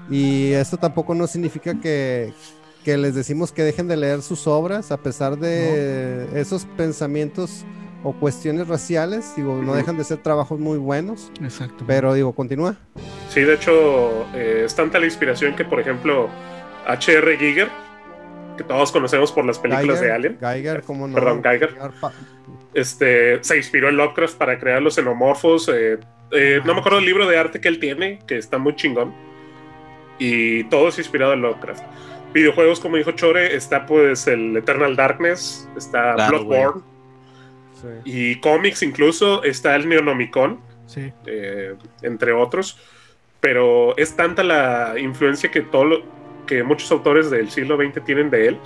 y 0.10 0.54
esto 0.54 0.78
tampoco 0.78 1.13
no 1.13 1.28
significa 1.28 1.76
que, 1.80 2.34
que 2.83 2.97
les 2.97 3.15
decimos 3.15 3.51
que 3.51 3.63
dejen 3.63 3.87
de 3.87 3.97
leer 3.97 4.21
sus 4.21 4.47
obras 4.47 4.91
a 4.91 4.97
pesar 4.97 5.37
de 5.37 6.27
esos 6.39 6.65
pensamientos 6.77 7.65
o 8.03 8.13
cuestiones 8.13 8.67
raciales, 8.67 9.33
digo, 9.35 9.61
no 9.61 9.73
dejan 9.75 9.97
de 9.97 10.03
ser 10.03 10.19
trabajos 10.19 10.59
muy 10.59 10.77
buenos, 10.77 11.31
Exacto. 11.41 11.83
pero 11.85 12.13
digo, 12.13 12.33
continúa. 12.33 12.75
Sí, 13.29 13.41
de 13.41 13.55
hecho, 13.55 14.25
eh, 14.33 14.63
es 14.65 14.73
tanta 14.75 14.99
la 14.99 15.05
inspiración 15.05 15.55
que, 15.55 15.65
por 15.65 15.79
ejemplo, 15.79 16.29
H.R. 16.87 17.37
Giger, 17.37 17.67
que 18.57 18.63
todos 18.63 18.91
conocemos 18.91 19.31
por 19.31 19.45
las 19.45 19.59
películas 19.59 19.99
de 19.99 20.11
Alien, 20.11 20.37
Geiger, 20.39 20.81
¿cómo 20.83 21.07
no? 21.07 21.13
Perdón, 21.13 21.43
Geiger. 21.43 21.75
Este, 22.73 23.43
se 23.43 23.57
inspiró 23.57 23.89
en 23.89 23.97
Lovecraft 23.97 24.37
para 24.37 24.59
crear 24.59 24.81
los 24.81 24.95
xenomorfos. 24.95 25.69
eh, 25.69 25.97
eh, 26.31 26.61
no 26.63 26.73
me 26.73 26.79
acuerdo 26.79 26.99
el 26.99 27.05
libro 27.05 27.27
de 27.27 27.37
arte 27.37 27.59
que 27.59 27.67
él 27.67 27.79
tiene, 27.79 28.19
que 28.27 28.37
está 28.37 28.57
muy 28.57 28.75
chingón. 28.75 29.13
Y 30.19 30.65
todo 30.65 30.89
es 30.89 30.99
inspirado 30.99 31.33
en 31.33 31.41
Lovecraft. 31.41 31.83
Videojuegos, 32.33 32.79
como 32.79 32.97
dijo 32.97 33.11
Chore, 33.11 33.55
está 33.55 33.85
pues 33.85 34.27
el 34.27 34.55
Eternal 34.57 34.95
Darkness, 34.95 35.67
está 35.75 36.13
Claro, 36.13 36.45
Bloodborne. 36.45 36.81
sí. 37.81 37.87
Y 38.05 38.35
cómics 38.39 38.83
incluso, 38.83 39.43
está 39.43 39.75
el 39.75 39.87
Neonomicon. 39.89 40.59
Sí. 40.85 41.13
eh, 41.27 41.75
entre 42.01 42.31
otros. 42.31 42.79
Pero 43.39 43.95
es 43.97 44.15
tanta 44.15 44.41
la 44.43 44.95
influencia 44.97 45.51
que 45.51 45.61
todo 45.61 45.85
lo- 45.85 46.03
que 46.47 46.63
muchos 46.63 46.91
autores 46.91 47.29
del 47.29 47.51
siglo 47.51 47.77
XX 47.77 48.03
tienen 48.03 48.29
de 48.31 48.47
él, 48.47 48.57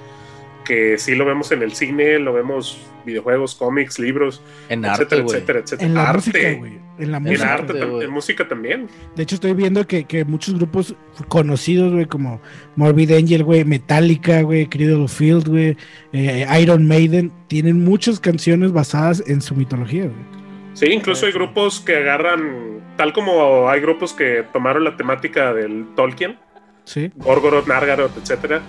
que 0.63 0.97
sí 0.97 1.15
lo 1.15 1.26
vemos 1.26 1.52
en 1.52 1.62
el 1.62 1.73
cine, 1.73 2.19
lo 2.19 2.34
vemos 2.34 2.78
videojuegos, 3.06 3.54
cómics, 3.56 3.99
libros, 3.99 4.41
En 4.69 4.86
arte, 4.86 5.04
etcétera, 5.04 5.23
etcétera, 5.28 5.60
etcétera. 5.60 5.88
En 5.88 5.93
la 5.93 6.10
arte, 6.10 6.30
música, 6.32 6.54
güey. 6.60 6.80
En 6.99 7.12
la 7.12 7.17
en 7.17 7.23
música. 7.23 7.54
arte, 7.54 7.73
tam- 7.73 8.04
en 8.04 8.10
música 8.12 8.47
también. 8.47 8.88
De 9.15 9.23
hecho, 9.23 9.36
estoy 9.36 9.54
viendo 9.54 9.86
que, 9.88 10.06
que 10.06 10.23
muchos 10.26 10.56
grupos 10.56 10.95
conocidos, 11.28 11.91
güey, 11.91 12.06
como 12.06 12.39
Morbid 12.76 13.12
Angel, 13.12 13.43
güey, 13.43 13.65
Metallica, 13.65 14.41
güey, 14.43 14.67
Cradle 14.67 15.04
of 15.04 15.12
Field, 15.13 15.47
güey, 15.49 15.76
eh, 16.13 16.45
Iron 16.62 16.88
Maiden, 16.88 17.32
tienen 17.47 17.84
muchas 17.84 18.19
canciones 18.19 18.71
basadas 18.71 19.23
en 19.28 19.41
su 19.41 19.56
mitología, 19.56 20.04
güey. 20.04 20.43
Sí, 20.73 20.86
incluso 20.88 21.26
hay 21.26 21.34
grupos 21.34 21.82
que 21.82 21.95
agarran, 21.97 22.80
tal 22.97 23.12
como 23.13 23.69
hay 23.69 23.82
grupos 23.82 24.13
que 24.13 24.43
tomaron 24.54 24.84
la 24.86 24.95
temática 24.97 25.53
del 25.53 25.86
Tolkien, 25.95 26.38
Sí. 26.86 27.11
Gorgoroth, 27.16 27.68
Nargaroth, 27.68 28.18
etcétera. 28.22 28.61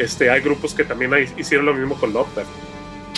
Este, 0.00 0.30
hay 0.30 0.40
grupos 0.40 0.74
que 0.74 0.84
también 0.84 1.12
hay- 1.14 1.28
hicieron 1.36 1.66
lo 1.66 1.74
mismo 1.74 1.94
con 1.96 2.12
Lovecraft. 2.12 2.48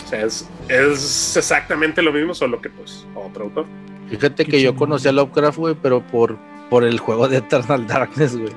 O 0.05 0.09
sea, 0.09 0.23
es, 0.27 0.49
es 0.69 1.37
exactamente 1.37 2.03
lo 2.03 2.13
mismo, 2.13 2.35
solo 2.35 2.61
que 2.61 2.69
pues 2.69 3.07
otro 3.15 3.45
autor. 3.45 3.67
Fíjate 4.11 4.45
que 4.45 4.61
yo 4.61 4.75
conocí 4.75 5.09
a 5.09 5.13
Lovecraft, 5.13 5.59
güey, 5.59 5.75
pero 5.81 6.03
por, 6.07 6.37
por 6.69 6.85
el 6.85 6.99
juego 6.99 7.29
de 7.29 7.39
Eternal 7.39 7.87
Darkness, 7.87 8.37
güey. 8.37 8.53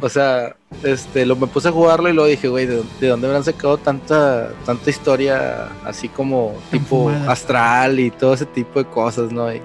O 0.00 0.08
sea, 0.08 0.54
este, 0.84 1.26
lo 1.26 1.34
me 1.34 1.48
puse 1.48 1.68
a 1.68 1.72
jugarlo 1.72 2.08
y 2.08 2.12
luego 2.12 2.28
dije, 2.30 2.46
güey, 2.48 2.66
¿de, 2.66 2.82
de 3.00 3.08
dónde 3.08 3.26
habrán 3.26 3.42
sacado 3.44 3.76
tanta, 3.78 4.52
tanta 4.64 4.88
historia 4.88 5.68
así 5.84 6.08
como 6.08 6.54
tipo 6.70 7.10
astral 7.26 7.98
y 7.98 8.10
todo 8.12 8.34
ese 8.34 8.46
tipo 8.46 8.78
de 8.78 8.88
cosas, 8.88 9.32
¿no? 9.32 9.52
Y, 9.52 9.60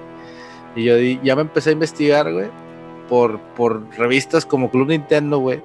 y 0.76 0.84
yo 0.86 0.96
di- 0.96 1.20
ya 1.24 1.36
me 1.36 1.44
empecé 1.44 1.70
a 1.70 1.74
investigar, 1.74 2.32
güey, 2.34 2.48
por, 3.08 3.40
por 3.56 3.88
revistas 3.96 4.46
como 4.46 4.72
Club 4.72 4.88
Nintendo, 4.88 5.38
güey, 5.38 5.62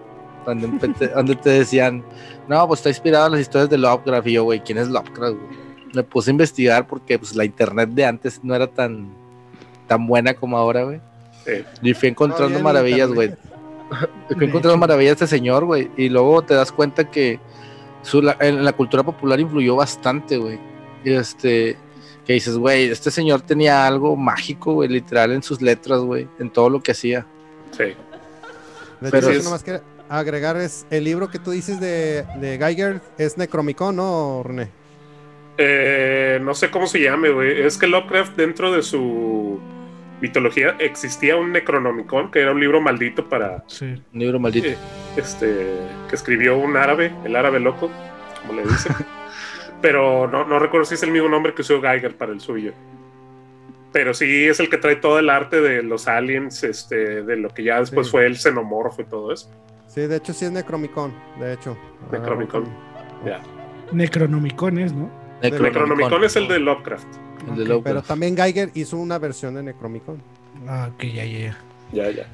donde, 1.15 1.37
te 1.37 1.51
decían, 1.51 2.03
no, 2.49 2.67
pues 2.67 2.81
está 2.81 2.89
inspirado 2.91 3.27
en 3.27 3.33
las 3.33 3.41
historias 3.43 3.69
de 3.71 3.79
Lovecraft. 3.79 4.27
Y 4.29 4.33
yo, 4.33 4.45
güey, 4.45 4.61
¿quién 4.61 4.79
es 4.79 4.89
Lovecraft, 4.89 5.37
güey? 5.37 5.67
Me 5.95 6.03
puse 6.03 6.31
a 6.31 6.33
investigar 6.33 6.87
porque 6.87 7.19
pues 7.19 7.35
la 7.35 7.45
internet 7.45 7.91
de 7.91 8.05
antes 8.05 8.41
no 8.43 8.55
era 8.55 8.67
tan, 8.67 9.09
tan 9.87 10.07
buena 10.07 10.35
como 10.35 10.57
ahora, 10.59 10.85
güey. 10.85 11.01
Y 11.83 11.95
fui 11.95 12.09
encontrando 12.09 12.59
No, 12.59 12.65
maravillas, 12.65 13.09
güey. 13.11 13.29
internet. 13.29 14.11
que 14.39 14.45
encontramos 14.47 14.79
maravilla 14.79 15.13
este 15.13 15.27
señor, 15.27 15.65
güey. 15.65 15.91
Y 15.97 16.09
luego 16.09 16.43
te 16.43 16.55
das 16.55 16.73
cuenta 16.73 17.09
que 17.11 17.39
su, 18.03 18.21
la, 18.23 18.37
en 18.41 18.65
la 18.65 18.73
cultura 18.73 19.03
popular 19.03 19.39
influyó 19.41 19.77
bastante, 19.77 20.39
güey. 20.39 20.59
Y 21.05 21.13
este, 21.13 21.77
que 22.27 22.33
dices, 22.33 22.59
güey, 22.59 22.89
este 22.91 23.11
señor 23.13 23.41
tenía 23.43 23.87
algo 23.87 24.17
mágico, 24.17 24.75
güey, 24.75 24.89
literal 24.89 25.31
en 25.33 25.43
sus 25.43 25.63
letras, 25.63 26.01
güey, 26.01 26.29
en 26.41 26.51
todo 26.51 26.69
lo 26.69 26.83
que 26.83 26.91
hacía. 26.91 27.25
Sí. 27.71 27.85
De 29.01 29.11
Pero 29.11 29.29
hecho, 29.29 29.39
es- 29.39 29.45
nomás 29.45 29.63
que 29.63 29.81
agregar 30.09 30.57
es 30.57 30.87
el 30.91 31.05
libro 31.05 31.29
que 31.29 31.39
tú 31.39 31.51
dices 31.51 31.81
de, 31.81 32.25
de 32.41 32.59
Geiger 32.59 33.01
es 33.19 33.37
Necromicon, 33.39 33.97
¿no, 33.97 34.43
René? 34.45 34.69
Eh, 35.59 36.39
no 36.43 36.55
sé 36.55 36.71
cómo 36.71 36.87
se 36.87 37.01
llame, 37.01 37.31
güey. 37.31 37.63
Es 37.63 37.79
que 37.79 37.87
Lovecraft, 37.87 38.37
dentro 38.37 38.73
de 38.73 38.83
su 38.83 39.59
mitología, 40.21 40.77
existía 40.79 41.37
un 41.37 41.53
Necronomicon, 41.53 42.31
que 42.31 42.41
era 42.41 42.53
un 42.53 42.61
libro 42.61 42.81
maldito 42.81 43.29
para. 43.29 43.65
Sí. 43.67 43.87
Un 43.87 44.19
libro 44.21 44.39
maldito. 44.39 44.69
eh, 44.69 44.77
este. 45.17 45.67
que 46.09 46.15
escribió 46.17 46.59
un 46.59 46.77
árabe, 46.77 47.13
el 47.25 47.35
árabe 47.37 47.59
loco, 47.61 47.91
como 48.43 48.61
le 48.61 48.67
dicen. 48.69 48.95
Pero 49.83 50.27
no, 50.27 50.45
no 50.47 50.59
recuerdo 50.59 50.85
si 50.87 50.95
es 50.95 51.03
el 51.03 51.11
mismo 51.11 51.29
nombre 51.29 51.55
que 51.55 51.63
usó 51.63 51.81
Geiger 51.81 52.17
para 52.17 52.33
el 52.33 52.41
suyo. 52.41 52.73
Pero 53.93 54.13
sí 54.13 54.47
es 54.47 54.61
el 54.61 54.69
que 54.69 54.77
trae 54.79 54.97
todo 54.97 55.19
el 55.19 55.31
arte 55.31 55.61
de 55.63 55.83
los 55.83 56.07
aliens, 56.09 56.65
este, 56.65 57.23
de 57.23 57.37
lo 57.37 57.49
que 57.51 57.63
ya 57.65 57.81
después 57.81 58.07
Sí. 58.09 58.11
fue 58.11 58.27
el 58.27 58.37
xenomorfo 58.37 59.01
y 59.01 59.05
todo 59.07 59.33
eso. 59.33 59.51
Sí, 59.97 60.03
de 60.03 60.17
hecho 60.17 60.33
sí 60.33 60.45
es 60.45 60.53
Necromicon, 60.53 61.13
de 61.41 61.55
hecho. 61.55 61.77
Necromicon. 62.13 62.65
Ah, 62.95 63.03
Ya. 63.27 63.41
Necronomicones, 63.93 64.93
¿no? 64.93 65.11
Necronomicon 65.43 66.23
es 66.25 66.37
el 66.37 66.47
de 66.49 66.59
Lovecraft. 66.61 67.07
El 67.49 67.57
de 67.57 67.63
Ok, 67.63 67.69
Lovecraft. 67.69 67.85
Pero 67.85 68.03
también 68.03 68.37
Geiger 68.37 68.71
hizo 68.75 68.97
una 68.99 69.19
versión 69.19 69.55
de 69.55 69.63
Necromicon. 69.63 70.19
Ah, 70.69 70.91
ok, 70.95 71.03
ya, 71.05 71.25
ya, 71.25 71.39
ya. 71.39 71.57
Ya, 71.93 72.11
ya. 72.11 72.27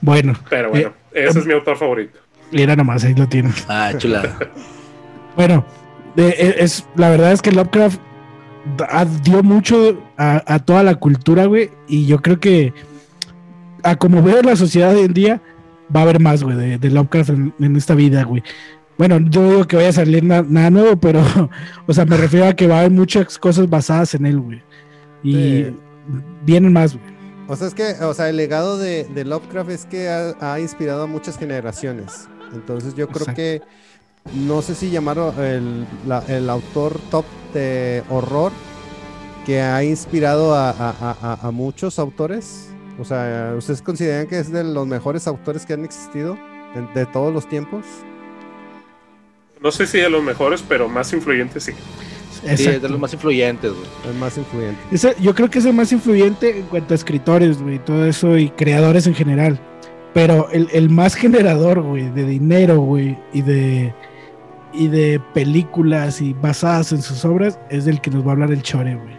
Bueno, 0.00 0.34
Pero 0.50 0.70
bueno, 0.70 0.92
ese 1.12 1.38
es 1.40 1.46
mi 1.46 1.52
autor 1.52 1.76
favorito. 1.76 2.18
era 2.52 2.74
nomás, 2.74 3.04
ahí 3.04 3.14
lo 3.14 3.28
tienen. 3.28 3.52
Ah, 3.68 3.92
chulada. 3.96 4.36
Bueno, 5.36 5.64
e- 6.16 6.56
es, 6.58 6.84
la 6.96 7.10
verdad 7.10 7.30
es 7.30 7.42
que 7.42 7.52
Lovecraft 7.52 8.00
dio 9.22 9.42
mucho 9.44 10.02
a, 10.16 10.42
a 10.52 10.58
toda 10.58 10.82
la 10.82 10.96
cultura, 10.96 11.44
güey, 11.46 11.70
y 11.86 12.06
yo 12.06 12.18
creo 12.20 12.40
que 12.40 12.72
a 13.84 13.94
como 13.94 14.20
veo 14.20 14.42
la 14.42 14.56
sociedad 14.56 14.96
hoy 14.96 15.02
en 15.04 15.12
día, 15.14 15.40
va 15.94 16.00
a 16.00 16.02
haber 16.04 16.20
más, 16.20 16.42
güey, 16.42 16.56
de, 16.56 16.78
de 16.78 16.90
Lovecraft 16.90 17.30
en, 17.30 17.54
en 17.60 17.76
esta 17.76 17.94
vida, 17.94 18.24
güey. 18.24 18.42
Bueno, 18.96 19.18
yo 19.30 19.42
no 19.42 19.50
digo 19.50 19.64
que 19.66 19.76
vaya 19.76 19.90
a 19.90 19.92
salir 19.92 20.24
na- 20.24 20.44
nada 20.48 20.70
nuevo, 20.70 20.96
pero, 20.98 21.22
o 21.86 21.92
sea, 21.92 22.04
me 22.04 22.16
refiero 22.16 22.46
a 22.46 22.54
que 22.54 22.66
va 22.66 22.76
a 22.76 22.78
haber 22.80 22.90
muchas 22.92 23.38
cosas 23.38 23.68
basadas 23.70 24.14
en 24.14 24.26
él, 24.26 24.40
güey. 24.40 24.62
Y 25.22 25.32
Sí. 25.34 25.76
vienen 26.44 26.72
más, 26.72 26.94
güey. 26.96 27.18
O 27.48 27.56
sea, 27.56 27.66
es 27.68 27.74
que, 27.74 27.92
o 28.04 28.12
sea, 28.12 28.28
el 28.28 28.36
legado 28.36 28.76
de, 28.78 29.04
de 29.04 29.24
Lovecraft 29.24 29.70
es 29.70 29.86
que 29.86 30.08
ha, 30.08 30.34
ha 30.52 30.60
inspirado 30.60 31.04
a 31.04 31.06
muchas 31.06 31.38
generaciones. 31.38 32.28
Entonces 32.52 32.94
yo 32.94 33.06
creo 33.08 33.20
Exacto. 33.28 33.36
que, 33.36 33.62
no 34.34 34.60
sé 34.62 34.74
si 34.74 34.90
llamarlo 34.90 35.32
el, 35.42 35.86
la- 36.06 36.22
el 36.28 36.50
autor 36.50 36.98
top 37.10 37.24
de 37.54 38.02
horror 38.10 38.52
que 39.46 39.62
ha 39.62 39.82
inspirado 39.82 40.54
a, 40.54 40.70
a- 40.70 40.94
a- 41.00 41.16
a- 41.22 41.48
a 41.48 41.50
muchos 41.50 41.98
autores. 41.98 42.68
O 42.98 43.04
sea, 43.04 43.54
¿ustedes 43.56 43.80
consideran 43.82 44.26
que 44.26 44.38
es 44.38 44.50
de 44.50 44.64
los 44.64 44.86
mejores 44.86 45.26
autores 45.26 45.64
que 45.64 45.74
han 45.74 45.84
existido 45.84 46.36
de 46.94 47.06
todos 47.06 47.32
los 47.32 47.48
tiempos? 47.48 47.84
No 49.62 49.70
sé 49.72 49.86
si 49.86 49.98
de 49.98 50.10
los 50.10 50.22
mejores, 50.22 50.62
pero 50.68 50.88
más 50.88 51.12
influyentes 51.12 51.64
sí. 51.64 51.72
Sí, 52.56 52.68
es 52.68 52.82
de 52.82 52.88
los 52.88 53.00
más 53.00 53.12
influyentes, 53.12 53.72
güey. 53.72 53.86
El 54.08 54.14
más 54.20 54.38
influyente. 54.38 54.80
Ese- 54.92 55.16
yo 55.20 55.34
creo 55.34 55.50
que 55.50 55.58
es 55.58 55.64
el 55.64 55.74
más 55.74 55.90
influyente 55.90 56.58
en 56.60 56.66
cuanto 56.66 56.94
a 56.94 56.96
escritores, 56.96 57.60
güey, 57.60 57.78
todo 57.80 58.06
eso 58.06 58.36
y 58.38 58.50
creadores 58.50 59.06
en 59.08 59.14
general. 59.14 59.58
Pero 60.14 60.48
el, 60.50 60.68
el 60.72 60.88
más 60.88 61.14
generador, 61.16 61.82
güey, 61.82 62.08
de 62.10 62.24
dinero, 62.24 62.78
güey, 62.80 63.18
y 63.32 63.42
de 63.42 63.94
y 64.72 64.86
de 64.88 65.20
películas 65.34 66.20
y 66.20 66.34
basadas 66.34 66.92
en 66.92 67.00
sus 67.02 67.24
obras 67.24 67.58
es 67.70 67.86
del 67.86 68.00
que 68.00 68.10
nos 68.10 68.24
va 68.24 68.28
a 68.28 68.32
hablar 68.32 68.52
el 68.52 68.62
Chore, 68.62 68.94
güey. 68.96 69.16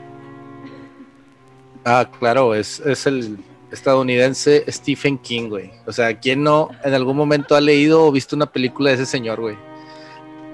Ah, 1.85 2.09
claro, 2.19 2.53
es, 2.53 2.79
es 2.81 3.05
el 3.07 3.39
estadounidense 3.71 4.63
Stephen 4.69 5.17
King, 5.17 5.49
güey. 5.49 5.71
O 5.85 5.91
sea, 5.91 6.19
¿quién 6.19 6.43
no 6.43 6.69
en 6.83 6.93
algún 6.93 7.15
momento 7.17 7.55
ha 7.55 7.61
leído 7.61 8.05
o 8.05 8.11
visto 8.11 8.35
una 8.35 8.51
película 8.51 8.89
de 8.89 8.95
ese 8.95 9.05
señor, 9.05 9.39
güey? 9.39 9.55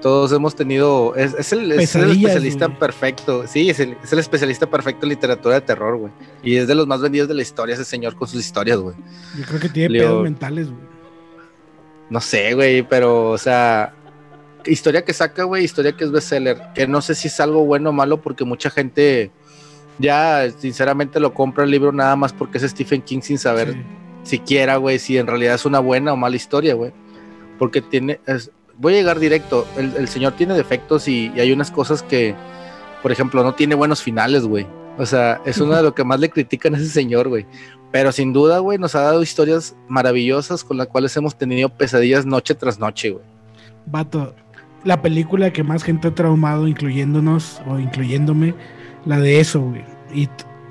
Todos 0.02 0.30
hemos 0.32 0.54
tenido. 0.54 1.14
Es, 1.16 1.34
es 1.34 1.52
el, 1.52 1.72
es 1.72 1.94
el 1.94 2.02
Pesadillas, 2.02 2.16
especialista 2.18 2.66
güey. 2.66 2.78
perfecto. 2.78 3.46
Sí, 3.46 3.70
es 3.70 3.80
el, 3.80 3.96
es 4.04 4.12
el 4.12 4.18
especialista 4.18 4.68
perfecto 4.68 5.06
en 5.06 5.10
literatura 5.10 5.54
de 5.56 5.60
terror, 5.62 5.96
güey. 5.96 6.12
Y 6.42 6.56
es 6.56 6.68
de 6.68 6.74
los 6.74 6.86
más 6.86 7.00
vendidos 7.00 7.28
de 7.28 7.34
la 7.34 7.42
historia 7.42 7.74
ese 7.74 7.84
señor 7.84 8.14
con 8.14 8.28
sus 8.28 8.40
historias, 8.40 8.78
güey. 8.78 8.94
Yo 9.38 9.44
creo 9.46 9.58
que 9.60 9.68
tiene 9.70 9.88
Leo- 9.90 10.08
pedos 10.08 10.22
mentales, 10.24 10.66
güey. 10.70 10.82
No 12.10 12.20
sé, 12.20 12.54
güey, 12.54 12.82
pero, 12.86 13.30
o 13.30 13.38
sea, 13.38 13.94
historia 14.66 15.04
que 15.04 15.12
saca, 15.12 15.42
güey, 15.44 15.64
historia 15.64 15.96
que 15.96 16.04
es 16.04 16.12
bestseller, 16.12 16.60
que 16.74 16.86
no 16.86 17.00
sé 17.00 17.14
si 17.16 17.26
es 17.28 17.40
algo 17.40 17.64
bueno 17.64 17.90
o 17.90 17.92
malo 17.92 18.20
porque 18.20 18.44
mucha 18.44 18.70
gente 18.70 19.32
ya, 19.98 20.48
sinceramente, 20.58 21.20
lo 21.20 21.32
compra 21.34 21.64
el 21.64 21.70
libro 21.70 21.92
nada 21.92 22.16
más 22.16 22.32
porque 22.32 22.58
es 22.58 22.64
Stephen 22.70 23.02
King 23.02 23.20
sin 23.22 23.38
saber 23.38 23.72
Sí. 23.72 23.80
siquiera, 24.22 24.76
güey, 24.76 24.98
si 24.98 25.18
en 25.18 25.26
realidad 25.26 25.54
es 25.54 25.64
una 25.64 25.78
buena 25.78 26.12
o 26.12 26.16
mala 26.16 26.36
historia, 26.36 26.74
güey. 26.74 26.92
Porque 27.58 27.80
tiene, 27.80 28.20
es- 28.26 28.50
voy 28.78 28.94
a 28.94 28.96
llegar 28.96 29.18
directo, 29.18 29.66
el, 29.78 29.94
el 29.96 30.08
señor 30.08 30.32
tiene 30.34 30.54
defectos 30.54 31.08
y, 31.08 31.32
y 31.34 31.40
hay 31.40 31.52
unas 31.52 31.70
cosas 31.70 32.02
que, 32.02 32.34
por 33.02 33.12
ejemplo, 33.12 33.42
no 33.42 33.54
tiene 33.54 33.74
buenos 33.74 34.02
finales, 34.02 34.44
güey. 34.44 34.66
O 34.98 35.06
sea, 35.06 35.40
es 35.44 35.58
uno 35.58 35.74
de 35.76 35.82
lo 35.82 35.94
que 35.94 36.04
más 36.04 36.20
le 36.20 36.28
critican 36.30 36.74
a 36.74 36.78
ese 36.78 36.88
señor, 36.88 37.28
güey. 37.28 37.46
Pero 37.92 38.12
sin 38.12 38.32
duda, 38.32 38.58
güey, 38.58 38.78
nos 38.78 38.94
ha 38.94 39.00
dado 39.02 39.22
historias 39.22 39.76
maravillosas 39.88 40.64
con 40.64 40.76
las 40.76 40.88
cuales 40.88 41.16
hemos 41.16 41.36
tenido 41.36 41.68
pesadillas 41.68 42.26
noche 42.26 42.54
tras 42.54 42.78
noche, 42.78 43.10
güey. 43.10 43.24
Vato, 43.86 44.34
la 44.84 45.00
película 45.02 45.52
que 45.52 45.62
más 45.62 45.82
gente 45.82 46.08
ha 46.08 46.14
traumado, 46.14 46.66
incluyéndonos 46.66 47.60
o 47.66 47.78
incluyéndome, 47.78 48.54
la 49.06 49.18
de 49.18 49.40
eso, 49.40 49.60
güey. 49.60 49.84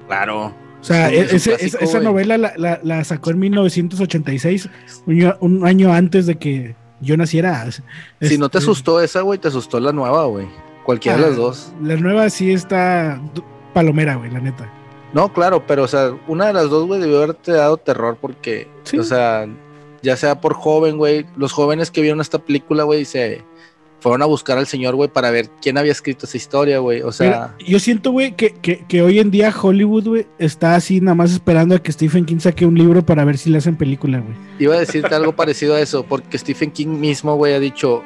Claro. 0.08 0.54
O 0.80 0.84
sea, 0.88 1.10
es 1.12 1.44
clásico, 1.44 1.78
esa, 1.82 2.00
novela 2.00 2.38
la, 2.38 2.54
la- 2.58 2.80
la 2.84 3.04
sacó 3.04 3.32
en 3.32 3.40
1986, 3.40 4.70
un 5.08 5.14
año, 5.16 5.38
un 5.40 5.66
año 5.66 5.92
antes 5.92 6.28
de 6.28 6.36
que 6.36 6.76
yo 7.02 7.18
naciera. 7.18 7.66
Si 8.22 8.38
no 8.38 8.50
te 8.50 8.58
Este, 8.60 8.70
asustó 8.70 9.02
esa, 9.02 9.22
güey, 9.22 9.40
te 9.40 9.48
asustó 9.48 9.80
la 9.80 9.92
nueva, 9.92 10.26
güey. 10.26 10.48
Cualquiera 10.84 11.18
de 11.18 11.24
ah, 11.24 11.28
las 11.30 11.38
dos. 11.38 11.74
La 11.82 11.96
nueva 11.96 12.30
sí 12.30 12.52
está 12.52 13.20
palomera, 13.74 14.16
güey, 14.16 14.30
la 14.30 14.40
neta. 14.40 14.72
No, 15.14 15.34
claro, 15.34 15.66
pero, 15.66 15.84
o 15.84 15.88
sea, 15.88 16.12
una 16.28 16.48
de 16.48 16.54
las 16.54 16.70
dos, 16.70 16.86
güey, 16.86 17.00
debió 17.02 17.18
haberte 17.24 17.54
dado 17.54 17.78
terror 17.78 18.18
porque, 18.22 18.68
Sí. 18.84 19.00
o 19.00 19.04
sea, 19.04 19.48
ya 20.04 20.16
sea 20.18 20.40
por 20.40 20.54
joven, 20.54 20.98
güey, 20.98 21.26
los 21.36 21.52
jóvenes 21.52 21.90
que 21.90 22.02
vieron 22.02 22.22
esta 22.22 22.38
película, 22.38 22.84
güey, 22.84 23.06
se 23.06 23.44
fueron 24.06 24.22
a 24.22 24.28
buscar 24.28 24.60
al 24.60 24.68
señor, 24.68 24.94
güey, 24.94 25.10
para 25.10 25.32
ver 25.32 25.50
quién 25.60 25.80
había 25.80 25.92
escrito 25.92 26.28
esa 26.28 26.38
historia, 26.38 26.78
güey. 26.78 27.02
O 27.02 27.12
sea, 27.12 27.56
yo 27.58 27.80
siento, 27.80 28.12
güey, 28.12 28.36
que, 28.36 28.52
que, 28.52 28.86
que 28.88 29.02
hoy 29.02 29.18
en 29.18 29.32
día 29.32 29.52
Hollywood, 29.60 30.08
güey, 30.08 30.28
está 30.38 30.76
así 30.76 31.02
nada 31.02 31.16
más 31.16 31.32
esperando 31.32 31.74
a 31.74 31.80
que 31.82 31.92
Stephen 31.92 32.24
King 32.24 32.38
saque 32.38 32.68
un 32.68 32.78
libro 32.78 33.04
para 33.04 33.26
ver 33.26 33.40
si 33.40 33.50
le 33.50 33.58
hacen 33.58 33.76
película, 33.76 34.20
güey. 34.20 34.36
iba 34.60 34.76
a 34.76 34.80
decirte 34.80 35.16
algo 35.16 35.36
parecido 35.36 35.74
a 35.74 35.82
eso, 35.82 36.04
porque 36.04 36.38
Stephen 36.38 36.70
King 36.70 37.00
mismo, 37.00 37.34
güey, 37.36 37.56
ha 37.56 37.60
dicho, 37.60 38.04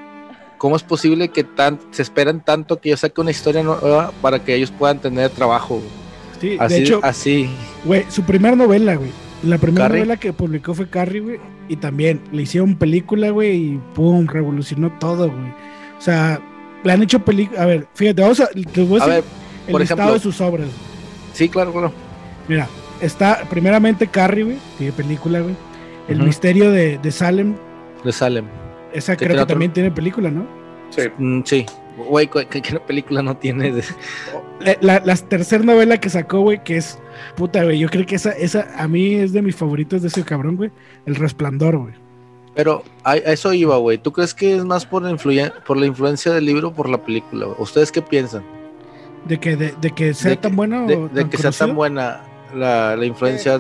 ¿cómo 0.58 0.78
es 0.78 0.84
posible 0.84 1.28
que 1.28 1.44
tan, 1.44 1.78
se 1.92 2.02
esperan 2.02 2.46
tanto 2.46 2.80
que 2.80 2.92
yo 2.92 2.96
saque 2.96 3.20
una 3.20 3.32
historia 3.32 3.62
nueva 3.62 4.14
para 4.22 4.40
que 4.40 4.56
ellos 4.56 4.72
puedan 4.72 5.00
tener 5.00 5.30
trabajo, 5.32 5.80
güey? 5.80 5.90
Sí, 6.40 6.56
Así, 6.62 6.76
de 6.76 6.80
hecho, 6.80 7.02
así. 7.04 7.50
güey, 7.84 8.06
su 8.08 8.24
primera 8.24 8.56
novela, 8.56 8.96
güey. 8.96 9.12
La 9.44 9.58
primera 9.58 9.88
Carrie. 9.88 10.00
novela 10.00 10.16
que 10.16 10.32
publicó 10.32 10.74
fue 10.74 10.90
Carrie, 10.90 11.20
güey. 11.20 11.40
Y 11.68 11.76
también 11.76 12.22
le 12.32 12.44
hicieron 12.44 12.78
película, 12.78 13.32
güey, 13.32 13.74
y 13.74 13.82
pum, 13.96 14.26
revolucionó 14.28 14.98
todo, 14.98 15.30
güey. 15.30 15.54
O 16.00 16.02
sea, 16.02 16.40
le 16.84 16.92
han 16.92 17.04
hecho 17.04 17.20
película. 17.20 17.62
A 17.62 17.66
ver, 17.66 17.88
fíjate, 17.94 18.22
vamos 18.22 18.40
a. 18.40 18.48
Te 18.48 18.82
voy 18.84 19.00
a 19.00 19.04
A 19.04 19.08
decir 19.08 19.24
ver, 19.24 19.32
el 19.68 19.72
por 19.74 19.82
listado 19.82 20.02
ejemplo. 20.02 20.14
de 20.16 20.20
sus 20.22 20.42
obras. 20.42 20.68
sí, 21.34 21.50
claro, 21.50 21.72
claro. 21.72 21.92
Mira, 22.48 22.68
está 23.02 23.44
primeramente 23.50 24.08
Carrie, 24.08 24.44
güey, 24.46 24.58
tiene 24.78 24.94
película, 24.94 25.42
güey. 25.42 25.56
El 26.08 26.24
misterio 26.24 26.72
de, 26.72 26.98
de 26.98 27.12
Salem, 27.12 27.54
De 28.04 28.12
Salem. 28.12 28.46
esa 28.94 29.16
creo 29.16 29.38
que 29.38 29.46
también 29.46 29.72
tiene 29.72 29.92
película, 29.92 30.32
¿no? 30.32 30.48
Sí. 30.90 31.02
Mm, 31.20 31.42
sí. 31.46 31.66
Güey, 31.98 32.28
¿qué, 32.28 32.62
qué 32.62 32.80
película 32.80 33.22
no 33.22 33.38
tiene? 33.38 33.72
de- 33.72 33.84
La, 34.62 34.76
la, 34.82 35.02
la 35.06 35.16
tercera 35.18 35.64
novela 35.64 36.00
que 36.00 36.10
sacó, 36.10 36.40
güey, 36.40 36.64
que 36.64 36.78
es. 36.78 36.98
Puta, 37.36 37.64
güey, 37.64 37.78
yo 37.78 37.90
creo 37.90 38.06
que 38.08 38.16
esa, 38.16 38.32
esa 38.32 38.68
a 38.78 38.88
mí 38.88 39.14
es 39.16 39.34
de 39.34 39.42
mis 39.44 39.56
favoritos 39.56 40.02
de 40.02 40.08
ese 40.08 40.24
cabrón, 40.24 40.56
güey. 40.56 40.72
El 41.06 41.16
Resplandor, 41.16 41.78
güey. 41.78 41.94
Pero 42.56 42.84
a, 43.04 43.12
a 43.12 43.16
eso 43.18 43.54
iba, 43.54 43.78
güey. 43.78 43.98
¿Tú 43.98 44.12
crees 44.12 44.34
que 44.34 44.56
es 44.56 44.66
más 44.66 44.86
por 44.86 45.04
la, 45.04 45.12
influyen- 45.12 45.54
por 45.66 45.78
la 45.78 45.86
influencia 45.86 46.32
del 46.34 46.46
libro 46.46 46.70
o 46.70 46.74
por 46.74 46.90
la 46.90 47.04
película? 47.04 47.48
¿Ustedes 47.58 47.92
qué 47.92 48.02
piensan? 48.02 48.44
De 49.26 49.40
que, 49.40 49.56
de, 49.56 49.74
de 49.80 49.92
que 49.92 50.14
sea 50.14 50.32
De 50.32 50.38
tan 50.38 50.56
que- 50.56 50.68
De, 50.88 50.96
o 50.96 51.08
de 51.10 51.22
tan 51.22 51.30
que 51.30 51.38
sea 51.38 51.52
tan 51.52 51.76
buena 51.76 52.22
la, 52.56 52.96
la 52.96 53.06
influencia. 53.06 53.60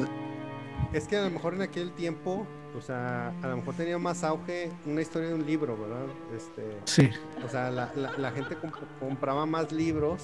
Es 0.94 1.08
que 1.08 1.18
a 1.18 1.22
lo 1.24 1.30
mejor 1.30 1.54
en 1.54 1.62
aquel 1.62 1.92
tiempo, 1.92 2.48
o 2.78 2.82
sea, 2.82 3.30
a 3.44 3.48
lo 3.48 3.58
mejor 3.58 3.76
tenía 3.76 3.98
más 4.00 4.24
auge 4.24 4.72
una 4.86 5.02
historia 5.02 5.30
de 5.30 5.36
un 5.36 5.46
libro, 5.46 5.78
¿verdad? 5.78 6.06
Este, 6.36 6.64
Sí, 6.86 7.10
o 7.46 7.50
sea, 7.50 7.70
la, 7.70 7.92
la- 7.96 8.14
la 8.18 8.32
gente 8.32 8.56
comp- 8.58 8.74
compraba 9.00 9.46
más 9.46 9.72
libros 9.72 10.22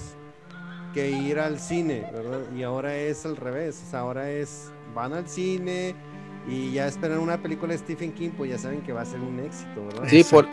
que 0.92 1.10
ir 1.10 1.38
al 1.38 1.60
cine, 1.60 2.08
¿verdad? 2.12 2.40
Y 2.56 2.62
ahora 2.62 2.96
es 2.96 3.24
al 3.26 3.36
revés, 3.36 3.80
o 3.86 3.90
sea, 3.90 4.00
ahora 4.00 4.30
es, 4.30 4.72
van 4.94 5.12
al 5.12 5.28
cine 5.28 5.94
y 6.48 6.72
ya 6.72 6.86
esperan 6.86 7.18
una 7.18 7.42
película 7.42 7.72
de 7.72 7.78
Stephen 7.78 8.12
King, 8.12 8.30
pues 8.36 8.50
ya 8.50 8.58
saben 8.58 8.80
que 8.82 8.92
va 8.92 9.00
a 9.00 9.04
ser 9.04 9.20
un 9.20 9.40
éxito, 9.40 9.84
¿verdad? 9.84 10.04
Sí, 10.06 10.24
por, 10.30 10.46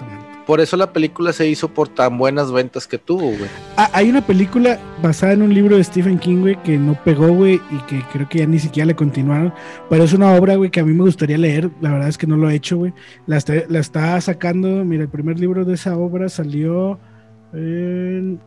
por 0.48 0.60
eso 0.60 0.76
la 0.76 0.92
película 0.92 1.32
se 1.34 1.48
hizo 1.48 1.68
por 1.68 1.88
tan 1.88 2.18
buenas 2.18 2.52
ventas 2.52 2.88
que 2.88 2.98
tuvo, 2.98 3.28
güey. 3.28 3.50
Ah, 3.78 3.90
hay 3.94 4.10
una 4.10 4.26
película 4.26 4.80
basada 5.04 5.34
en 5.34 5.44
un 5.44 5.54
libro 5.54 5.78
de 5.78 5.84
Stephen 5.84 6.18
King, 6.18 6.42
güey, 6.42 6.62
que 6.64 6.80
no 6.80 6.96
pegó, 7.04 7.28
güey, 7.28 7.62
y 7.70 7.78
que 7.88 8.02
creo 8.12 8.28
que 8.28 8.40
ya 8.40 8.48
ni 8.48 8.58
siquiera 8.58 8.88
le 8.88 8.96
continuaron. 8.96 9.54
Pero 9.88 10.04
es 10.04 10.14
una 10.14 10.34
obra, 10.34 10.56
güey, 10.56 10.72
que 10.72 10.80
a 10.80 10.84
mí 10.84 10.94
me 10.94 11.04
gustaría 11.04 11.38
leer. 11.38 11.70
La 11.80 11.92
verdad 11.92 12.10
es 12.10 12.18
que 12.18 12.26
no 12.26 12.38
lo 12.38 12.50
he 12.50 12.56
hecho, 12.56 12.78
güey. 12.78 12.94
La 13.28 13.38
está, 13.38 13.54
la 13.68 13.80
está 13.80 14.20
sacando, 14.20 14.84
mira, 14.84 15.04
el 15.04 15.10
primer 15.10 15.40
libro 15.40 15.64
de 15.64 15.76
esa 15.76 15.96
obra 15.96 16.28
salió 16.28 16.98
en, 17.54 18.40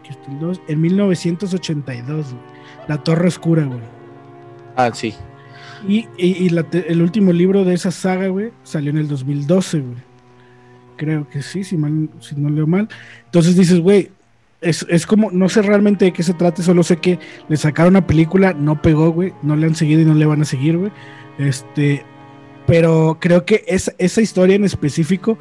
aquí 0.00 0.10
está 0.10 0.32
el 0.32 0.40
dos, 0.40 0.62
en 0.68 0.80
1982, 0.80 2.32
güey. 2.32 2.42
La 2.88 2.96
Torre 3.04 3.28
Oscura, 3.28 3.64
güey. 3.64 3.80
Ah, 4.74 4.90
sí. 4.94 5.14
Y, 5.86 6.06
y- 6.16 6.46
y 6.48 6.50
el 6.88 7.02
último 7.02 7.32
libro 7.32 7.64
de 7.64 7.74
esa 7.74 7.90
saga, 7.90 8.28
güey, 8.28 8.50
salió 8.64 8.90
en 8.90 8.98
el 8.98 9.08
2012, 9.08 9.80
güey. 9.80 9.96
Creo 10.96 11.28
que 11.28 11.42
sí, 11.42 11.62
si, 11.62 11.76
mal, 11.76 12.08
si 12.20 12.34
no 12.34 12.48
leo 12.50 12.66
mal. 12.66 12.88
Entonces 13.26 13.56
dices, 13.56 13.78
güey, 13.80 14.10
es, 14.60 14.84
es 14.88 15.06
como, 15.06 15.30
no 15.30 15.48
sé 15.48 15.62
realmente 15.62 16.06
de 16.06 16.12
qué 16.12 16.24
se 16.24 16.34
trate, 16.34 16.62
solo 16.62 16.82
sé 16.82 16.96
que 16.96 17.20
le 17.48 17.56
sacaron 17.56 17.92
una 17.92 18.06
película, 18.06 18.52
no 18.52 18.82
pegó, 18.82 19.10
güey, 19.12 19.32
no 19.42 19.54
le 19.54 19.66
han 19.66 19.76
seguido 19.76 20.00
y 20.00 20.04
no 20.04 20.14
le 20.14 20.26
van 20.26 20.42
a 20.42 20.44
seguir, 20.44 20.76
güey. 20.76 20.90
Este, 21.38 22.02
pero 22.66 23.18
creo 23.20 23.44
que 23.44 23.64
esa, 23.68 24.20
historia 24.20 24.56
en 24.56 24.64
específico 24.64 25.38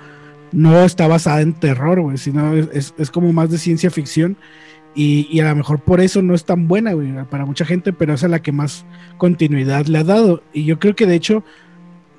no 0.52 0.86
está 0.86 1.08
basada 1.08 1.42
en 1.42 1.54
terror, 1.54 2.00
güey, 2.02 2.18
sino 2.20 2.54
es- 2.54 2.94
es 2.98 3.10
como 3.10 3.34
más 3.34 3.50
de 3.50 3.58
ciencia 3.58 3.90
ficción. 3.90 4.38
Y, 4.98 5.28
y 5.32 5.40
a 5.42 5.50
lo 5.50 5.56
mejor 5.56 5.80
por 5.80 6.02
eso 6.02 6.22
no 6.24 6.34
es 6.34 6.44
tan 6.44 6.68
buena, 6.68 6.94
güey, 6.94 7.14
para 7.30 7.46
mucha 7.46 7.64
gente, 7.66 7.94
pero 7.94 8.16
es 8.16 8.24
a 8.24 8.28
la 8.28 8.42
que 8.42 8.52
más 8.52 8.84
continuidad 9.20 9.86
le 9.86 10.00
ha 10.00 10.04
dado. 10.04 10.42
Y 10.54 10.66
yo 10.66 10.80
creo 10.80 10.96
que 10.96 11.06
de 11.06 11.14
hecho 11.16 11.44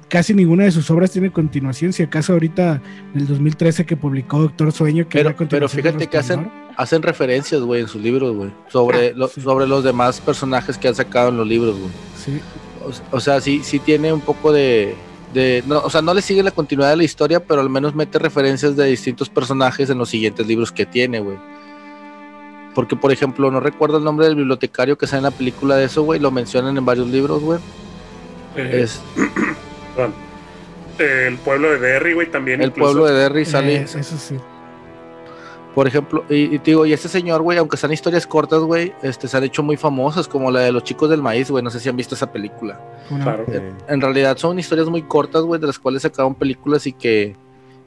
casi 0.08 0.32
ninguna 0.32 0.64
de 0.64 0.70
sus 0.70 0.90
obras 0.90 1.10
tiene 1.10 1.30
continuación. 1.30 1.92
Si 1.92 2.02
acaso 2.02 2.32
ahorita 2.32 2.80
en 3.14 3.20
el 3.20 3.26
2013 3.26 3.84
que 3.84 3.96
publicó 3.96 4.38
Doctor 4.40 4.72
Sueño, 4.72 5.04
que 5.08 5.18
Pero- 5.18 5.30
era 5.30 5.36
continuación 5.36 5.82
pero 5.82 5.92
fíjate 5.98 6.06
que 6.10 6.18
hacen-. 6.18 6.50
Hacen 6.76 7.02
referencias, 7.02 7.60
güey, 7.60 7.80
en 7.82 7.88
sus 7.88 8.00
libros, 8.00 8.34
güey. 8.36 8.50
Sobre, 8.68 9.08
Ah, 9.08 9.12
lo- 9.16 9.26
sí. 9.28 9.40
sobre 9.40 9.66
los 9.66 9.82
demás 9.82 10.20
personajes 10.20 10.78
que 10.78 10.86
han 10.88 10.94
sacado 10.94 11.30
en 11.30 11.36
los 11.36 11.46
libros, 11.48 11.76
güey. 11.76 11.90
Sí, 12.16 12.40
O, 13.12 13.16
o 13.16 13.20
sea, 13.20 13.40
sí, 13.40 13.60
sí 13.64 13.80
tiene 13.80 14.12
un 14.12 14.20
poco 14.20 14.52
de, 14.52 14.94
de- 15.34 15.62
no, 15.66 15.80
o 15.80 15.90
sea, 15.90 16.00
no 16.00 16.14
le 16.14 16.22
sigue 16.22 16.42
la 16.44 16.52
continuidad 16.52 16.90
de 16.90 16.96
la 16.96 17.04
historia, 17.04 17.40
pero 17.40 17.60
al 17.60 17.68
menos 17.68 17.94
mete 17.94 18.18
referencias 18.20 18.76
de 18.76 18.86
distintos 18.86 19.28
personajes 19.28 19.90
en 19.90 19.98
los 19.98 20.08
siguientes 20.08 20.46
libros 20.46 20.70
que 20.70 20.86
tiene, 20.86 21.18
güey. 21.18 21.36
Porque, 22.74 22.94
por 22.96 23.10
ejemplo, 23.12 23.50
no 23.50 23.60
recuerdo 23.60 23.98
el 23.98 24.04
nombre 24.04 24.26
del 24.26 24.36
bibliotecario 24.36 24.96
que 24.98 25.06
sale 25.06 25.18
en 25.18 25.24
la 25.24 25.30
película 25.30 25.76
de 25.76 25.84
eso, 25.86 26.02
güey. 26.02 26.20
Lo 26.20 26.30
mencionan 26.30 26.76
en 26.76 26.84
varios 26.84 27.08
libros, 27.08 27.42
güey. 27.42 27.58
Eh, 28.56 28.82
Es 28.84 29.00
perdón. 29.96 30.14
el 30.98 31.36
pueblo 31.38 31.70
de 31.70 31.78
Derry, 31.78 32.12
güey, 32.14 32.30
también. 32.30 32.60
el 32.60 32.68
incluso. 32.68 32.92
pueblo 32.92 33.06
de 33.12 33.20
Derry 33.20 33.44
sale, 33.44 33.76
Eh, 33.76 33.82
eso 33.82 34.16
sí. 34.16 34.36
por 35.74 35.86
ejemplo, 35.86 36.24
y, 36.28 36.54
y 36.54 36.58
te 36.58 36.70
digo, 36.72 36.86
y 36.86 36.92
este 36.92 37.08
señor, 37.08 37.42
güey, 37.42 37.58
aunque 37.58 37.76
sean 37.76 37.92
historias 37.92 38.26
cortas, 38.26 38.60
güey, 38.60 38.92
este, 39.02 39.28
se 39.28 39.36
han 39.36 39.44
hecho 39.44 39.62
muy 39.62 39.76
famosas, 39.76 40.26
como 40.28 40.50
la 40.50 40.60
de 40.60 40.72
los 40.72 40.82
chicos 40.84 41.08
del 41.10 41.22
maíz, 41.22 41.50
güey. 41.50 41.62
No 41.64 41.70
sé 41.70 41.78
si 41.80 41.88
han 41.88 41.96
visto 41.96 42.14
esa 42.14 42.30
película. 42.32 42.80
Claro. 43.08 43.44
Eh, 43.48 43.72
en 43.88 44.00
realidad 44.00 44.36
son 44.36 44.58
historias 44.58 44.88
muy 44.88 45.02
cortas, 45.02 45.42
güey, 45.42 45.60
de 45.60 45.66
las 45.68 45.78
cuales 45.78 46.02
sacaron 46.02 46.34
películas 46.34 46.86
y 46.86 46.92
que 46.92 47.36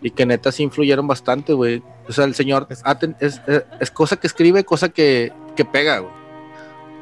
y 0.01 0.11
que 0.11 0.25
neta 0.25 0.51
sí 0.51 0.63
influyeron 0.63 1.07
bastante, 1.07 1.53
güey. 1.53 1.83
O 2.07 2.11
sea, 2.11 2.25
el 2.25 2.33
señor 2.35 2.67
Es- 2.69 2.81
es, 3.19 3.41
es- 3.47 3.63
es 3.79 3.91
cosa 3.91 4.15
que 4.17 4.27
escribe, 4.27 4.63
cosa 4.63 4.89
que, 4.89 5.31
que 5.55 5.63
pega, 5.65 5.99
güey. 5.99 6.13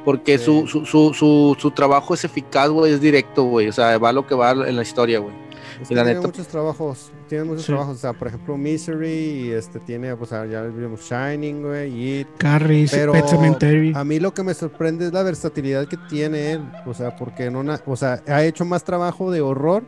Porque 0.05 0.37
Sí. 0.37 0.45
su, 0.45 0.67
su, 0.67 0.85
su, 0.85 1.13
su, 1.13 1.55
su 1.59 1.71
trabajo 1.71 2.13
es 2.13 2.23
eficaz, 2.23 2.69
güey, 2.69 2.93
es 2.93 3.01
directo, 3.01 3.43
güey. 3.43 3.67
O 3.67 3.73
sea, 3.73 3.97
va 3.97 4.11
lo 4.13 4.25
que 4.25 4.33
va 4.35 4.51
en 4.51 4.75
la 4.75 4.81
historia, 4.81 5.19
güey. 5.19 5.33
Es 5.81 5.87
que 5.87 5.95
tiene 5.95 6.13
neta- 6.13 6.27
muchos 6.27 6.47
trabajos, 6.47 7.11
tiene 7.27 7.43
muchos 7.45 7.61
Sí. 7.63 7.67
trabajos, 7.71 7.95
o 7.97 7.99
sea, 7.99 8.11
por 8.13 8.27
ejemplo, 8.27 8.57
Misery, 8.57 9.07
y 9.47 9.51
este 9.51 9.79
tiene, 9.79 10.13
pues 10.15 10.29
ya 10.31 10.61
vimos 10.63 11.01
Shining, 11.01 11.61
güey, 11.63 11.91
y 12.19 12.25
Carrie, 12.37 12.87
Pero 12.89 13.13
Pet 13.13 13.27
Cemetery. 13.27 13.93
a 13.95 14.03
mí 14.03 14.19
lo 14.19 14.33
que 14.33 14.43
me 14.43 14.53
sorprende 14.53 15.05
es 15.07 15.13
la 15.13 15.23
versatilidad 15.23 15.87
que 15.87 15.95
tiene 16.09 16.53
él, 16.53 16.61
o 16.85 16.93
sea, 16.93 17.15
porque 17.15 17.49
no, 17.49 17.63
o 17.85 17.95
sea, 17.95 18.21
ha 18.27 18.43
hecho 18.43 18.65
más 18.65 18.83
trabajo 18.83 19.31
de 19.31 19.39
horror, 19.41 19.83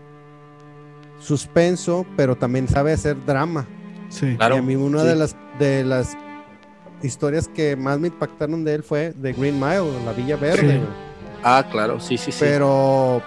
suspenso, 1.21 2.05
pero 2.17 2.35
también 2.35 2.67
sabe 2.67 2.93
hacer 2.93 3.17
drama. 3.25 3.65
Sí. 4.09 4.35
Claro, 4.35 4.55
y 4.55 4.59
a 4.59 4.61
mí 4.61 4.75
una 4.75 5.01
sí. 5.01 5.07
de 5.07 5.15
las 5.15 5.35
de 5.59 5.83
las 5.83 6.17
historias 7.03 7.47
que 7.47 7.75
más 7.75 7.99
me 7.99 8.07
impactaron 8.07 8.63
de 8.63 8.75
él 8.75 8.83
fue 8.83 9.13
The 9.21 9.33
Green 9.33 9.59
Mile, 9.59 9.85
La 10.05 10.13
Villa 10.13 10.35
Verde. 10.35 10.79
Sí. 10.79 10.81
Ah, 11.43 11.65
claro, 11.71 11.99
sí, 11.99 12.17
sí, 12.17 12.31
sí. 12.31 12.37
Pero, 12.39 13.21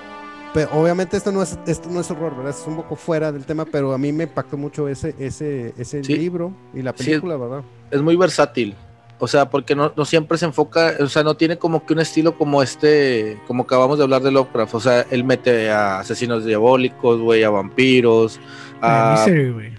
pe- 0.53 0.69
obviamente 0.73 1.17
esto 1.17 1.33
no 1.33 1.43
es 1.43 1.59
esto 1.67 1.89
no 1.91 2.01
es 2.01 2.11
horror, 2.11 2.37
¿verdad? 2.37 2.55
Es 2.57 2.65
un 2.67 2.77
poco 2.77 2.97
fuera 2.97 3.33
del 3.33 3.45
tema, 3.45 3.65
pero 3.65 3.93
a 3.93 3.99
mí 3.99 4.13
me 4.13 4.25
impactó 4.25 4.57
mucho 4.57 4.89
ese 4.89 5.15
ese 5.19 5.73
ese 5.79 6.05
Sí. 6.05 6.17
libro 6.17 6.53
y 6.75 6.83
la 6.83 6.93
Sí. 6.97 7.05
película, 7.05 7.37
¿verdad? 7.37 7.63
es 7.91 8.03
muy 8.03 8.17
versátil. 8.17 8.75
O 9.21 9.29
sea, 9.29 9.49
porque 9.49 9.75
no, 9.77 9.93
no 9.97 10.05
siempre 10.05 10.37
se 10.39 10.45
enfoca, 10.45 10.95
o 11.01 11.07
sea, 11.07 11.23
no 11.23 11.35
tiene 11.37 11.57
como 11.57 11.87
que 11.87 11.93
un 11.93 12.01
estilo 12.01 12.37
como 12.37 12.63
este, 12.63 13.39
como 13.47 13.63
acabamos 13.63 13.97
de 13.99 14.05
hablar 14.05 14.23
de 14.23 14.33
Lovecraft. 14.33 14.75
O 14.75 14.81
sea, 14.81 15.07
él 15.11 15.23
mete 15.25 15.71
a 15.71 16.01
asesinos 16.01 16.45
diabólicos, 16.45 17.21
güey, 17.21 17.45
a 17.45 17.51
vampiros, 17.51 18.41
a 18.81 19.17
Misery, 19.19 19.51
güey. 19.53 19.73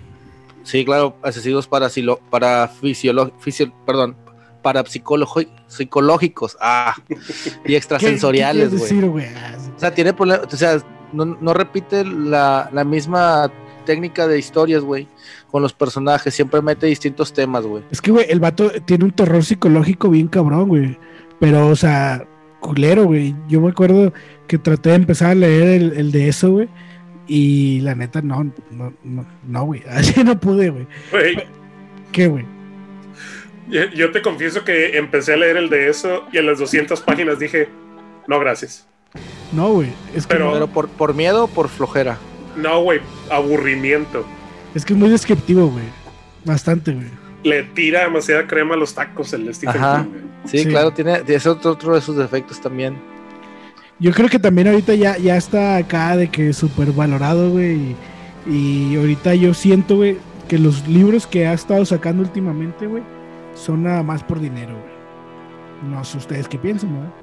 Sí, 0.64 0.84
claro, 0.86 1.16
asesinos 1.22 1.68
para, 1.68 1.90
silo- 1.90 2.20
para 2.32 2.70
fisiolo- 2.72 3.32
fisio- 3.40 3.72
perdón, 3.86 4.16
para 4.64 4.84
psicólogo- 4.86 5.48
psicológicos, 5.68 6.58
ah, 6.60 6.96
y 7.10 7.16
¿Qué- 7.68 7.78
extrasensoriales, 7.78 8.70
güey. 8.72 8.82
O 9.76 9.80
sea, 9.80 9.94
tiene 9.94 10.14
problemas, 10.14 10.52
o 10.52 10.58
sea, 10.58 10.82
no, 11.14 11.26
no 11.26 11.54
repite 11.54 12.04
la, 12.04 12.70
la 12.74 12.84
misma 12.84 13.52
técnica 13.86 14.28
de 14.28 14.38
historias, 14.40 14.84
güey, 14.84 15.08
con 15.50 15.62
los 15.62 15.74
personajes, 15.74 16.34
siempre 16.34 16.62
mete 16.62 16.88
distintos 16.88 17.32
temas, 17.34 17.66
güey. 17.66 17.84
Es 17.92 18.02
que, 18.02 18.12
güey, 18.12 18.26
el 18.30 18.40
vato 18.40 18.70
tiene 18.86 19.06
un 19.06 19.12
terror 19.12 19.44
psicológico 19.44 20.10
bien 20.10 20.28
cabrón, 20.28 20.68
güey. 20.68 20.98
Pero, 21.40 21.68
o 21.68 21.76
sea, 21.76 22.26
culero, 22.60 23.06
güey. 23.06 23.36
Yo 23.48 23.62
me 23.62 23.70
acuerdo 23.70 24.12
que 24.48 24.58
traté 24.58 24.90
de 24.90 24.96
empezar 24.96 25.32
a 25.32 25.36
leer 25.36 25.82
el, 25.82 25.94
el 25.98 26.12
de 26.12 26.28
eso, 26.28 26.52
güey. 26.52 26.68
Y 27.28 27.80
la 27.82 27.96
neta, 27.96 28.22
no, 28.22 28.44
no, 28.72 28.94
no, 29.04 29.26
no, 29.48 29.64
güey. 29.66 29.84
Así 29.90 30.24
no 30.24 30.40
pude, 30.40 30.70
güey. 30.70 30.88
¿Qué, 32.12 32.28
güey? 32.28 32.46
yo- 33.70 33.90
yo 33.96 34.12
te 34.12 34.22
confieso 34.22 34.64
que 34.64 34.98
empecé 34.98 35.34
a 35.34 35.38
leer 35.38 35.58
el 35.58 35.70
de 35.70 35.90
eso 35.90 36.24
y 36.32 36.38
en 36.38 36.46
las 36.46 36.60
200 36.60 37.02
páginas 37.02 37.40
dije, 37.40 37.68
no, 38.28 38.40
gracias. 38.40 38.88
No, 39.52 39.70
güey. 39.74 39.90
Es 40.16 40.28
que, 40.28 40.36
Pero- 40.36 40.46
no- 40.48 40.54
Pero 40.54 40.68
por, 40.68 40.88
por 40.90 41.14
miedo 41.14 41.46
o 41.46 41.48
por 41.48 41.68
flojera. 41.70 42.18
No, 42.58 42.82
güey, 42.84 43.00
aburrimiento. 43.30 44.26
es 44.74 44.84
que 44.86 44.94
es 44.94 45.00
muy 45.00 45.10
descriptivo, 45.10 45.68
güey. 45.68 45.86
Bastante, 46.44 46.92
güey. 46.94 47.08
Le 47.44 47.64
tira 47.64 48.02
demasiada 48.02 48.48
crema 48.48 48.76
a 48.76 48.78
los 48.78 48.94
tacos 48.94 49.32
el 49.34 49.54
Stephen 49.54 49.78
Ajá. 49.82 50.04
King. 50.04 50.10
güey. 50.12 50.22
Sí, 50.46 50.58
Sí. 50.60 50.66
claro, 50.70 50.92
tiene, 50.92 51.22
es 51.28 51.46
otro, 51.48 51.72
otro 51.72 51.96
de 51.96 52.02
sus 52.02 52.16
defectos 52.18 52.62
también. 52.62 52.96
Yo 54.00 54.12
creo 54.12 54.28
que 54.30 54.40
también 54.40 54.68
ahorita 54.68 54.94
ya, 54.96 55.18
ya 55.18 55.38
está 55.38 55.78
acá 55.78 56.18
de 56.18 56.28
que 56.30 56.54
súper 56.54 56.92
valorado, 56.92 57.50
güey. 57.52 57.96
Y, 58.48 58.92
y 58.92 58.96
ahorita 58.98 59.34
yo 59.36 59.54
siento, 59.54 59.96
güey, 59.98 60.18
que 60.48 60.60
los 60.60 60.88
libros 60.88 61.26
que 61.26 61.48
ha 61.48 61.54
estado 61.54 61.86
sacando 61.86 62.22
últimamente, 62.22 62.86
güey, 62.88 63.04
son 63.56 63.84
nada 63.84 64.04
más 64.04 64.24
por 64.24 64.40
dinero, 64.40 64.74
güey. 64.74 65.92
No 65.92 66.04
sé 66.04 66.18
ustedes 66.18 66.48
qué 66.48 66.58
piensan, 66.58 66.94
¿verdad? 66.94 67.14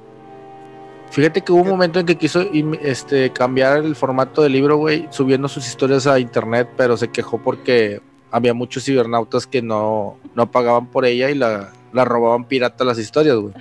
Fíjate 1.13 1.41
que 1.41 1.51
hubo 1.51 1.61
un 1.61 1.69
momento 1.69 1.99
en 1.99 2.05
que 2.07 2.15
quiso 2.17 2.41
este, 2.81 3.29
cambiar 3.31 3.77
el 3.85 3.95
formato 3.95 4.41
del 4.41 4.51
libro, 4.53 4.77
güey, 4.77 5.07
subiendo 5.11 5.47
sus 5.47 5.67
historias 5.67 6.07
a 6.07 6.19
internet, 6.19 6.67
pero 6.75 6.97
se 6.97 7.09
quejó 7.09 7.37
porque 7.37 8.01
había 8.31 8.55
muchos 8.55 8.83
cibernautas 8.83 9.45
que 9.45 9.61
no, 9.61 10.17
no 10.33 10.49
pagaban 10.49 10.87
por 10.87 11.05
ella 11.05 11.29
y 11.29 11.35
la, 11.35 11.69
la 11.91 12.03
robaban 12.03 12.45
pirata 12.45 12.83
las 12.83 12.97
historias, 12.97 13.35
güey. 13.37 13.53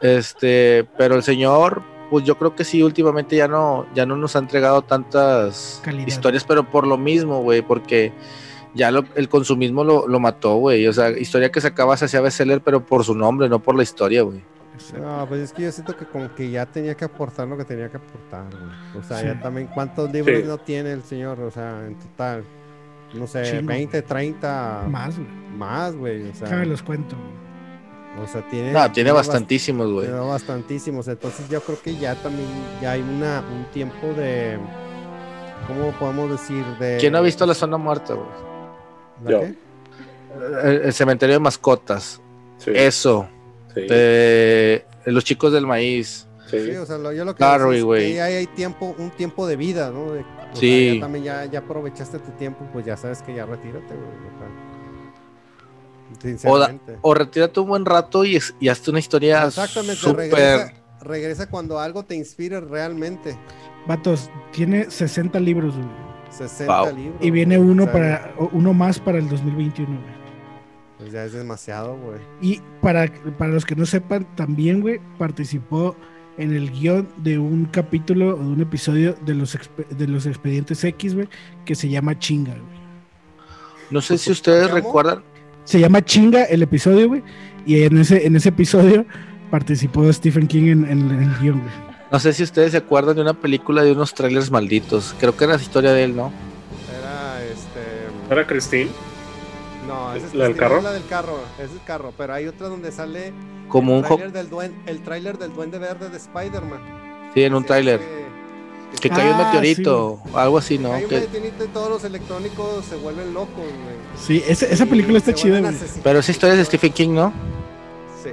Este, 0.00 0.86
pero 0.96 1.14
el 1.16 1.22
señor, 1.22 1.82
pues 2.10 2.24
yo 2.24 2.38
creo 2.38 2.54
que 2.54 2.64
sí, 2.64 2.82
últimamente 2.82 3.36
ya 3.36 3.48
no, 3.48 3.86
ya 3.94 4.06
no 4.06 4.16
nos 4.16 4.34
ha 4.36 4.38
entregado 4.38 4.80
tantas 4.82 5.80
Calidad. 5.84 6.06
historias, 6.06 6.44
pero 6.44 6.64
por 6.70 6.86
lo 6.86 6.96
mismo, 6.96 7.42
güey, 7.42 7.60
porque 7.60 8.12
ya 8.74 8.90
lo- 8.90 9.04
el 9.14 9.28
consumismo 9.28 9.84
lo, 9.84 10.06
lo 10.08 10.20
mató, 10.20 10.56
güey. 10.56 10.86
O 10.86 10.92
sea, 10.94 11.10
historia 11.10 11.50
que 11.50 11.60
sacaba 11.60 11.96
se 11.98 12.06
hacía 12.06 12.20
bestseller, 12.22 12.62
pero 12.62 12.80
por 12.84 13.04
su 13.04 13.14
nombre, 13.14 13.48
no 13.50 13.58
por 13.58 13.74
la 13.76 13.82
historia, 13.82 14.22
güey. 14.22 14.40
No, 15.00 15.26
pues 15.28 15.40
es 15.40 15.52
que 15.52 15.62
yo 15.62 15.72
siento 15.72 15.96
que 15.96 16.04
como 16.06 16.34
que 16.34 16.50
ya 16.50 16.66
tenía 16.66 16.94
que 16.94 17.04
aportar 17.04 17.46
lo 17.48 17.56
que 17.56 17.64
tenía 17.64 17.88
que 17.90 17.96
aportar, 17.96 18.44
güey. 18.50 19.00
O 19.02 19.06
sea, 19.06 19.18
Sí. 19.18 19.26
ya 19.26 19.40
también 19.40 19.68
cuántos 19.68 20.10
libros 20.12 20.40
Sí. 20.40 20.46
no 20.46 20.58
tiene 20.58 20.92
el 20.92 21.02
señor, 21.02 21.40
o 21.40 21.50
sea, 21.50 21.86
en 21.86 21.96
total. 21.98 22.44
No 23.14 23.26
sé, 23.26 23.44
Chingo, 23.44 23.68
20, 23.68 24.02
30 24.02 24.84
Más, 24.88 25.16
güey. 25.16 25.28
más, 25.56 25.94
güey. 25.94 26.28
O 26.30 26.34
sea, 26.34 26.48
Déjame 26.48 26.66
los 26.66 26.82
cuento, 26.82 27.16
güey. 27.16 28.24
o 28.24 28.28
sea, 28.28 28.46
tiene 28.48 28.72
No, 28.72 28.90
tiene 28.92 29.10
bast- 29.12 29.16
bastantísimos, 29.16 29.90
güey. 29.92 30.06
tiene 30.06 30.20
bastantísimos. 30.20 31.06
Entonces 31.08 31.48
yo 31.48 31.60
creo 31.62 31.80
que 31.80 31.96
ya 31.96 32.14
también 32.16 32.48
ya 32.82 32.92
hay 32.92 33.02
una 33.02 33.42
un 33.50 33.64
tiempo 33.72 34.08
de 34.16 34.58
¿cómo 35.68 35.92
podemos 35.92 36.30
decir? 36.32 36.64
De 36.78 36.96
¿Quién 36.98 37.12
no 37.12 37.18
ha 37.18 37.22
visto 37.22 37.46
la 37.46 37.54
zona 37.54 37.76
muerta, 37.76 38.14
güey? 38.14 38.26
¿La 39.24 39.30
Yo. 39.30 39.40
qué? 39.40 39.54
El, 40.68 40.82
el 40.86 40.92
cementerio 40.92 41.34
de 41.36 41.40
mascotas. 41.40 42.20
Sí, 42.58 42.72
Eso. 42.74 43.28
Sí. 43.82 43.86
eh, 43.90 44.84
los 45.06 45.24
chicos 45.24 45.52
del 45.52 45.66
maíz. 45.66 46.26
Sí. 46.50 46.58
Sí, 46.64 46.70
o 46.76 46.86
sea, 46.86 46.98
lo- 46.98 47.12
yo 47.12 47.24
lo 47.24 47.34
que 47.34 47.38
Claro, 47.38 47.66
decía 47.66 47.78
es 47.78 47.84
güey. 47.84 48.12
que 48.12 48.22
ahí 48.22 48.34
hay 48.34 48.46
tiempo, 48.46 48.94
un 48.98 49.10
tiempo 49.10 49.46
de 49.46 49.56
vida, 49.56 49.90
¿no? 49.90 50.12
De- 50.12 50.20
o 50.20 50.24
sea, 50.24 50.50
Sí. 50.54 50.94
ya 50.94 51.00
también 51.00 51.24
ya, 51.24 51.44
ya 51.46 51.58
aprovechaste 51.60 52.18
tu 52.20 52.30
tiempo, 52.32 52.64
pues 52.72 52.86
ya 52.86 52.96
sabes 52.96 53.22
que 53.22 53.34
ya 53.34 53.44
retírate, 53.46 53.94
güey. 53.94 53.98
o 53.98 54.38
sea, 54.38 54.46
O, 56.50 56.58
da- 56.58 56.66
Sinceramente. 56.68 56.98
o 57.02 57.14
retírate 57.14 57.60
un 57.60 57.68
buen 57.68 57.84
rato 57.84 58.24
y, 58.24 58.36
es- 58.36 58.54
y 58.60 58.68
hazte 58.68 58.90
una 58.90 59.00
historia 59.00 59.44
Exactamente, 59.44 59.96
súper. 59.96 60.30
regresa, 60.30 60.72
regresa 61.02 61.50
cuando 61.50 61.78
algo 61.80 62.04
te 62.04 62.14
inspire 62.14 62.60
realmente. 62.60 63.36
Vatos, 63.86 64.30
tiene 64.52 64.90
60 64.90 65.38
libros, 65.40 65.74
güey. 65.76 65.88
60 66.30 66.82
Wow. 66.82 66.96
libros. 66.96 67.16
Y 67.20 67.30
viene 67.30 67.58
uno 67.58 67.90
para 67.90 68.34
uno 68.52 68.72
más 68.72 68.98
para 68.98 69.18
el 69.18 69.28
2021, 69.28 70.00
güey. 70.00 70.15
Pues 70.98 71.12
ya 71.12 71.24
es 71.24 71.32
demasiado, 71.32 71.96
güey. 71.96 72.18
Y 72.40 72.60
para, 72.80 73.06
para 73.38 73.52
los 73.52 73.64
que 73.66 73.76
no 73.76 73.84
sepan, 73.86 74.26
también, 74.34 74.80
güey, 74.80 75.00
participó 75.18 75.94
en 76.38 76.54
el 76.54 76.70
guion 76.70 77.08
de 77.18 77.38
un 77.38 77.66
capítulo 77.66 78.34
o 78.34 78.38
de 78.38 78.44
un 78.48 78.60
episodio 78.60 79.14
de 79.24 79.34
los, 79.34 79.58
de 79.90 80.06
los 80.08 80.26
expedientes 80.26 80.82
X, 80.84 81.14
güey, 81.14 81.28
que 81.64 81.74
se 81.74 81.88
llama 81.88 82.18
Chinga, 82.18 82.52
güey. 82.52 82.80
No 83.90 84.00
sé 84.00 84.18
si 84.18 84.30
ustedes 84.32 84.70
recuerdan. 84.70 85.22
Se 85.64 85.78
llama 85.80 86.02
Chinga 86.04 86.44
el 86.44 86.62
episodio, 86.62 87.08
güey. 87.08 87.22
Y 87.66 87.82
en 87.82 87.98
ese, 87.98 88.26
en 88.26 88.36
ese 88.36 88.48
episodio 88.50 89.04
participó 89.50 90.10
Stephen 90.12 90.46
King 90.46 90.64
en, 90.70 90.84
en- 90.84 91.10
en 91.10 91.22
el 91.22 91.38
guion, 91.40 91.60
güey. 91.60 91.72
No 92.10 92.20
sé 92.20 92.32
si 92.32 92.42
ustedes 92.42 92.70
se 92.72 92.78
acuerdan 92.78 93.16
de 93.16 93.22
una 93.22 93.34
película 93.34 93.82
de 93.82 93.92
unos 93.92 94.14
trailers 94.14 94.50
malditos. 94.50 95.14
Creo 95.18 95.36
que 95.36 95.44
era 95.44 95.56
la 95.56 95.62
historia 95.62 95.92
de 95.92 96.04
él, 96.04 96.16
¿no? 96.16 96.32
Era 96.98 97.42
este. 97.44 98.32
¿Era 98.32 98.46
Christine? 98.46 98.88
No, 99.86 100.14
esa 100.14 100.26
es 100.26 100.34
¿La 100.34 100.44
del 100.44 100.56
carro? 100.56 100.80
La 100.82 100.92
del 100.92 101.06
carro, 101.06 101.38
es 101.58 101.70
el 101.70 101.82
carro. 101.84 102.12
Pero 102.16 102.34
hay 102.34 102.46
otra 102.46 102.68
donde 102.68 102.90
sale 102.92 103.32
Como 103.68 103.92
el 103.92 103.98
un 103.98 104.04
tráiler 104.04 104.32
del, 104.32 104.50
duen- 104.50 104.74
el 104.86 105.02
tráiler 105.02 105.38
del 105.38 105.52
Duende 105.52 105.78
Verde 105.78 106.08
de 106.10 106.16
Spider-Man. 106.16 107.30
Sí, 107.34 107.42
en 107.44 107.54
un 107.54 107.64
tráiler. 107.64 108.00
que- 108.00 108.26
Que 109.00 109.10
cayó 109.10 109.34
un 109.34 109.40
Ah, 109.40 109.44
meteorito, 109.52 110.20
algo 110.32 110.56
así, 110.58 110.78
¿no? 110.78 110.92
Hay 110.92 111.04
un 111.04 111.10
Que- 111.10 111.20
meteorito 111.20 111.64
y 111.64 111.68
todos 111.68 111.90
los 111.90 112.04
electrónicos 112.04 112.84
se 112.86 112.96
vuelven 112.96 113.34
locos, 113.34 113.56
güey. 113.56 113.96
Sí, 114.16 114.42
ese- 114.46 114.72
esa 114.72 114.84
Y 114.84 114.86
película 114.86 115.18
está 115.18 115.34
chida, 115.34 115.60
güey. 115.60 115.74
Pero 116.02 116.20
esa 116.20 116.30
historia 116.30 116.52
es 116.54 116.58
de 116.60 116.64
Stephen 116.64 116.92
King, 116.92 117.10
¿no? 117.10 117.32
Sí. 118.22 118.30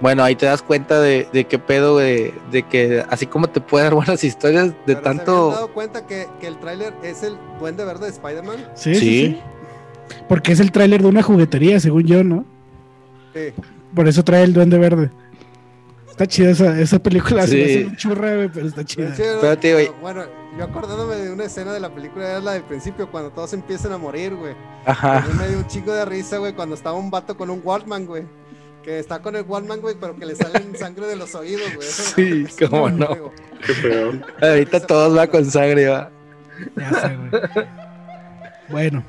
Bueno, 0.00 0.22
ahí 0.24 0.34
te 0.36 0.46
das 0.46 0.62
cuenta 0.62 1.00
de, 1.00 1.28
de 1.32 1.44
qué 1.46 1.58
pedo, 1.58 1.98
de, 1.98 2.32
de 2.50 2.62
que 2.62 3.04
así 3.10 3.26
como 3.26 3.48
te 3.50 3.60
puede 3.60 3.84
dar 3.84 3.94
buenas 3.94 4.22
historias 4.24 4.68
de 4.68 4.72
Pero 4.86 5.00
¿Se 5.02 5.08
habían 5.08 5.16
tanto... 5.18 5.50
dado 5.50 5.72
cuenta 5.72 6.06
que, 6.06 6.26
que 6.40 6.46
el 6.46 6.58
tráiler 6.58 6.94
es 7.02 7.22
el 7.24 7.36
Duende 7.58 7.84
Verde 7.84 8.06
de 8.06 8.12
Spider-Man? 8.12 8.56
Sí, 8.74 8.94
sí, 8.94 9.00
Sí. 9.00 9.26
sí. 9.26 9.42
Porque 10.28 10.52
es 10.52 10.60
el 10.60 10.72
tráiler 10.72 11.02
de 11.02 11.08
una 11.08 11.22
juguetería, 11.22 11.80
según 11.80 12.04
yo, 12.04 12.22
¿no? 12.24 12.44
Sí. 13.34 13.52
Por 13.94 14.08
eso 14.08 14.22
trae 14.24 14.42
el 14.44 14.52
Duende 14.52 14.78
Verde. 14.78 15.10
Está 16.10 16.26
chida 16.26 16.50
esa, 16.50 16.78
esa 16.78 16.98
película, 16.98 17.46
se 17.46 17.56
me 17.56 17.66
Sí. 17.66 17.96
churra, 17.96 18.34
güey, 18.34 18.48
pero 18.52 18.66
está 18.66 18.84
chida. 18.84 19.08
Espérate, 19.08 19.72
güey. 19.72 19.90
Bueno, 20.02 20.24
yo 20.58 20.64
acordándome 20.64 21.16
de 21.16 21.32
una 21.32 21.44
escena 21.44 21.72
de 21.72 21.80
la 21.80 21.88
película, 21.94 22.28
era 22.28 22.40
la 22.40 22.52
del 22.52 22.64
principio, 22.64 23.10
cuando 23.10 23.30
todos 23.30 23.52
empiezan 23.54 23.92
a 23.92 23.98
morir, 23.98 24.34
güey. 24.34 24.54
Ajá. 24.84 25.24
Me 25.38 25.48
dio 25.48 25.58
un 25.58 25.66
chico 25.66 25.92
de 25.92 26.04
risa, 26.04 26.36
güey, 26.38 26.52
cuando 26.52 26.74
estaba 26.74 26.96
un 26.96 27.10
vato 27.10 27.36
con 27.36 27.48
un 27.48 27.60
Walkman, 27.64 28.04
güey. 28.06 28.24
Que 28.82 28.98
está 28.98 29.22
con 29.22 29.36
el 29.36 29.44
Walkman, 29.46 29.80
güey, 29.80 29.94
pero 29.98 30.14
que 30.16 30.26
le 30.26 30.34
salen 30.36 30.76
sangre 30.76 31.06
de 31.06 31.16
los 31.16 31.34
oídos, 31.34 31.74
güey. 31.74 31.88
Eso- 31.88 32.14
Sí, 32.14 32.46
cómo 32.68 32.90
no. 32.90 33.08
pegó. 33.08 33.32
Qué 33.66 33.72
feo. 33.74 34.12
Ahorita 34.42 34.80
todos 34.80 35.16
va 35.16 35.26
con 35.28 35.44
sangre, 35.50 35.86
va. 35.88 36.10
Ya 36.76 36.90
sé, 37.00 37.16
güey. 37.16 37.66
Bueno, 38.68 39.04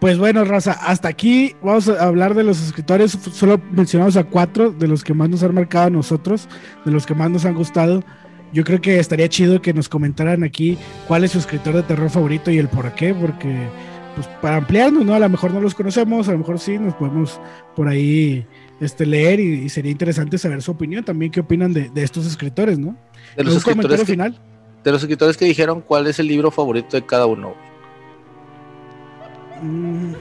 pues 0.00 0.18
bueno, 0.18 0.44
Raza, 0.44 0.72
hasta 0.72 1.08
aquí 1.08 1.56
vamos 1.62 1.88
a 1.88 2.04
hablar 2.04 2.34
de 2.34 2.44
los 2.44 2.62
escritores. 2.62 3.18
Solo 3.32 3.60
mencionamos 3.72 4.16
a 4.16 4.24
cuatro 4.24 4.70
de 4.70 4.86
los 4.86 5.02
que 5.02 5.14
más 5.14 5.28
nos 5.28 5.42
han 5.42 5.54
marcado 5.54 5.86
a 5.86 5.90
nosotros, 5.90 6.48
de 6.84 6.92
los 6.92 7.04
que 7.06 7.14
más 7.14 7.30
nos 7.30 7.44
han 7.44 7.54
gustado. 7.54 8.04
Yo 8.52 8.64
creo 8.64 8.80
que 8.80 8.98
estaría 8.98 9.28
chido 9.28 9.60
que 9.60 9.74
nos 9.74 9.88
comentaran 9.88 10.44
aquí 10.44 10.78
cuál 11.06 11.24
es 11.24 11.32
su 11.32 11.38
escritor 11.38 11.74
de 11.74 11.82
terror 11.82 12.10
favorito 12.10 12.50
y 12.50 12.58
el 12.58 12.68
por 12.68 12.94
qué, 12.94 13.12
porque 13.12 13.68
pues 14.14 14.26
para 14.40 14.56
ampliarnos, 14.56 15.04
¿no? 15.04 15.14
A 15.14 15.18
lo 15.18 15.28
mejor 15.28 15.52
no 15.52 15.60
los 15.60 15.74
conocemos, 15.74 16.28
a 16.28 16.32
lo 16.32 16.38
mejor 16.38 16.58
sí, 16.58 16.78
nos 16.78 16.94
podemos 16.94 17.40
por 17.76 17.88
ahí 17.88 18.46
este, 18.80 19.04
leer 19.04 19.38
y, 19.38 19.64
y 19.64 19.68
sería 19.68 19.92
interesante 19.92 20.38
saber 20.38 20.62
su 20.62 20.72
opinión 20.72 21.04
también, 21.04 21.30
qué 21.30 21.40
opinan 21.40 21.72
de, 21.72 21.90
de 21.90 22.02
estos 22.02 22.26
escritores, 22.26 22.78
¿no? 22.78 22.96
De 23.36 23.44
los, 23.44 23.56
¿Un 23.56 23.60
comentario 23.60 23.96
escritores 23.96 24.06
que, 24.06 24.12
final? 24.12 24.40
de 24.82 24.92
los 24.92 25.02
escritores 25.02 25.36
que 25.36 25.44
dijeron 25.44 25.82
cuál 25.82 26.06
es 26.06 26.18
el 26.18 26.26
libro 26.26 26.50
favorito 26.50 26.96
de 26.96 27.04
cada 27.04 27.26
uno. 27.26 27.54
Mm, 29.62 30.12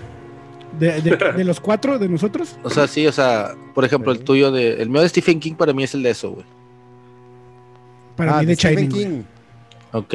De, 0.79 1.01
de- 1.01 1.17
de 1.37 1.43
los 1.43 1.59
cuatro 1.59 1.97
de 1.99 2.07
nosotros? 2.09 2.57
O 2.63 2.69
sea, 2.69 2.87
sí, 2.87 3.05
o 3.07 3.11
sea, 3.11 3.55
por 3.73 3.85
ejemplo, 3.85 4.11
el 4.11 4.19
tuyo 4.23 4.51
de... 4.51 4.81
El 4.81 4.89
mío 4.89 5.01
de 5.01 5.09
Stephen 5.09 5.39
King 5.39 5.53
para 5.55 5.73
mí 5.73 5.83
es 5.83 5.93
el 5.93 6.03
de 6.03 6.09
eso, 6.11 6.31
güey. 6.31 6.45
Para 8.15 8.37
Ah, 8.37 8.39
mí 8.41 8.45
de 8.47 8.55
Stephen 8.55 8.89
Shining. 8.89 8.89
güey. 8.89 9.03
King. 9.05 9.23
Ok. 9.93 10.13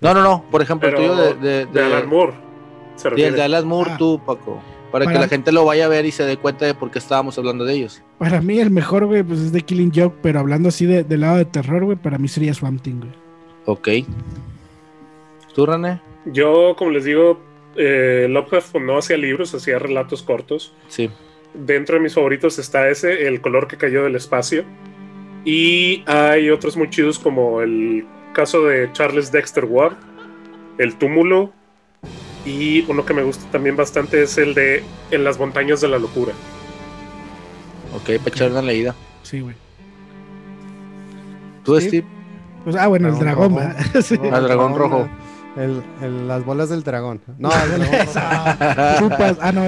No, 0.00 0.14
no, 0.14 0.22
no. 0.22 0.44
Por 0.50 0.62
ejemplo, 0.62 0.88
Pero 0.90 1.02
el 1.02 1.08
tuyo 1.10 1.34
de... 1.40 1.48
De, 1.64 1.66
de 1.66 1.82
Alan 1.84 2.08
Moore. 2.08 2.32
Se 2.96 3.08
Sí, 3.14 3.22
el 3.22 3.34
de 3.34 3.42
Alan 3.42 3.66
Moore, 3.66 3.90
Ah. 3.94 3.96
tú, 3.98 4.20
Paco. 4.24 4.60
Para, 4.90 5.06
que 5.06 5.14
la 5.18 5.26
gente 5.28 5.52
lo 5.52 5.64
vaya 5.64 5.86
a 5.86 5.88
ver 5.88 6.04
y 6.04 6.10
se 6.12 6.22
dé 6.24 6.36
cuenta 6.36 6.66
de 6.66 6.74
por 6.74 6.90
qué 6.90 6.98
estábamos 6.98 7.38
hablando 7.38 7.64
de 7.64 7.72
ellos. 7.72 8.02
Para 8.18 8.42
mí 8.42 8.58
el 8.58 8.70
mejor, 8.70 9.06
güey, 9.06 9.22
pues 9.22 9.38
es 9.40 9.50
de 9.50 9.62
Killing 9.62 9.90
Joke, 9.94 10.16
pero 10.20 10.38
hablando 10.40 10.68
así 10.68 10.84
de- 10.84 11.02
del 11.02 11.20
lado 11.22 11.38
de 11.38 11.46
terror, 11.46 11.82
güey, 11.86 11.96
para 11.96 12.18
mí 12.18 12.28
sería 12.28 12.52
Swamp 12.52 12.82
Thing, 12.82 12.98
güey. 13.00 13.12
Ok. 13.64 13.88
¿Tú, 15.54 15.64
René? 15.64 16.00
Yo, 16.26 16.74
como 16.76 16.90
les 16.90 17.04
digo, 17.04 17.40
eh, 17.76 18.26
Lovecraft 18.28 18.76
no 18.76 18.98
hacía 18.98 19.16
libros, 19.16 19.54
hacía 19.54 19.78
relatos 19.78 20.22
cortos. 20.22 20.72
Sí. 20.88 21.10
Dentro 21.54 21.96
de 21.96 22.02
mis 22.02 22.14
favoritos 22.14 22.58
está 22.58 22.88
ese, 22.88 23.26
El 23.26 23.40
color 23.40 23.68
que 23.68 23.76
cayó 23.76 24.04
del 24.04 24.16
espacio. 24.16 24.64
Y 25.44 26.04
hay 26.06 26.50
otros 26.50 26.76
muy 26.76 26.88
chidos 26.90 27.18
como 27.18 27.62
el 27.62 28.06
caso 28.32 28.64
de 28.64 28.90
Charles 28.92 29.32
Dexter 29.32 29.64
Ward, 29.64 29.94
El 30.78 30.96
túmulo. 30.96 31.52
Y 32.44 32.84
uno 32.90 33.04
que 33.04 33.14
me 33.14 33.22
gusta 33.22 33.48
también 33.52 33.76
bastante 33.76 34.22
es 34.22 34.36
el 34.38 34.54
de 34.54 34.82
En 35.10 35.22
las 35.24 35.38
montañas 35.38 35.80
de 35.80 35.88
la 35.88 35.98
locura. 35.98 36.32
Ok, 37.94 38.18
para 38.18 38.28
echar 38.34 38.50
una 38.50 38.62
leída. 38.62 38.94
Sí, 39.22 39.40
güey. 39.40 39.54
¿Tú, 41.64 41.78
Sí. 41.80 41.88
Steve? 41.88 42.06
Pues, 42.64 42.76
ah, 42.76 42.86
bueno, 42.88 43.08
el 43.08 43.18
dragón, 43.18 43.50
rojo. 43.54 43.56
¿verdad? 43.56 44.00
Sí. 44.02 44.18
No, 44.18 44.34
Ah, 44.34 44.40
dragón 44.40 44.76
rojo. 44.76 45.08
El, 45.56 45.82
el- 46.00 46.26
las 46.28 46.44
bolas 46.44 46.68
del 46.70 46.82
dragón. 46.82 47.20
No, 47.38 47.50
el. 47.74 47.82
Chupas. 48.98 49.36
Ah, 49.40 49.52
no. 49.52 49.62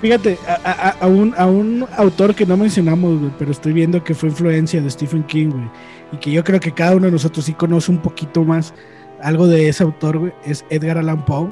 Fíjate, 0.00 0.38
a, 0.46 0.54
a- 0.70 0.96
a 1.04 1.06
un, 1.08 1.34
a 1.36 1.46
un 1.46 1.86
autor 1.96 2.34
que 2.34 2.46
no 2.46 2.56
mencionamos, 2.56 3.18
güey, 3.18 3.32
pero 3.38 3.50
estoy 3.50 3.72
viendo 3.72 4.02
que 4.04 4.14
fue 4.14 4.28
influencia 4.28 4.80
de 4.80 4.88
Stephen 4.90 5.24
King, 5.24 5.48
güey, 5.50 5.70
y 6.12 6.16
que 6.18 6.30
yo 6.30 6.44
creo 6.44 6.60
que 6.60 6.70
cada 6.72 6.94
uno 6.94 7.06
de 7.06 7.12
nosotros 7.12 7.44
sí 7.44 7.52
conoce 7.52 7.90
un 7.90 7.98
poquito 7.98 8.44
más 8.44 8.72
algo 9.20 9.48
de 9.48 9.68
ese 9.68 9.82
autor, 9.82 10.18
güey, 10.18 10.32
es 10.44 10.64
Edgar 10.70 10.98
Allan 10.98 11.24
Poe. 11.24 11.48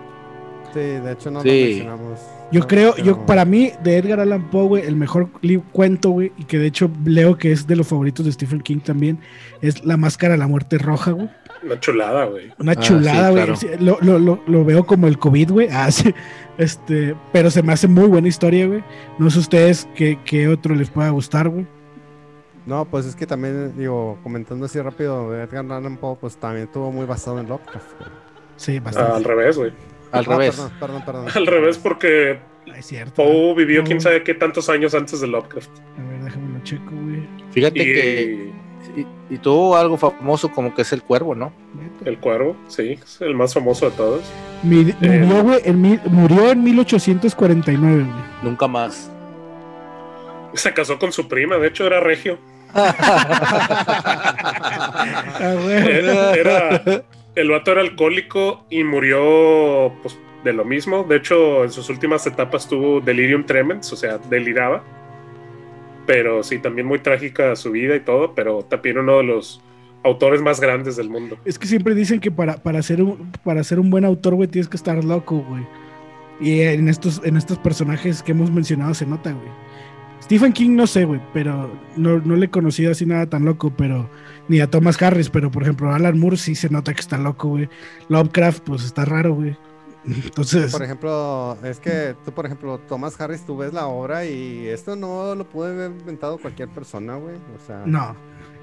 Sí, 0.72 0.78
de 0.80 1.12
hecho 1.12 1.30
no 1.32 1.42
Sí. 1.42 1.48
lo 1.48 1.54
mencionamos. 1.66 2.20
Yo 2.52 2.60
No, 2.60 2.66
creo, 2.68 2.96
yo 2.98 3.26
para 3.26 3.44
mí, 3.44 3.72
de 3.82 3.96
Edgar 3.98 4.20
Allan 4.20 4.48
Poe, 4.50 4.68
güey, 4.68 4.82
el 4.86 4.94
mejor 4.94 5.28
cuento, 5.72 6.10
güey, 6.10 6.30
y 6.38 6.44
que 6.44 6.58
de 6.58 6.66
hecho 6.68 6.88
leo 7.04 7.36
que 7.36 7.50
es 7.50 7.66
de 7.66 7.74
los 7.74 7.88
favoritos 7.88 8.24
de 8.26 8.30
Stephen 8.30 8.60
King 8.60 8.78
también, 8.78 9.18
es 9.60 9.84
La 9.84 9.96
Máscara 9.96 10.34
de 10.34 10.38
la 10.38 10.46
Muerte 10.46 10.78
Roja, 10.78 11.10
güey. 11.10 11.28
Una 11.62 11.80
chulada, 11.80 12.24
güey. 12.26 12.52
Una 12.58 12.72
Ah, 12.72 12.76
chulada, 12.76 13.28
sí, 13.56 13.66
güey. 13.66 13.78
claro. 13.78 13.98
Lo, 14.02 14.18
lo- 14.18 14.18
lo- 14.18 14.42
lo 14.46 14.64
veo 14.64 14.84
como 14.86 15.06
el 15.06 15.18
COVID, 15.18 15.50
güey. 15.50 15.68
Ah, 15.70 15.90
sí. 15.90 16.14
Este, 16.58 17.14
pero 17.32 17.50
se 17.50 17.62
me 17.62 17.72
hace 17.72 17.86
muy 17.88 18.06
buena 18.06 18.28
historia, 18.28 18.66
güey. 18.66 18.82
No 19.18 19.28
sé 19.30 19.38
ustedes 19.40 19.88
qué, 19.94 20.18
qué 20.24 20.48
otro 20.48 20.74
les 20.74 20.90
pueda 20.90 21.10
gustar, 21.10 21.48
güey. 21.48 21.66
No, 22.66 22.84
pues 22.84 23.06
es 23.06 23.14
que 23.14 23.26
también, 23.26 23.76
digo, 23.76 24.18
comentando 24.22 24.66
así 24.66 24.80
rápido, 24.80 25.34
Edgar 25.40 25.64
Allan 25.70 25.96
Poe, 25.98 26.16
pues 26.20 26.36
también 26.36 26.64
estuvo 26.66 26.90
muy 26.90 27.06
basado 27.06 27.38
en 27.40 27.48
Lovecraft. 27.48 27.98
güey. 27.98 28.10
Sí, 28.56 28.76
Ah, 28.78 28.80
bastante. 28.84 29.12
al 29.12 29.24
revés, 29.24 29.56
güey. 29.58 29.72
Al 30.12 30.24
Ah, 30.24 30.28
revés. 30.28 30.56
Perdón, 30.56 30.72
perdón, 30.80 31.02
perdón. 31.04 31.26
Al 31.34 31.46
revés 31.46 31.78
porque 31.78 32.38
Ah, 32.72 32.78
es 32.78 32.86
cierto. 32.86 33.22
Poe 33.22 33.54
vivió 33.54 33.84
quién 33.84 34.00
sabe 34.00 34.22
qué 34.24 34.34
tantos 34.34 34.68
años 34.68 34.94
antes 34.94 35.20
de 35.20 35.26
Lovecraft. 35.28 35.70
A 35.98 36.10
ver, 36.10 36.24
déjame 36.24 36.58
lo 36.58 36.64
checo, 36.64 36.90
güey. 36.90 37.28
Fíjate 37.52 37.78
Y 37.80 37.84
que... 37.84 38.52
Y, 38.96 39.06
y 39.34 39.36
tuvo 39.38 39.76
algo 39.76 39.96
famoso 39.98 40.50
como 40.50 40.74
que 40.74 40.80
es 40.82 40.92
el 40.92 41.02
cuervo, 41.02 41.34
¿no? 41.34 41.52
El 42.04 42.18
cuervo, 42.18 42.56
sí, 42.66 42.98
es 43.02 43.20
el 43.20 43.34
más 43.34 43.52
famoso 43.52 43.90
de 43.90 43.96
todos. 43.96 44.22
Mi- 44.62 44.90
Eh. 45.02 45.18
murió, 45.20 45.42
güey, 45.42 45.60
en 45.64 45.82
mil- 45.82 46.00
murió 46.06 46.50
en 46.50 46.64
1849, 46.64 47.94
güey. 48.04 48.06
Nunca 48.42 48.66
más. 48.66 49.10
Se 50.54 50.72
casó 50.72 50.98
con 50.98 51.12
su 51.12 51.28
prima, 51.28 51.56
de 51.58 51.68
hecho 51.68 51.86
era 51.86 52.00
regio. 52.00 52.38
Ah, 55.38 55.54
güey. 55.62 55.76
Era, 55.76 56.32
era- 56.34 57.02
el 57.34 57.50
vato 57.50 57.72
era 57.72 57.82
alcohólico 57.82 58.64
y 58.70 58.82
murió 58.82 59.92
pues, 60.02 60.18
de 60.44 60.52
lo 60.54 60.64
mismo. 60.64 61.04
De 61.04 61.16
hecho, 61.16 61.64
en 61.64 61.70
sus 61.70 61.88
últimas 61.90 62.26
etapas 62.26 62.66
tuvo 62.68 63.00
delirium 63.00 63.44
tremens, 63.44 63.92
o 63.92 63.96
sea, 63.96 64.18
deliraba. 64.18 64.82
Pero 66.06 66.42
sí, 66.42 66.58
también 66.58 66.86
muy 66.86 67.00
trágica 67.00 67.56
su 67.56 67.72
vida 67.72 67.96
y 67.96 68.00
todo, 68.00 68.34
pero 68.34 68.62
también 68.62 68.98
uno 68.98 69.18
de 69.18 69.24
los 69.24 69.60
autores 70.04 70.40
más 70.40 70.60
grandes 70.60 70.96
del 70.96 71.10
mundo. 71.10 71.36
Es 71.44 71.58
que 71.58 71.66
siempre 71.66 71.94
dicen 71.94 72.20
que 72.20 72.30
para, 72.30 72.56
para, 72.56 72.82
ser 72.82 73.02
un, 73.02 73.32
para 73.44 73.64
ser 73.64 73.80
un 73.80 73.90
buen 73.90 74.04
autor, 74.04 74.34
güey, 74.34 74.48
tienes 74.48 74.68
que 74.68 74.76
estar 74.76 75.02
loco, 75.04 75.44
güey. 75.48 75.66
Y 76.40 76.60
en 76.60 76.88
estos, 76.88 77.20
en 77.24 77.36
estos 77.36 77.58
personajes 77.58 78.22
que 78.22 78.32
hemos 78.32 78.50
mencionado 78.50 78.94
se 78.94 79.06
nota, 79.06 79.32
güey. 79.32 79.48
Stephen 80.22 80.52
King 80.52 80.70
no 80.70 80.86
sé, 80.86 81.04
güey, 81.04 81.20
pero 81.32 81.70
no, 81.96 82.18
no 82.18 82.36
le 82.36 82.46
he 82.46 82.50
conocido 82.50 82.90
así 82.90 83.06
nada 83.06 83.26
tan 83.26 83.44
loco, 83.44 83.72
pero 83.76 84.08
ni 84.48 84.60
a 84.60 84.68
Thomas 84.68 85.00
Harris, 85.00 85.30
pero 85.30 85.50
por 85.50 85.62
ejemplo, 85.62 85.92
Alan 85.92 86.18
Moore 86.18 86.36
sí 86.36 86.54
se 86.54 86.68
nota 86.68 86.92
que 86.94 87.00
está 87.00 87.18
loco, 87.18 87.48
güey. 87.48 87.68
Lovecraft, 88.08 88.64
pues 88.64 88.84
está 88.84 89.04
raro, 89.04 89.34
güey. 89.34 89.56
Entonces, 90.06 90.72
Por 90.72 90.82
ejemplo, 90.82 91.56
es 91.62 91.80
que 91.80 92.14
tú, 92.24 92.32
por 92.32 92.46
ejemplo, 92.46 92.78
Thomas 92.88 93.20
Harris, 93.20 93.44
tú 93.44 93.56
ves 93.56 93.72
la 93.72 93.86
obra 93.86 94.24
y 94.24 94.66
esto 94.68 94.94
no 94.96 95.34
lo 95.34 95.48
pudo 95.48 95.66
haber 95.66 95.90
inventado 95.90 96.38
cualquier 96.38 96.68
persona, 96.68 97.16
güey. 97.16 97.36
O 97.36 97.66
sea, 97.66 97.82
no. 97.86 98.14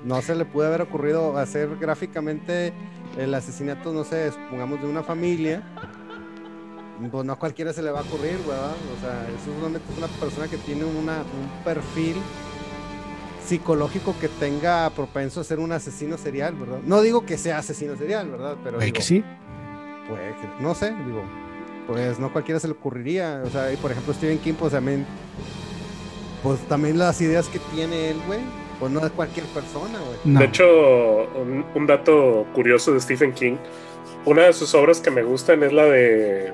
no 0.06 0.22
se 0.22 0.36
le 0.36 0.46
pudo 0.46 0.68
haber 0.68 0.82
ocurrido 0.82 1.38
hacer 1.38 1.78
gráficamente 1.78 2.74
el 3.18 3.34
asesinato, 3.34 3.94
no 3.94 4.04
sé, 4.04 4.32
supongamos 4.32 4.82
de 4.82 4.88
una 4.88 5.04
familia. 5.04 5.64
Pues 7.12 7.26
no 7.26 7.34
a 7.34 7.40
cualquiera 7.40 7.74
se 7.74 7.82
le 7.82 7.92
va 7.92 8.00
a 8.00 8.04
ocurrir, 8.04 8.38
¿verdad? 8.48 8.72
O 8.98 9.02
sea, 9.02 9.28
eso 9.28 9.54
solamente 9.60 9.92
es 9.92 9.98
una 9.98 10.08
persona 10.08 10.48
que 10.48 10.58
tiene 10.58 10.86
una, 10.86 11.18
un 11.18 11.64
perfil 11.64 12.16
psicológico 13.46 14.16
que 14.22 14.30
tenga 14.30 14.90
propenso 14.92 15.42
a 15.42 15.44
ser 15.44 15.60
un 15.60 15.72
asesino 15.72 16.18
serial, 16.18 16.56
¿verdad? 16.56 16.80
No 16.86 17.02
digo 17.02 17.26
que 17.26 17.38
sea 17.38 17.58
asesino 17.58 17.98
serial, 17.98 18.30
¿verdad? 18.30 18.56
Pero 18.64 18.80
digo, 18.80 18.94
que 18.94 19.02
sí. 19.02 19.24
No 20.60 20.76
sé, 20.76 20.94
digo, 21.06 21.24
pues 21.88 22.20
no 22.20 22.32
cualquiera 22.32 22.60
se 22.60 22.68
le 22.68 22.74
ocurriría. 22.74 23.42
O 23.46 23.50
sea, 23.50 23.72
y 23.72 23.78
por 23.78 23.92
ejemplo, 23.92 24.14
Stephen 24.14 24.40
King, 24.40 24.54
pues 24.54 24.72
también, 24.72 25.06
pues 26.42 26.60
también 26.68 26.98
las 26.98 27.20
ideas 27.22 27.48
que 27.48 27.60
tiene 27.74 28.10
él, 28.12 28.18
güey, 28.28 28.40
pues 28.80 28.92
no 28.92 29.06
es 29.06 29.12
cualquier 29.12 29.46
persona, 29.48 30.00
güey. 30.00 30.18
No. 30.26 30.40
De 30.40 30.46
hecho, 30.46 30.66
un, 31.36 31.66
un 31.76 31.88
dato 31.88 32.46
curioso 32.54 32.94
de 32.94 33.00
Stephen 33.00 33.34
King, 33.34 33.56
una 34.26 34.44
de 34.44 34.54
sus 34.54 34.74
obras 34.74 35.00
que 35.02 35.12
me 35.12 35.24
gustan 35.24 35.64
es 35.64 35.74
la 35.74 35.84
de 35.86 36.54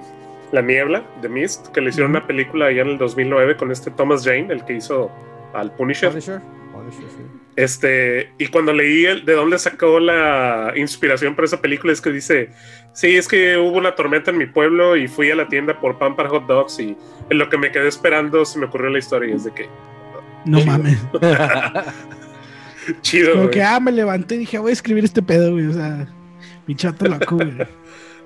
La 0.51 0.61
Niebla, 0.61 1.03
de 1.21 1.29
Mist, 1.29 1.67
que 1.67 1.81
le 1.81 1.89
hicieron 1.89 2.11
una 2.11 2.25
película 2.25 2.67
allá 2.67 2.81
en 2.81 2.89
el 2.89 2.97
2009 2.97 3.57
con 3.57 3.71
este 3.71 3.91
Thomas 3.91 4.23
Jane, 4.23 4.47
el 4.49 4.65
que 4.65 4.73
hizo 4.73 5.11
al 5.53 5.71
Punisher. 5.71 6.09
Punisher. 6.09 6.41
Punisher. 6.71 7.18
Este, 7.55 8.31
y 8.37 8.47
cuando 8.47 8.71
leí 8.71 9.05
el, 9.05 9.25
de 9.25 9.33
dónde 9.33 9.59
sacó 9.59 9.99
la 9.99 10.71
inspiración 10.77 11.35
para 11.35 11.45
esa 11.45 11.59
película, 11.59 11.91
es 11.91 11.99
que 11.99 12.09
dice, 12.09 12.51
sí, 12.93 13.17
es 13.17 13.27
que 13.27 13.57
hubo 13.57 13.77
una 13.77 13.95
tormenta 13.95 14.31
en 14.31 14.37
mi 14.37 14.45
pueblo 14.45 14.95
y 14.95 15.09
fui 15.09 15.29
a 15.29 15.35
la 15.35 15.47
tienda 15.47 15.77
por 15.77 15.99
pan 15.99 16.15
para 16.15 16.29
hot 16.29 16.47
dogs 16.47 16.79
y 16.79 16.95
en 17.29 17.37
lo 17.37 17.49
que 17.49 17.57
me 17.57 17.69
quedé 17.71 17.89
esperando 17.89 18.45
se 18.45 18.59
me 18.59 18.65
ocurrió 18.67 18.89
la 18.89 18.99
historia 18.99 19.33
y 19.33 19.35
es 19.35 19.43
de 19.43 19.51
que, 19.51 19.67
No 20.45 20.63
mames. 20.63 20.99
chido, 23.01 23.33
Como 23.33 23.49
que, 23.49 23.61
ah, 23.61 23.79
me 23.81 23.91
levanté 23.91 24.35
y 24.35 24.39
dije, 24.39 24.57
voy 24.57 24.69
a 24.69 24.73
escribir 24.73 25.03
este 25.03 25.21
pedo, 25.21 25.51
güey. 25.51 25.65
O 25.65 25.73
sea, 25.73 26.07
loco, 27.01 27.35
güey. 27.35 27.57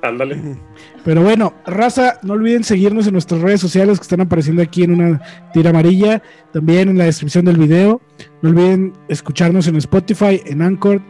Ándale. 0.04 0.58
Pero 1.04 1.22
bueno, 1.22 1.54
raza, 1.66 2.20
no 2.24 2.34
olviden 2.34 2.64
seguirnos 2.64 3.08
en 3.08 3.14
nuestras 3.14 3.42
redes 3.42 3.62
sociales 3.62 4.00
que 4.00 4.04
están 4.04 4.22
apareciendo 4.22 4.62
aquí 4.62 4.84
en 4.84 4.94
una 4.94 5.22
tira 5.54 5.72
amarilla, 5.72 6.22
también 6.52 6.90
en 6.90 6.98
la 6.98 7.06
descripción 7.06 7.46
del 7.46 7.58
video. 7.58 8.02
No 8.42 8.50
olviden 8.50 8.94
escucharnos 9.08 9.68
en 9.68 9.78
Spotify, 9.78 10.42
en 10.46 10.62
Anchor 10.62 11.02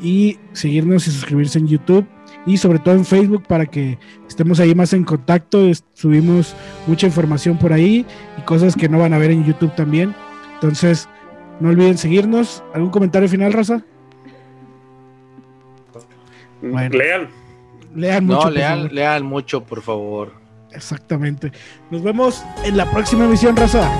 y 0.00 0.38
seguirnos 0.52 1.06
y 1.06 1.10
suscribirse 1.10 1.58
en 1.58 1.68
YouTube 1.68 2.06
y 2.46 2.56
sobre 2.56 2.78
todo 2.78 2.94
en 2.94 3.04
Facebook 3.04 3.44
para 3.46 3.66
que 3.66 3.98
estemos 4.28 4.60
ahí 4.60 4.74
más 4.74 4.92
en 4.92 5.04
contacto. 5.04 5.70
Subimos 5.94 6.54
mucha 6.86 7.06
información 7.06 7.58
por 7.58 7.72
ahí 7.72 8.04
y 8.38 8.42
cosas 8.42 8.74
que 8.74 8.88
no 8.88 8.98
van 8.98 9.14
a 9.14 9.18
ver 9.18 9.30
en 9.30 9.44
YouTube 9.44 9.74
también. 9.74 10.14
Entonces, 10.54 11.08
no 11.60 11.68
olviden 11.68 11.98
seguirnos. 11.98 12.62
¿Algún 12.74 12.90
comentario 12.90 13.28
final, 13.28 13.52
raza? 13.52 13.82
Bueno. 16.62 16.96
Lean. 16.96 17.39
Lean 17.94 18.26
mucho. 18.26 18.44
No, 18.44 18.50
lean, 18.50 18.94
lean 18.94 19.24
mucho, 19.24 19.64
por 19.64 19.82
favor. 19.82 20.32
Exactamente. 20.72 21.52
Nos 21.90 22.02
vemos 22.02 22.44
en 22.64 22.76
la 22.76 22.90
próxima 22.90 23.24
emisión, 23.24 23.56
raza. 23.56 23.90